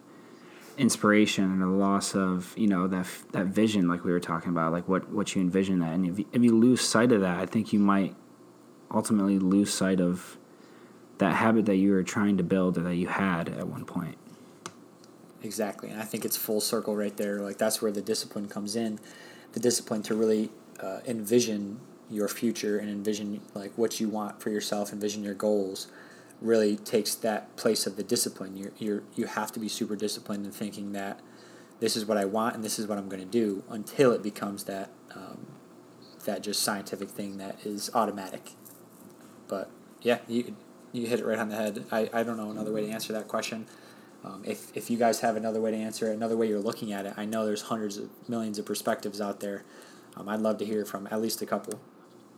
inspiration 0.78 1.46
and 1.46 1.62
the 1.62 1.68
loss 1.68 2.16
of 2.16 2.54
you 2.58 2.68
know 2.68 2.88
that 2.88 3.08
that 3.32 3.46
vision, 3.48 3.88
like 3.88 4.04
we 4.04 4.12
were 4.12 4.20
talking 4.20 4.50
about, 4.50 4.72
like 4.72 4.88
what 4.88 5.10
what 5.12 5.36
you 5.36 5.42
envision 5.42 5.80
that, 5.80 5.94
and 5.94 6.08
if 6.08 6.20
you, 6.20 6.26
if 6.32 6.42
you 6.42 6.56
lose 6.58 6.82
sight 6.82 7.12
of 7.12 7.22
that, 7.22 7.40
I 7.40 7.46
think 7.46 7.72
you 7.74 7.80
might 7.80 8.16
ultimately 8.92 9.40
lose 9.40 9.74
sight 9.74 10.00
of 10.00 10.38
that 11.18 11.36
habit 11.36 11.66
that 11.66 11.76
you 11.76 11.92
were 11.92 12.04
trying 12.04 12.38
to 12.38 12.44
build 12.44 12.78
or 12.78 12.82
that 12.82 12.96
you 12.96 13.08
had 13.08 13.50
at 13.50 13.68
one 13.68 13.86
point. 13.86 14.18
Exactly, 15.44 15.90
and 15.90 16.02
I 16.02 16.06
think 16.06 16.26
it's 16.26 16.36
full 16.36 16.60
circle 16.60 16.96
right 16.96 17.16
there. 17.16 17.40
Like 17.40 17.58
that's 17.58 17.82
where 17.82 17.92
the 17.92 18.02
discipline 18.02 18.48
comes 18.48 18.76
in, 18.76 19.00
the 19.56 19.60
discipline 19.62 20.04
to 20.04 20.14
really 20.14 20.52
uh, 20.82 21.00
envision 21.08 21.80
your 22.12 22.28
future 22.28 22.78
and 22.78 22.90
envision 22.90 23.42
like 23.56 23.72
what 23.78 24.00
you 24.00 24.10
want 24.10 24.40
for 24.40 24.52
yourself, 24.52 24.94
envision 24.94 25.24
your 25.24 25.34
goals. 25.34 25.88
Really 26.42 26.76
takes 26.76 27.16
that 27.16 27.56
place 27.56 27.88
of 27.88 27.96
the 27.96 28.04
discipline. 28.04 28.58
You 28.58 28.72
you 28.78 29.06
you 29.16 29.26
have 29.26 29.52
to 29.54 29.60
be 29.60 29.70
super 29.70 29.96
disciplined 29.96 30.46
in 30.46 30.52
thinking 30.52 30.92
that 30.92 31.22
this 31.80 31.96
is 31.96 32.06
what 32.06 32.18
I 32.18 32.26
want 32.26 32.56
and 32.56 32.64
this 32.64 32.78
is 32.78 32.86
what 32.86 32.98
I'm 32.98 33.08
going 33.08 33.24
to 33.24 33.30
do 33.30 33.64
until 33.70 34.12
it 34.12 34.22
becomes 34.22 34.66
that 34.66 34.90
um, 35.16 35.48
that 36.26 36.44
just 36.44 36.62
scientific 36.62 37.10
thing 37.10 37.38
that 37.38 37.66
is 37.66 37.90
automatic. 37.94 38.52
But 39.48 39.72
yeah, 40.02 40.20
you 40.28 40.56
you 40.92 41.08
hit 41.08 41.22
it 41.22 41.26
right 41.26 41.40
on 41.40 41.48
the 41.48 41.56
head. 41.56 41.86
I, 41.92 42.10
I 42.14 42.24
don't 42.24 42.36
know 42.36 42.52
another 42.52 42.74
way 42.74 42.86
to 42.86 42.92
answer 42.92 43.14
that 43.14 43.30
question. 43.30 43.68
Um, 44.26 44.42
if, 44.44 44.76
if 44.76 44.90
you 44.90 44.98
guys 44.98 45.20
have 45.20 45.36
another 45.36 45.62
way 45.62 45.70
to 45.70 45.78
answer 45.78 46.12
it, 46.12 46.16
another 46.16 46.36
way 46.36 46.48
you're 46.48 46.60
looking 46.60 46.92
at 46.92 47.06
it, 47.06 47.14
I 47.16 47.26
know 47.26 47.46
there's 47.46 47.64
hundreds 47.64 47.98
of 47.98 48.10
millions 48.28 48.58
of 48.58 48.66
perspectives 48.66 49.22
out 49.22 49.40
there. 49.40 49.64
Um, 50.18 50.28
I'd 50.28 50.40
love 50.40 50.58
to 50.60 50.66
hear 50.66 50.84
from 50.84 51.08
at 51.12 51.22
least 51.22 51.42
a 51.44 51.46
couple, 51.46 51.80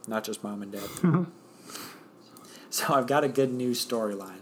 not 0.06 0.26
just 0.26 0.44
mom 0.44 0.62
and 0.62 0.72
dad. 0.72 0.90
so 2.70 2.94
I've 2.94 3.08
got 3.08 3.24
a 3.24 3.30
good 3.30 3.54
news 3.54 3.86
storyline, 3.86 4.42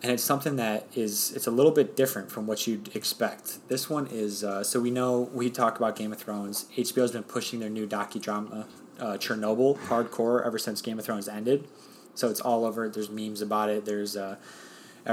and 0.00 0.12
it's 0.12 0.22
something 0.22 0.54
that 0.56 0.86
is 0.94 1.32
it's 1.32 1.46
a 1.46 1.50
little 1.50 1.72
bit 1.72 1.96
different 1.96 2.30
from 2.30 2.46
what 2.46 2.66
you'd 2.66 2.94
expect. 2.94 3.66
This 3.68 3.90
one 3.90 4.06
is 4.06 4.44
uh, 4.44 4.62
so 4.62 4.80
we 4.80 4.90
know 4.90 5.30
we 5.32 5.50
talk 5.50 5.78
about 5.78 5.96
Game 5.96 6.12
of 6.12 6.18
Thrones. 6.18 6.66
HBO's 6.76 7.10
been 7.10 7.24
pushing 7.24 7.58
their 7.58 7.70
new 7.70 7.88
docudrama 7.88 8.66
uh, 9.00 9.16
Chernobyl 9.16 9.78
hardcore 9.78 10.46
ever 10.46 10.58
since 10.58 10.80
Game 10.80 10.98
of 10.98 11.04
Thrones 11.04 11.26
ended. 11.26 11.66
So 12.14 12.28
it's 12.28 12.40
all 12.40 12.64
over. 12.64 12.88
There's 12.88 13.10
memes 13.10 13.40
about 13.40 13.70
it. 13.70 13.84
There's 13.84 14.16
uh, 14.16 14.36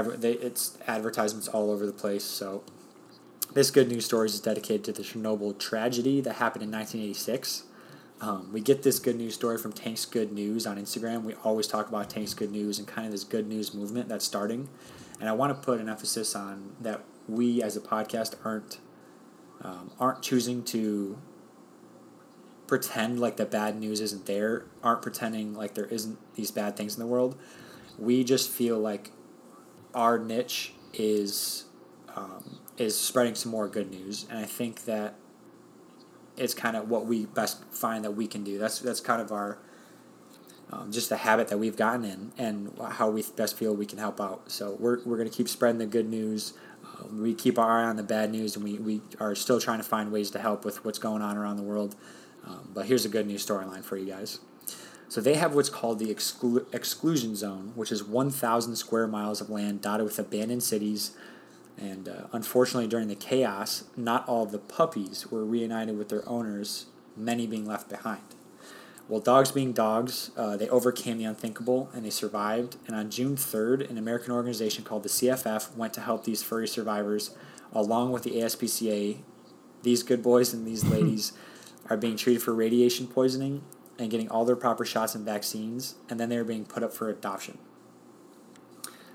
they, 0.02 0.32
it's 0.32 0.78
advertisements 0.86 1.48
all 1.48 1.70
over 1.70 1.86
the 1.86 1.92
place. 1.92 2.24
So 2.24 2.62
this 3.52 3.70
good 3.70 3.88
news 3.88 4.04
story 4.04 4.26
is 4.26 4.40
dedicated 4.40 4.84
to 4.84 4.92
the 4.92 5.02
Chernobyl 5.02 5.58
tragedy 5.58 6.20
that 6.20 6.34
happened 6.34 6.62
in 6.62 6.70
1986. 6.70 7.64
Um, 8.20 8.50
we 8.52 8.60
get 8.60 8.82
this 8.82 8.98
good 8.98 9.16
news 9.16 9.34
story 9.34 9.58
from 9.58 9.72
Tanks 9.72 10.04
Good 10.06 10.32
News 10.32 10.66
on 10.66 10.78
Instagram. 10.78 11.22
We 11.22 11.34
always 11.44 11.66
talk 11.66 11.88
about 11.88 12.08
Tanks 12.08 12.32
Good 12.34 12.50
News 12.50 12.78
and 12.78 12.88
kind 12.88 13.06
of 13.06 13.12
this 13.12 13.24
good 13.24 13.46
news 13.46 13.74
movement 13.74 14.08
that's 14.08 14.24
starting. 14.24 14.68
And 15.20 15.28
I 15.28 15.32
want 15.32 15.54
to 15.54 15.64
put 15.64 15.80
an 15.80 15.88
emphasis 15.88 16.34
on 16.34 16.76
that 16.80 17.02
we 17.28 17.62
as 17.62 17.76
a 17.76 17.80
podcast 17.80 18.34
aren't 18.44 18.78
um, 19.62 19.90
aren't 19.98 20.22
choosing 20.22 20.62
to 20.64 21.18
pretend 22.66 23.20
like 23.20 23.36
the 23.36 23.46
bad 23.46 23.78
news 23.78 24.00
isn't 24.00 24.26
there, 24.26 24.66
aren't 24.82 25.02
pretending 25.02 25.54
like 25.54 25.74
there 25.74 25.86
isn't 25.86 26.18
these 26.34 26.50
bad 26.50 26.76
things 26.76 26.94
in 26.94 27.00
the 27.00 27.06
world. 27.06 27.36
We 27.98 28.24
just 28.24 28.50
feel 28.50 28.78
like 28.78 29.10
our 29.96 30.18
niche 30.18 30.74
is 30.92 31.64
um, 32.14 32.60
is 32.76 32.98
spreading 32.98 33.34
some 33.34 33.50
more 33.50 33.66
good 33.66 33.90
news, 33.90 34.26
and 34.30 34.38
I 34.38 34.44
think 34.44 34.84
that 34.84 35.14
it's 36.36 36.54
kind 36.54 36.76
of 36.76 36.90
what 36.90 37.06
we 37.06 37.24
best 37.26 37.64
find 37.70 38.04
that 38.04 38.12
we 38.12 38.28
can 38.28 38.44
do. 38.44 38.58
That's 38.58 38.78
that's 38.78 39.00
kind 39.00 39.20
of 39.20 39.32
our 39.32 39.58
um, 40.70 40.92
just 40.92 41.08
the 41.08 41.16
habit 41.16 41.48
that 41.48 41.58
we've 41.58 41.76
gotten 41.76 42.04
in, 42.04 42.32
and 42.38 42.78
how 42.90 43.10
we 43.10 43.24
best 43.34 43.56
feel 43.56 43.74
we 43.74 43.86
can 43.86 43.98
help 43.98 44.20
out. 44.20 44.50
So 44.52 44.76
we're 44.78 45.02
we're 45.04 45.16
gonna 45.16 45.30
keep 45.30 45.48
spreading 45.48 45.78
the 45.78 45.86
good 45.86 46.08
news. 46.08 46.52
Um, 46.84 47.22
we 47.22 47.34
keep 47.34 47.58
our 47.58 47.80
eye 47.80 47.84
on 47.84 47.96
the 47.96 48.02
bad 48.02 48.30
news, 48.30 48.54
and 48.54 48.64
we, 48.64 48.74
we 48.74 49.00
are 49.18 49.34
still 49.34 49.60
trying 49.60 49.78
to 49.78 49.84
find 49.84 50.12
ways 50.12 50.30
to 50.32 50.38
help 50.38 50.64
with 50.64 50.84
what's 50.84 50.98
going 50.98 51.22
on 51.22 51.36
around 51.36 51.56
the 51.56 51.62
world. 51.62 51.96
Um, 52.46 52.70
but 52.72 52.86
here's 52.86 53.04
a 53.04 53.08
good 53.08 53.26
news 53.26 53.44
storyline 53.44 53.82
for 53.82 53.96
you 53.96 54.06
guys. 54.06 54.38
So 55.08 55.20
they 55.20 55.34
have 55.34 55.54
what's 55.54 55.70
called 55.70 55.98
the 55.98 56.12
exclu- 56.12 56.72
exclusion 56.74 57.36
zone, 57.36 57.72
which 57.74 57.92
is 57.92 58.02
1,000 58.02 58.76
square 58.76 59.06
miles 59.06 59.40
of 59.40 59.50
land 59.50 59.80
dotted 59.80 60.04
with 60.04 60.18
abandoned 60.18 60.62
cities. 60.62 61.12
And 61.78 62.08
uh, 62.08 62.26
unfortunately, 62.32 62.88
during 62.88 63.08
the 63.08 63.14
chaos, 63.14 63.84
not 63.96 64.28
all 64.28 64.42
of 64.42 64.52
the 64.52 64.58
puppies 64.58 65.30
were 65.30 65.44
reunited 65.44 65.96
with 65.96 66.08
their 66.08 66.28
owners, 66.28 66.86
many 67.16 67.46
being 67.46 67.66
left 67.66 67.88
behind. 67.88 68.22
Well, 69.08 69.20
dogs 69.20 69.52
being 69.52 69.72
dogs, 69.72 70.32
uh, 70.36 70.56
they 70.56 70.68
overcame 70.68 71.18
the 71.18 71.24
unthinkable 71.24 71.88
and 71.94 72.04
they 72.04 72.10
survived. 72.10 72.76
And 72.88 72.96
on 72.96 73.08
June 73.08 73.36
3rd, 73.36 73.88
an 73.88 73.98
American 73.98 74.32
organization 74.32 74.82
called 74.82 75.04
the 75.04 75.08
CFF 75.08 75.76
went 75.76 75.94
to 75.94 76.00
help 76.00 76.24
these 76.24 76.42
furry 76.42 76.66
survivors, 76.66 77.30
along 77.72 78.10
with 78.10 78.24
the 78.24 78.32
ASPCA. 78.32 79.18
These 79.84 80.02
good 80.02 80.24
boys 80.24 80.52
and 80.52 80.66
these 80.66 80.84
ladies 80.90 81.32
are 81.88 81.96
being 81.96 82.16
treated 82.16 82.42
for 82.42 82.52
radiation 82.52 83.06
poisoning 83.06 83.62
and 83.98 84.10
getting 84.10 84.28
all 84.28 84.44
their 84.44 84.56
proper 84.56 84.84
shots 84.84 85.14
and 85.14 85.24
vaccines, 85.24 85.94
and 86.08 86.20
then 86.20 86.28
they're 86.28 86.44
being 86.44 86.64
put 86.64 86.82
up 86.82 86.92
for 86.92 87.08
adoption. 87.08 87.58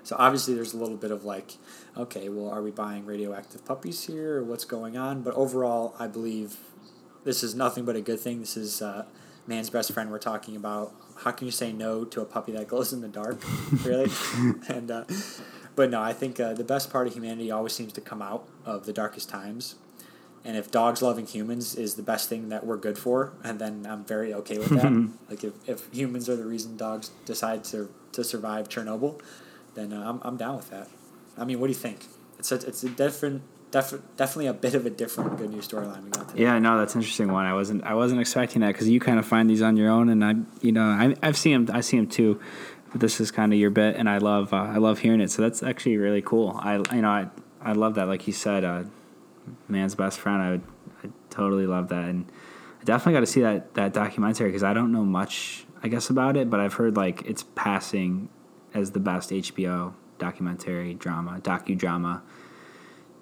So 0.04 0.16
obviously, 0.18 0.54
there's 0.54 0.74
a 0.74 0.78
little 0.78 0.98
bit 0.98 1.12
of 1.12 1.24
like, 1.24 1.54
okay, 1.96 2.28
well, 2.30 2.50
are 2.50 2.62
we 2.62 2.72
buying 2.72 3.06
radioactive 3.06 3.64
puppies 3.66 4.06
here, 4.06 4.38
or 4.38 4.44
what's 4.44 4.66
going 4.66 4.98
on? 4.98 5.22
But 5.22 5.36
overall, 5.36 5.96
I 6.00 6.08
believe 6.08 6.58
this 7.24 7.44
is 7.44 7.54
nothing 7.54 7.86
but 7.86 7.96
a 7.96 8.02
good 8.02 8.20
thing. 8.20 8.40
This 8.40 8.58
is 8.58 8.82
uh, 8.82 9.06
man's 9.46 9.70
best 9.70 9.92
friend 9.92 10.12
we're 10.12 10.20
talking 10.20 10.56
about. 10.56 10.94
How 11.18 11.32
can 11.32 11.46
you 11.46 11.52
say 11.52 11.72
no 11.72 12.04
to 12.06 12.22
a 12.22 12.26
puppy 12.26 12.52
that 12.54 12.68
glows 12.68 12.94
in 12.94 13.02
the 13.02 13.08
dark, 13.08 13.42
really? 13.84 14.12
and 14.68 14.90
uh, 14.90 15.04
but 15.76 15.92
no, 15.92 16.02
I 16.02 16.14
think 16.14 16.40
uh, 16.40 16.54
the 16.54 16.64
best 16.64 16.92
part 16.92 17.08
of 17.08 17.14
humanity 17.14 17.52
always 17.52 17.74
seems 17.74 17.94
to 17.94 18.02
come 18.02 18.22
out 18.22 18.48
of 18.66 18.86
the 18.86 18.94
darkest 18.94 19.30
times. 19.30 19.76
And 20.44 20.58
if 20.58 20.72
dogs 20.72 21.02
loving 21.02 21.28
humans 21.28 21.76
is 21.76 21.96
the 21.96 22.04
best 22.04 22.28
thing 22.28 22.50
that 22.50 22.66
we're 22.66 22.78
good 22.78 22.98
for, 22.98 23.34
and 23.44 23.60
then 23.60 23.86
I'm 23.88 24.04
very 24.04 24.34
okay 24.34 24.58
with 24.58 24.70
that. 24.70 25.12
like 25.30 25.44
if, 25.44 25.54
if 25.70 25.94
humans 25.94 26.28
are 26.30 26.36
the 26.36 26.46
reason 26.46 26.78
dogs 26.78 27.12
decide 27.26 27.64
to, 27.66 27.94
to 28.14 28.24
survive 28.24 28.68
Chernobyl, 28.68 29.22
then 29.76 29.94
uh, 29.94 30.10
I'm, 30.10 30.20
I'm 30.24 30.38
down 30.38 30.56
with 30.56 30.70
that. 30.72 30.88
I 31.38 31.46
mean, 31.46 31.60
what 31.60 31.68
do 31.68 31.74
you 31.74 31.80
think? 31.80 32.06
It's 32.40 32.52
a, 32.52 32.56
it's 32.56 32.84
a 32.84 32.90
different, 32.90 33.44
def, 33.72 33.94
definitely 34.18 34.48
a 34.48 34.54
bit 34.54 34.74
of 34.74 34.86
a 34.86 34.90
different 34.90 35.38
good 35.38 35.52
news 35.52 35.68
storyline 35.68 36.04
we 36.04 36.10
got 36.10 36.30
today. 36.30 36.44
Yeah, 36.44 36.60
no, 36.60 36.78
that's 36.78 36.96
an 36.96 37.02
interesting 37.02 37.32
one. 37.32 37.46
I 37.46 37.54
wasn't 37.54 37.84
I 37.84 37.94
wasn't 37.94 38.22
expecting 38.22 38.62
that 38.62 38.70
because 38.70 38.90
you 38.90 39.00
kind 39.00 39.20
of 39.20 39.26
find 39.26 39.50
these 39.50 39.62
on 39.62 39.78
your 39.78 39.90
own, 39.90 40.10
and 40.10 40.24
I 40.24 40.36
you 40.62 40.72
know 40.72 40.84
I 40.84 41.16
I've 41.22 41.38
seen 41.38 41.66
them 41.66 41.76
I 41.76 41.82
see 41.82 41.98
them 41.98 42.08
too. 42.08 42.40
But 42.92 43.00
this 43.00 43.22
is 43.22 43.32
kind 43.32 43.54
of 43.54 43.60
your 43.60 43.70
bit, 43.70 43.96
and 43.96 44.10
I 44.10 44.18
love 44.18 44.54
uh, 44.54 44.58
I 44.58 44.78
love 44.78 45.00
hearing 45.00 45.22
it. 45.22 45.32
So 45.32 45.42
that's 45.42 45.64
actually 45.64 45.98
really 45.98 46.22
cool. 46.22 46.60
I 46.62 46.78
you 46.94 47.02
know 47.02 47.10
I 47.10 47.28
I 47.62 47.72
love 47.74 47.96
that. 47.96 48.08
Like 48.08 48.28
you 48.28 48.34
said, 48.34 48.64
uh, 48.64 48.84
man's 49.68 49.96
best 49.96 50.20
friend. 50.20 50.42
I 50.42 50.52
would 50.52 50.64
I 51.04 51.08
totally 51.30 51.66
love 51.68 51.90
that, 51.90 52.06
and 52.06 52.32
I 52.82 52.84
definitely 52.84 53.14
got 53.14 53.20
to 53.22 53.26
see 53.26 53.42
that 53.42 53.74
that 53.76 53.94
documentary 53.94 54.50
because 54.50 54.64
I 54.64 54.74
don't 54.74 54.92
know 54.92 55.04
much 55.06 55.66
I 55.84 55.88
guess 55.88 56.10
about 56.10 56.38
it, 56.38 56.50
but 56.50 56.60
I've 56.60 56.74
heard 56.76 56.96
like 56.96 57.24
it's 57.26 57.44
passing 57.56 58.30
as 58.74 58.92
the 58.92 59.00
best 59.00 59.32
HBO 59.32 59.94
documentary 60.20 60.94
drama 60.94 61.40
docudrama 61.42 62.22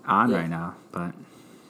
on 0.05 0.29
Yeah. 0.31 0.37
right 0.37 0.49
now. 0.49 0.75
But 0.91 1.13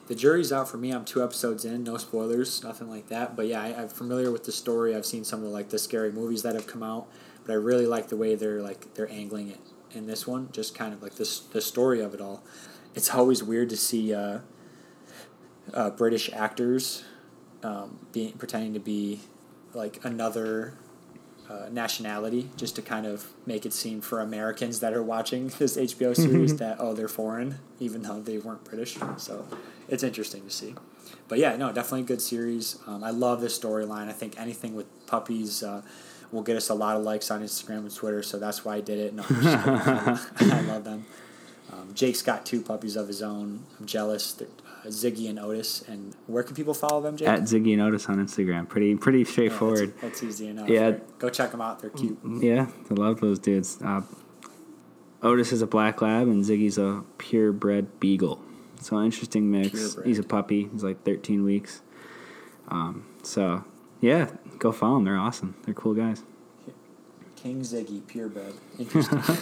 The 0.07 0.15
jury's 0.15 0.51
out 0.51 0.67
for 0.67 0.77
me. 0.77 0.89
I'm 0.91 1.05
two 1.05 1.23
episodes 1.23 1.65
in, 1.65 1.83
no 1.83 1.97
spoilers, 1.97 2.63
nothing 2.63 2.89
like 2.89 3.09
that. 3.09 3.35
But 3.35 3.45
yeah, 3.47 3.61
I, 3.61 3.81
I'm 3.83 3.89
familiar 3.89 4.31
with 4.31 4.45
the 4.45 4.51
story. 4.51 4.95
I've 4.95 5.05
seen 5.05 5.23
some 5.23 5.43
of 5.43 5.51
like 5.51 5.69
the 5.69 5.77
scary 5.77 6.11
movies 6.11 6.41
that 6.41 6.55
have 6.55 6.65
come 6.65 6.81
out, 6.81 7.07
but 7.45 7.51
I 7.53 7.55
really 7.55 7.85
like 7.85 8.07
the 8.09 8.17
way 8.17 8.33
they're 8.35 8.61
like 8.61 8.93
they're 8.95 9.11
angling 9.11 9.49
it 9.49 9.59
in 9.91 10.07
this 10.07 10.25
one. 10.25 10.49
Just 10.51 10.73
kind 10.73 10.93
of 10.93 11.03
like 11.03 11.15
this 11.15 11.39
the 11.39 11.61
story 11.61 12.01
of 12.01 12.13
it 12.15 12.21
all. 12.21 12.41
It's 12.95 13.13
always 13.13 13.43
weird 13.43 13.69
to 13.69 13.77
see 13.77 14.13
uh, 14.13 14.39
uh, 15.73 15.89
British 15.91 16.31
actors 16.33 17.03
um, 17.63 17.99
being 18.11 18.33
pretending 18.33 18.73
to 18.73 18.79
be 18.79 19.21
like 19.73 20.03
another 20.03 20.73
uh, 21.49 21.67
nationality, 21.71 22.49
just 22.57 22.75
to 22.75 22.81
kind 22.81 23.05
of 23.05 23.27
make 23.45 23.65
it 23.65 23.73
seem 23.73 24.01
for 24.01 24.21
Americans 24.21 24.79
that 24.81 24.93
are 24.93 25.03
watching 25.03 25.47
this 25.59 25.77
HBO 25.77 26.15
series 26.15 26.57
that 26.57 26.77
oh 26.79 26.93
they're 26.93 27.07
foreign, 27.07 27.59
even 27.79 28.03
though 28.03 28.21
they 28.21 28.37
weren't 28.37 28.63
British. 28.63 28.97
So 29.17 29.47
it's 29.87 30.03
interesting 30.03 30.43
to 30.43 30.51
see. 30.51 30.75
But 31.27 31.39
yeah, 31.39 31.55
no, 31.55 31.71
definitely 31.71 32.01
a 32.01 32.05
good 32.05 32.21
series. 32.21 32.79
Um, 32.87 33.03
I 33.03 33.09
love 33.11 33.41
this 33.41 33.57
storyline. 33.57 34.09
I 34.09 34.13
think 34.13 34.39
anything 34.39 34.75
with 34.75 34.85
puppies 35.07 35.63
uh, 35.63 35.81
will 36.31 36.43
get 36.43 36.55
us 36.55 36.69
a 36.69 36.73
lot 36.73 36.95
of 36.95 37.03
likes 37.03 37.31
on 37.31 37.41
Instagram 37.41 37.79
and 37.79 37.95
Twitter. 37.95 38.21
So 38.21 38.37
that's 38.37 38.63
why 38.63 38.75
I 38.75 38.81
did 38.81 38.99
it. 38.99 39.13
No, 39.13 39.23
I'm 39.27 39.41
just 39.41 40.35
kidding. 40.37 40.53
I 40.53 40.61
love 40.61 40.83
them. 40.83 41.05
Um, 41.71 41.93
Jake's 41.93 42.21
got 42.21 42.45
two 42.45 42.61
puppies 42.61 42.95
of 42.95 43.07
his 43.07 43.21
own. 43.21 43.63
I'm 43.79 43.85
jealous. 43.85 44.33
That, 44.33 44.49
uh, 44.65 44.87
Ziggy 44.87 45.29
and 45.29 45.37
Otis. 45.39 45.83
And 45.87 46.15
where 46.27 46.41
can 46.43 46.55
people 46.55 46.73
follow 46.73 47.01
them, 47.01 47.15
Jake? 47.17 47.27
At 47.27 47.41
Ziggy 47.41 47.73
and 47.73 47.81
Otis 47.81 48.07
on 48.07 48.17
Instagram. 48.17 48.67
Pretty 48.67 48.95
pretty 48.95 49.19
Yeah, 49.19 49.25
straightforward. 49.25 49.89
that's, 49.93 50.01
that's 50.01 50.23
easy 50.23 50.47
enough. 50.47 50.67
Yeah. 50.69 50.81
right? 50.85 51.19
Go 51.19 51.29
check 51.29 51.51
them 51.51 51.61
out. 51.61 51.79
They're 51.79 51.89
cute. 51.91 52.17
Yeah, 52.41 52.67
I 52.89 52.93
love 52.93 53.19
those 53.19 53.37
dudes. 53.39 53.77
Uh, 53.83 54.01
Otis 55.21 55.51
is 55.51 55.61
a 55.61 55.67
black 55.67 56.01
lab 56.01 56.27
and 56.27 56.43
Ziggy's 56.43 56.77
a 56.77 57.03
purebred 57.17 57.99
beagle. 57.99 58.41
So 58.81 59.01
interesting 59.03 59.51
mix. 59.51 59.71
Purebred. 59.71 60.07
He's 60.07 60.19
a 60.19 60.23
puppy. 60.23 60.69
He's 60.71 60.83
like 60.83 61.03
13 61.03 61.43
weeks. 61.43 61.81
Um, 62.69 63.05
so 63.23 63.63
yeah, 64.01 64.29
go 64.57 64.71
follow 64.71 64.95
them. 64.95 65.03
They're 65.05 65.17
awesome. 65.17 65.55
They're 65.65 65.73
cool 65.73 65.93
guys. 65.93 66.23
King 67.35 67.61
Ziggy, 67.61 68.05
purebred. 68.05 68.53
Interesting. 68.77 69.19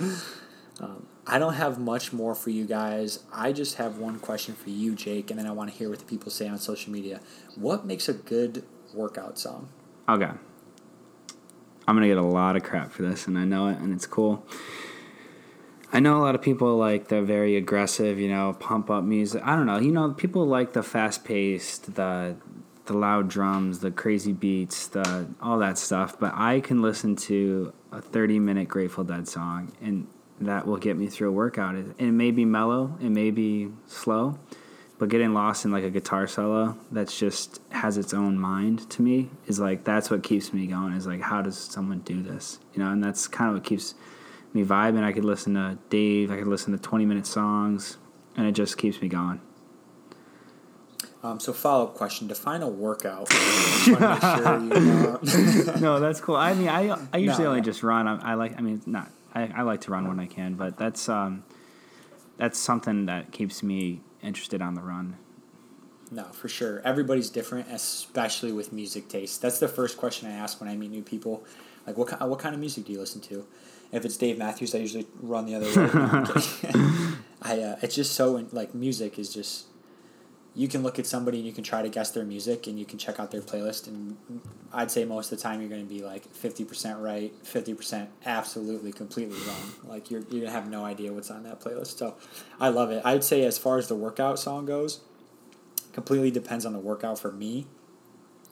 um, 0.80 1.06
I 1.30 1.38
don't 1.38 1.54
have 1.54 1.78
much 1.78 2.12
more 2.12 2.34
for 2.34 2.48
you 2.48 2.64
guys. 2.64 3.20
I 3.30 3.52
just 3.52 3.76
have 3.76 3.98
one 3.98 4.18
question 4.18 4.54
for 4.54 4.70
you, 4.70 4.94
Jake, 4.94 5.30
and 5.30 5.38
then 5.38 5.46
I 5.46 5.52
want 5.52 5.70
to 5.70 5.76
hear 5.76 5.90
what 5.90 5.98
the 5.98 6.06
people 6.06 6.30
say 6.30 6.48
on 6.48 6.58
social 6.58 6.90
media. 6.90 7.20
What 7.54 7.84
makes 7.84 8.08
a 8.08 8.14
good 8.14 8.64
workout 8.94 9.38
song? 9.38 9.68
Okay. 10.08 10.30
I'm 11.86 11.96
gonna 11.96 12.08
get 12.08 12.16
a 12.16 12.22
lot 12.22 12.56
of 12.56 12.62
crap 12.62 12.90
for 12.92 13.02
this, 13.02 13.26
and 13.26 13.38
I 13.38 13.44
know 13.44 13.68
it, 13.68 13.78
and 13.78 13.92
it's 13.92 14.06
cool. 14.06 14.46
I 15.92 16.00
know 16.00 16.18
a 16.18 16.22
lot 16.22 16.34
of 16.34 16.42
people 16.42 16.76
like 16.76 17.08
the 17.08 17.22
very 17.22 17.56
aggressive, 17.56 18.18
you 18.18 18.28
know, 18.28 18.54
pump 18.58 18.90
up 18.90 19.04
music. 19.04 19.42
I 19.44 19.54
don't 19.54 19.66
know, 19.66 19.78
you 19.78 19.92
know, 19.92 20.12
people 20.12 20.46
like 20.46 20.72
the 20.72 20.82
fast 20.82 21.24
paced, 21.24 21.94
the 21.94 22.36
the 22.86 22.94
loud 22.94 23.28
drums, 23.28 23.80
the 23.80 23.90
crazy 23.90 24.32
beats, 24.32 24.88
the 24.88 25.28
all 25.42 25.58
that 25.58 25.76
stuff. 25.76 26.18
But 26.18 26.32
I 26.34 26.60
can 26.60 26.80
listen 26.80 27.16
to 27.16 27.72
a 27.92 28.00
30 28.00 28.38
minute 28.38 28.68
Grateful 28.68 29.04
Dead 29.04 29.28
song, 29.28 29.72
and 29.80 30.06
that 30.40 30.66
will 30.66 30.76
get 30.76 30.96
me 30.96 31.06
through 31.08 31.28
a 31.28 31.32
workout. 31.32 31.74
And 31.74 31.94
it 31.98 32.12
may 32.12 32.30
be 32.30 32.44
mellow, 32.44 32.96
it 33.00 33.10
may 33.10 33.30
be 33.30 33.70
slow, 33.86 34.38
but 34.98 35.08
getting 35.08 35.32
lost 35.34 35.64
in 35.64 35.70
like 35.72 35.84
a 35.84 35.90
guitar 35.90 36.26
solo 36.26 36.76
that's 36.90 37.18
just 37.18 37.60
has 37.70 37.96
its 37.96 38.12
own 38.14 38.38
mind 38.38 38.88
to 38.90 39.02
me 39.02 39.30
is 39.46 39.58
like 39.60 39.84
that's 39.84 40.10
what 40.10 40.22
keeps 40.22 40.52
me 40.52 40.66
going 40.66 40.92
is 40.92 41.06
like 41.06 41.20
how 41.20 41.40
does 41.40 41.56
someone 41.56 42.00
do 42.00 42.20
this 42.20 42.58
you 42.74 42.82
know 42.82 42.90
and 42.90 43.02
that's 43.04 43.28
kind 43.28 43.48
of 43.50 43.54
what 43.54 43.62
keeps 43.64 43.94
me 44.52 44.64
vibing 44.64 45.04
i 45.04 45.12
could 45.12 45.24
listen 45.24 45.54
to 45.54 45.78
dave 45.88 46.32
i 46.32 46.36
could 46.36 46.48
listen 46.48 46.72
to 46.72 46.78
20 46.82 47.06
minute 47.06 47.26
songs 47.28 47.96
and 48.36 48.44
it 48.48 48.52
just 48.52 48.76
keeps 48.76 49.00
me 49.00 49.06
going 49.08 49.40
Um, 51.22 51.40
so, 51.40 51.52
follow 51.52 51.84
up 51.86 51.94
question: 51.94 52.28
Define 52.28 52.62
a 52.62 52.68
workout. 52.68 53.28
Just 53.30 53.90
wanna 54.00 54.60
make 54.60 55.30
sure 55.30 55.78
no 55.80 56.00
that's 56.00 56.20
cool 56.20 56.36
i 56.36 56.54
mean 56.54 56.68
i, 56.68 56.96
I 57.12 57.18
usually 57.18 57.44
No, 57.44 57.50
only 57.50 57.60
no. 57.60 57.64
just 57.64 57.82
run 57.82 58.06
I, 58.08 58.32
I 58.32 58.34
like 58.34 58.56
i 58.58 58.60
mean 58.62 58.80
not 58.86 59.10
I, 59.38 59.60
I 59.60 59.62
like 59.62 59.80
to 59.82 59.90
run 59.90 60.04
when 60.08 60.20
i 60.20 60.26
can 60.26 60.54
but 60.54 60.76
that's 60.76 61.08
um 61.08 61.44
that's 62.36 62.58
something 62.58 63.06
that 63.06 63.32
keeps 63.32 63.62
me 63.62 64.00
interested 64.22 64.60
on 64.62 64.74
the 64.74 64.82
run 64.82 65.16
No, 66.10 66.24
for 66.40 66.48
sure. 66.48 66.80
Everybody's 66.90 67.28
different, 67.38 67.66
especially 67.70 68.52
with 68.58 68.72
music 68.72 69.04
taste. 69.08 69.42
That's 69.42 69.58
the 69.58 69.68
first 69.68 69.94
question 70.02 70.22
I 70.32 70.34
ask 70.44 70.58
when 70.60 70.70
I 70.72 70.74
meet 70.82 70.90
new 70.90 71.02
people. 71.02 71.34
Like, 71.86 71.96
what 71.98 72.08
ki- 72.08 72.24
what 72.32 72.38
kind 72.44 72.54
of 72.56 72.60
music 72.60 72.86
do 72.86 72.92
you 72.94 73.00
listen 73.04 73.20
to? 73.30 73.44
If 73.92 74.00
it's 74.06 74.16
Dave 74.16 74.36
Matthews, 74.38 74.74
I 74.74 74.78
usually 74.78 75.06
run 75.20 75.44
the 75.50 75.54
other 75.58 75.68
way. 75.68 75.88
I 77.50 77.52
uh, 77.68 77.84
it's 77.84 77.94
just 78.00 78.12
so 78.20 78.24
like 78.60 78.70
music 78.74 79.18
is 79.18 79.28
just 79.38 79.66
you 80.58 80.66
can 80.66 80.82
look 80.82 80.98
at 80.98 81.06
somebody 81.06 81.38
and 81.38 81.46
you 81.46 81.52
can 81.52 81.62
try 81.62 81.82
to 81.82 81.88
guess 81.88 82.10
their 82.10 82.24
music 82.24 82.66
and 82.66 82.80
you 82.80 82.84
can 82.84 82.98
check 82.98 83.20
out 83.20 83.30
their 83.30 83.40
playlist 83.40 83.86
and 83.86 84.16
I'd 84.72 84.90
say 84.90 85.04
most 85.04 85.30
of 85.30 85.38
the 85.38 85.42
time 85.42 85.60
you're 85.60 85.70
going 85.70 85.86
to 85.86 85.88
be 85.88 86.02
like 86.02 86.28
50% 86.34 87.00
right, 87.00 87.32
50% 87.44 88.08
absolutely 88.26 88.90
completely 88.90 89.38
wrong. 89.46 89.72
Like 89.84 90.10
you're 90.10 90.22
you're 90.22 90.40
going 90.40 90.46
to 90.46 90.50
have 90.50 90.68
no 90.68 90.84
idea 90.84 91.12
what's 91.12 91.30
on 91.30 91.44
that 91.44 91.60
playlist. 91.60 91.96
So 91.96 92.16
I 92.58 92.70
love 92.70 92.90
it. 92.90 93.02
I'd 93.04 93.22
say 93.22 93.44
as 93.44 93.56
far 93.56 93.78
as 93.78 93.86
the 93.86 93.94
workout 93.94 94.40
song 94.40 94.66
goes, 94.66 95.00
completely 95.92 96.32
depends 96.32 96.66
on 96.66 96.72
the 96.72 96.80
workout 96.80 97.20
for 97.20 97.30
me. 97.30 97.68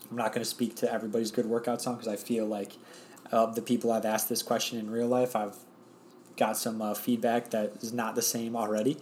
I'm 0.08 0.16
not 0.16 0.32
going 0.32 0.44
to 0.44 0.48
speak 0.48 0.76
to 0.76 0.92
everybody's 0.92 1.32
good 1.32 1.46
workout 1.46 1.82
song 1.82 1.96
because 1.96 2.06
I 2.06 2.14
feel 2.14 2.46
like 2.46 2.76
of 3.32 3.56
the 3.56 3.62
people 3.62 3.90
I've 3.90 4.06
asked 4.06 4.28
this 4.28 4.44
question 4.44 4.78
in 4.78 4.90
real 4.90 5.08
life, 5.08 5.34
I've 5.34 5.56
got 6.36 6.56
some 6.56 6.80
uh, 6.80 6.94
feedback 6.94 7.50
that 7.50 7.72
is 7.82 7.92
not 7.92 8.14
the 8.14 8.22
same 8.22 8.54
already, 8.54 8.96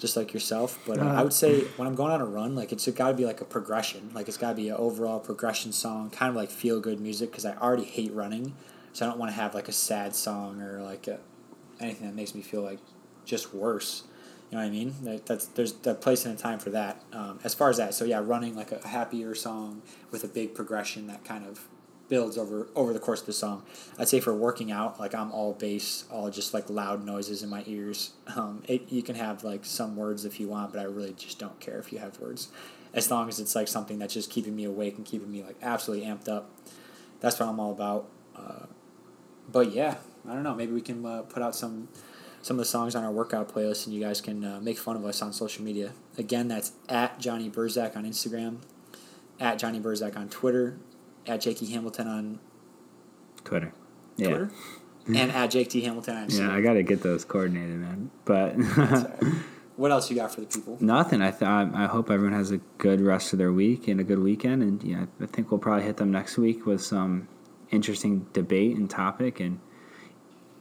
just 0.00 0.16
like 0.16 0.32
yourself. 0.32 0.78
But 0.86 0.98
uh, 0.98 1.04
I 1.04 1.22
would 1.22 1.32
say 1.32 1.60
when 1.76 1.86
I'm 1.86 1.94
going 1.94 2.10
on 2.10 2.20
a 2.20 2.26
run, 2.26 2.56
like 2.56 2.72
it's 2.72 2.88
got 2.88 3.08
to 3.08 3.14
be 3.14 3.26
like 3.26 3.40
a 3.40 3.44
progression. 3.44 4.10
Like 4.14 4.26
it's 4.26 4.38
got 4.38 4.50
to 4.50 4.54
be 4.56 4.70
an 4.70 4.76
overall 4.76 5.20
progression 5.20 5.72
song, 5.72 6.10
kind 6.10 6.30
of 6.30 6.36
like 6.36 6.50
feel 6.50 6.80
good 6.80 7.00
music 7.00 7.30
because 7.30 7.44
I 7.44 7.54
already 7.56 7.84
hate 7.84 8.12
running, 8.12 8.54
so 8.92 9.04
I 9.04 9.08
don't 9.08 9.18
want 9.18 9.30
to 9.30 9.36
have 9.36 9.54
like 9.54 9.68
a 9.68 9.72
sad 9.72 10.16
song 10.16 10.60
or 10.62 10.82
like 10.82 11.06
a, 11.06 11.20
anything 11.78 12.06
that 12.06 12.16
makes 12.16 12.34
me 12.34 12.40
feel 12.40 12.62
like 12.62 12.78
just 13.24 13.54
worse. 13.54 14.04
You 14.50 14.56
know 14.56 14.64
what 14.64 14.68
I 14.68 14.72
mean? 14.72 14.94
That, 15.02 15.26
that's 15.26 15.46
there's 15.46 15.74
a 15.84 15.94
place 15.94 16.24
and 16.24 16.36
a 16.36 16.42
time 16.42 16.58
for 16.58 16.70
that. 16.70 17.02
Um, 17.12 17.38
as 17.44 17.54
far 17.54 17.68
as 17.68 17.76
that, 17.76 17.94
so 17.94 18.04
yeah, 18.04 18.20
running 18.24 18.56
like 18.56 18.72
a 18.72 18.88
happier 18.88 19.34
song 19.34 19.82
with 20.10 20.24
a 20.24 20.28
big 20.28 20.54
progression 20.54 21.06
that 21.08 21.24
kind 21.24 21.46
of 21.46 21.68
builds 22.10 22.36
over 22.36 22.68
over 22.76 22.92
the 22.92 22.98
course 22.98 23.20
of 23.20 23.26
the 23.26 23.32
song. 23.32 23.62
I'd 23.98 24.08
say 24.08 24.20
for 24.20 24.34
working 24.34 24.70
out, 24.70 25.00
like 25.00 25.14
I'm 25.14 25.32
all 25.32 25.54
bass, 25.54 26.04
all 26.10 26.28
just 26.28 26.52
like 26.52 26.68
loud 26.68 27.06
noises 27.06 27.42
in 27.42 27.48
my 27.48 27.64
ears. 27.66 28.10
Um, 28.36 28.62
it, 28.68 28.92
you 28.92 29.02
can 29.02 29.14
have 29.14 29.42
like 29.42 29.64
some 29.64 29.96
words 29.96 30.26
if 30.26 30.38
you 30.38 30.48
want, 30.48 30.72
but 30.72 30.80
I 30.80 30.84
really 30.84 31.14
just 31.14 31.38
don't 31.38 31.58
care 31.60 31.78
if 31.78 31.90
you 31.92 32.00
have 32.00 32.20
words, 32.20 32.48
as 32.92 33.10
long 33.10 33.28
as 33.30 33.40
it's 33.40 33.54
like 33.54 33.68
something 33.68 33.98
that's 33.98 34.12
just 34.12 34.28
keeping 34.28 34.54
me 34.54 34.64
awake 34.64 34.98
and 34.98 35.06
keeping 35.06 35.30
me 35.32 35.42
like 35.42 35.56
absolutely 35.62 36.06
amped 36.06 36.28
up. 36.28 36.50
That's 37.20 37.40
what 37.40 37.48
I'm 37.48 37.60
all 37.60 37.70
about. 37.70 38.08
Uh, 38.36 38.66
but 39.50 39.72
yeah, 39.72 39.96
I 40.28 40.34
don't 40.34 40.42
know. 40.42 40.54
Maybe 40.54 40.72
we 40.72 40.82
can 40.82 41.06
uh, 41.06 41.22
put 41.22 41.42
out 41.42 41.54
some 41.54 41.88
some 42.42 42.56
of 42.56 42.58
the 42.58 42.64
songs 42.64 42.94
on 42.94 43.04
our 43.04 43.12
workout 43.12 43.52
playlist, 43.52 43.86
and 43.86 43.94
you 43.94 44.00
guys 44.00 44.20
can 44.20 44.44
uh, 44.44 44.60
make 44.60 44.78
fun 44.78 44.96
of 44.96 45.04
us 45.04 45.22
on 45.22 45.32
social 45.32 45.62
media. 45.64 45.92
Again, 46.18 46.48
that's 46.48 46.72
at 46.88 47.20
Johnny 47.20 47.50
Burczak 47.50 47.96
on 47.96 48.04
Instagram, 48.04 48.58
at 49.38 49.58
Johnny 49.58 49.78
Burczak 49.78 50.16
on 50.16 50.28
Twitter, 50.28 50.78
at 51.26 51.40
Jakee 51.40 51.70
Hamilton 51.70 52.08
on 52.08 52.38
twitter 53.44 53.72
yeah 54.16 54.28
Twitter, 54.28 54.50
and 55.06 55.32
at 55.32 55.50
Jake 55.50 55.68
T 55.68 55.80
Hamilton 55.82 56.26
yeah 56.30 56.52
i 56.52 56.60
gotta 56.60 56.82
get 56.82 57.02
those 57.02 57.24
coordinated 57.24 57.76
man 57.76 58.10
but 58.24 58.56
That's 58.56 59.04
all 59.04 59.10
right. 59.20 59.34
What 59.80 59.92
else 59.92 60.10
you 60.10 60.16
got 60.16 60.30
for 60.34 60.42
the 60.42 60.46
people? 60.46 60.76
Nothing. 60.78 61.22
I 61.22 61.30
th- 61.30 61.40
I 61.40 61.86
hope 61.86 62.10
everyone 62.10 62.36
has 62.36 62.50
a 62.50 62.58
good 62.76 63.00
rest 63.00 63.32
of 63.32 63.38
their 63.38 63.50
week 63.50 63.88
and 63.88 63.98
a 63.98 64.04
good 64.04 64.18
weekend. 64.18 64.62
And 64.62 64.82
yeah, 64.82 65.06
I 65.22 65.24
think 65.24 65.50
we'll 65.50 65.58
probably 65.58 65.84
hit 65.84 65.96
them 65.96 66.10
next 66.10 66.36
week 66.36 66.66
with 66.66 66.82
some 66.82 67.28
interesting 67.70 68.26
debate 68.34 68.76
and 68.76 68.90
topic. 68.90 69.40
And 69.40 69.58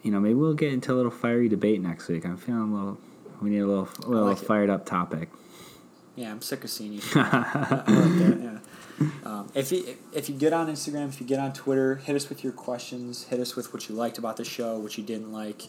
you 0.04 0.12
know, 0.12 0.22
maybe 0.22 0.36
we'll 0.36 0.54
get 0.54 0.72
into 0.72 0.94
a 0.94 0.96
little 0.96 1.12
fiery 1.12 1.50
debate 1.50 1.82
next 1.82 2.08
week. 2.08 2.24
I'm 2.24 2.38
feeling 2.38 2.72
a 2.72 2.74
little. 2.74 2.98
We 3.42 3.50
need 3.50 3.60
a 3.60 3.68
little, 3.68 3.90
a 4.06 4.08
little 4.08 4.28
like 4.30 4.42
it. 4.42 4.46
fired 4.46 4.70
up 4.70 4.86
topic. 4.86 5.28
Yeah, 6.16 6.32
I'm 6.32 6.42
sick 6.42 6.64
of 6.64 6.70
seeing 6.70 6.94
you. 6.94 7.02
I 7.16 7.84
like 7.88 8.20
that, 8.20 8.40
yeah. 8.42 8.60
Um, 9.24 9.50
if 9.54 9.72
you 9.72 9.98
if 10.14 10.30
you 10.30 10.36
get 10.36 10.54
on 10.54 10.68
Instagram, 10.68 11.10
if 11.10 11.22
you 11.22 11.28
get 11.28 11.40
on 11.40 11.54
Twitter, 11.54 11.96
hit 11.96 12.16
us 12.16 12.30
with 12.30 12.44
your 12.44 12.54
questions. 12.54 13.26
Hit 13.26 13.40
us 13.40 13.56
with 13.56 13.74
what 13.74 13.88
you 13.90 13.96
liked 13.96 14.18
about 14.18 14.38
the 14.38 14.46
show, 14.46 14.78
what 14.78 14.98
you 14.98 15.04
didn't 15.04 15.32
like. 15.32 15.64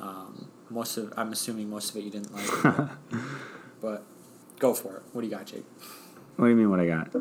Um, 0.00 0.48
most 0.70 0.96
of 0.96 1.12
I'm 1.16 1.32
assuming 1.32 1.68
most 1.70 1.90
of 1.90 1.96
it 1.96 2.04
you 2.04 2.10
didn't 2.10 2.32
like, 2.34 2.48
but, 2.62 2.90
but 3.80 4.04
go 4.58 4.74
for 4.74 4.96
it. 4.96 5.02
What 5.12 5.22
do 5.22 5.26
you 5.26 5.34
got, 5.34 5.46
Jake? 5.46 5.64
What 6.36 6.46
do 6.46 6.50
you 6.50 6.56
mean? 6.56 6.70
What 6.70 6.80
I 6.80 6.86
got? 6.86 7.12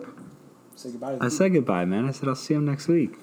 Say 0.75 0.91
goodbye. 0.91 1.17
I 1.19 1.29
said 1.29 1.53
goodbye, 1.53 1.85
man. 1.85 2.07
I 2.07 2.11
said 2.11 2.29
I'll 2.29 2.35
see 2.35 2.53
them 2.53 2.65
next 2.65 2.87
week. 2.87 3.15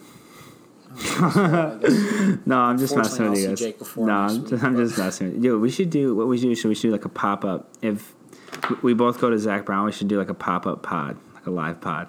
I. 0.96 2.38
No, 2.46 2.58
I'm 2.58 2.78
just 2.78 2.96
messing 2.96 3.30
with 3.30 3.40
you 3.40 3.48
guys. 3.48 3.58
see 3.58 3.66
Jake 3.66 3.78
before 3.78 4.06
no, 4.06 4.12
I'm 4.12 4.42
week, 4.42 4.50
just, 4.50 4.64
I'm 4.64 4.76
just 4.76 4.98
messing 4.98 5.26
with 5.28 5.36
you. 5.36 5.42
Dude, 5.42 5.60
we 5.60 5.70
should 5.70 5.90
do 5.90 6.14
what 6.14 6.28
we 6.28 6.40
do. 6.40 6.54
Should 6.54 6.68
we 6.68 6.74
should 6.74 6.88
do 6.88 6.92
like 6.92 7.04
a 7.04 7.10
pop 7.10 7.44
up? 7.44 7.68
If 7.82 8.14
we 8.82 8.94
both 8.94 9.20
go 9.20 9.28
to 9.30 9.38
Zac 9.38 9.66
Brown, 9.66 9.84
we 9.84 9.92
should 9.92 10.08
do 10.08 10.18
like 10.18 10.30
a 10.30 10.34
pop 10.34 10.66
up 10.66 10.82
pod, 10.82 11.16
like 11.38 11.46
a 11.46 11.50
live 11.50 11.80
pod. 11.80 12.08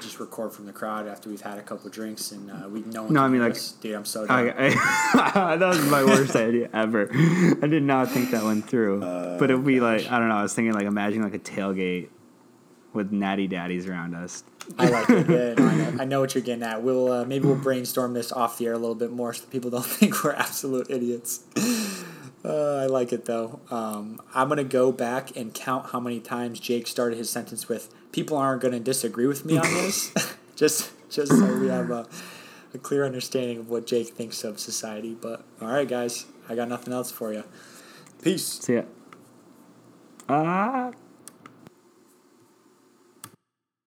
Just 0.00 0.20
record 0.20 0.52
from 0.52 0.66
the 0.66 0.72
crowd 0.72 1.08
after 1.08 1.30
we've 1.30 1.40
had 1.40 1.56
a 1.58 1.62
couple 1.62 1.88
drinks 1.88 2.32
and 2.32 2.50
uh, 2.50 2.68
we 2.68 2.80
know. 2.82 3.06
No, 3.08 3.22
I 3.22 3.28
mean, 3.28 3.40
like- 3.40 3.56
dude, 3.80 3.94
I'm 3.94 4.04
so 4.04 4.26
done. 4.26 4.50
I, 4.58 4.66
I, 4.66 5.56
that 5.56 5.66
was 5.66 5.82
my 5.86 6.04
worst 6.04 6.36
idea 6.36 6.68
ever. 6.74 7.08
I 7.10 7.66
did 7.66 7.82
not 7.82 8.10
think 8.10 8.30
that 8.32 8.44
went 8.44 8.68
through. 8.68 9.00
but 9.00 9.50
if 9.50 9.60
we 9.60 9.80
like, 9.80 10.10
I 10.10 10.18
don't 10.18 10.28
know. 10.28 10.36
I 10.36 10.42
was 10.42 10.52
thinking 10.54 10.74
like 10.74 10.84
imagine 10.84 11.22
like 11.22 11.34
a 11.34 11.38
tailgate 11.38 12.08
with 12.92 13.10
natty 13.10 13.46
daddies 13.46 13.86
around 13.88 14.14
us. 14.14 14.44
I 14.78 14.88
like 14.88 15.08
it. 15.10 15.28
Yeah, 15.30 15.54
no, 15.54 15.66
I, 15.66 15.74
know, 15.74 15.96
I 16.00 16.04
know 16.04 16.20
what 16.20 16.34
you're 16.34 16.44
getting 16.44 16.62
at. 16.62 16.82
We'll 16.82 17.10
uh, 17.10 17.24
maybe 17.24 17.46
we'll 17.46 17.56
brainstorm 17.56 18.12
this 18.12 18.32
off 18.32 18.58
the 18.58 18.66
air 18.66 18.74
a 18.74 18.78
little 18.78 18.94
bit 18.94 19.12
more 19.12 19.32
so 19.32 19.42
that 19.42 19.50
people 19.50 19.70
don't 19.70 19.84
think 19.84 20.22
we're 20.22 20.32
absolute 20.34 20.90
idiots. 20.90 21.40
Uh, 22.44 22.76
I 22.82 22.86
like 22.86 23.12
it 23.12 23.24
though. 23.24 23.60
Um, 23.70 24.20
I'm 24.34 24.48
gonna 24.48 24.64
go 24.64 24.92
back 24.92 25.34
and 25.36 25.54
count 25.54 25.90
how 25.90 26.00
many 26.00 26.20
times 26.20 26.60
Jake 26.60 26.86
started 26.86 27.16
his 27.16 27.30
sentence 27.30 27.68
with 27.68 27.92
"People 28.12 28.36
aren't 28.36 28.60
gonna 28.60 28.80
disagree 28.80 29.26
with 29.26 29.44
me 29.44 29.56
on 29.56 29.62
this." 29.74 30.12
just, 30.56 30.92
just 31.08 31.32
so 31.32 31.58
we 31.58 31.68
have 31.68 31.90
a, 31.90 32.06
a 32.74 32.78
clear 32.78 33.04
understanding 33.06 33.58
of 33.58 33.70
what 33.70 33.86
Jake 33.86 34.08
thinks 34.08 34.44
of 34.44 34.60
society. 34.60 35.16
But 35.18 35.42
all 35.60 35.68
right, 35.68 35.88
guys, 35.88 36.26
I 36.48 36.54
got 36.54 36.68
nothing 36.68 36.92
else 36.92 37.10
for 37.10 37.32
you. 37.32 37.44
Peace. 38.22 38.44
See 38.44 38.74
ya. 38.74 38.82
Ah. 40.28 40.88
Uh... 40.88 40.92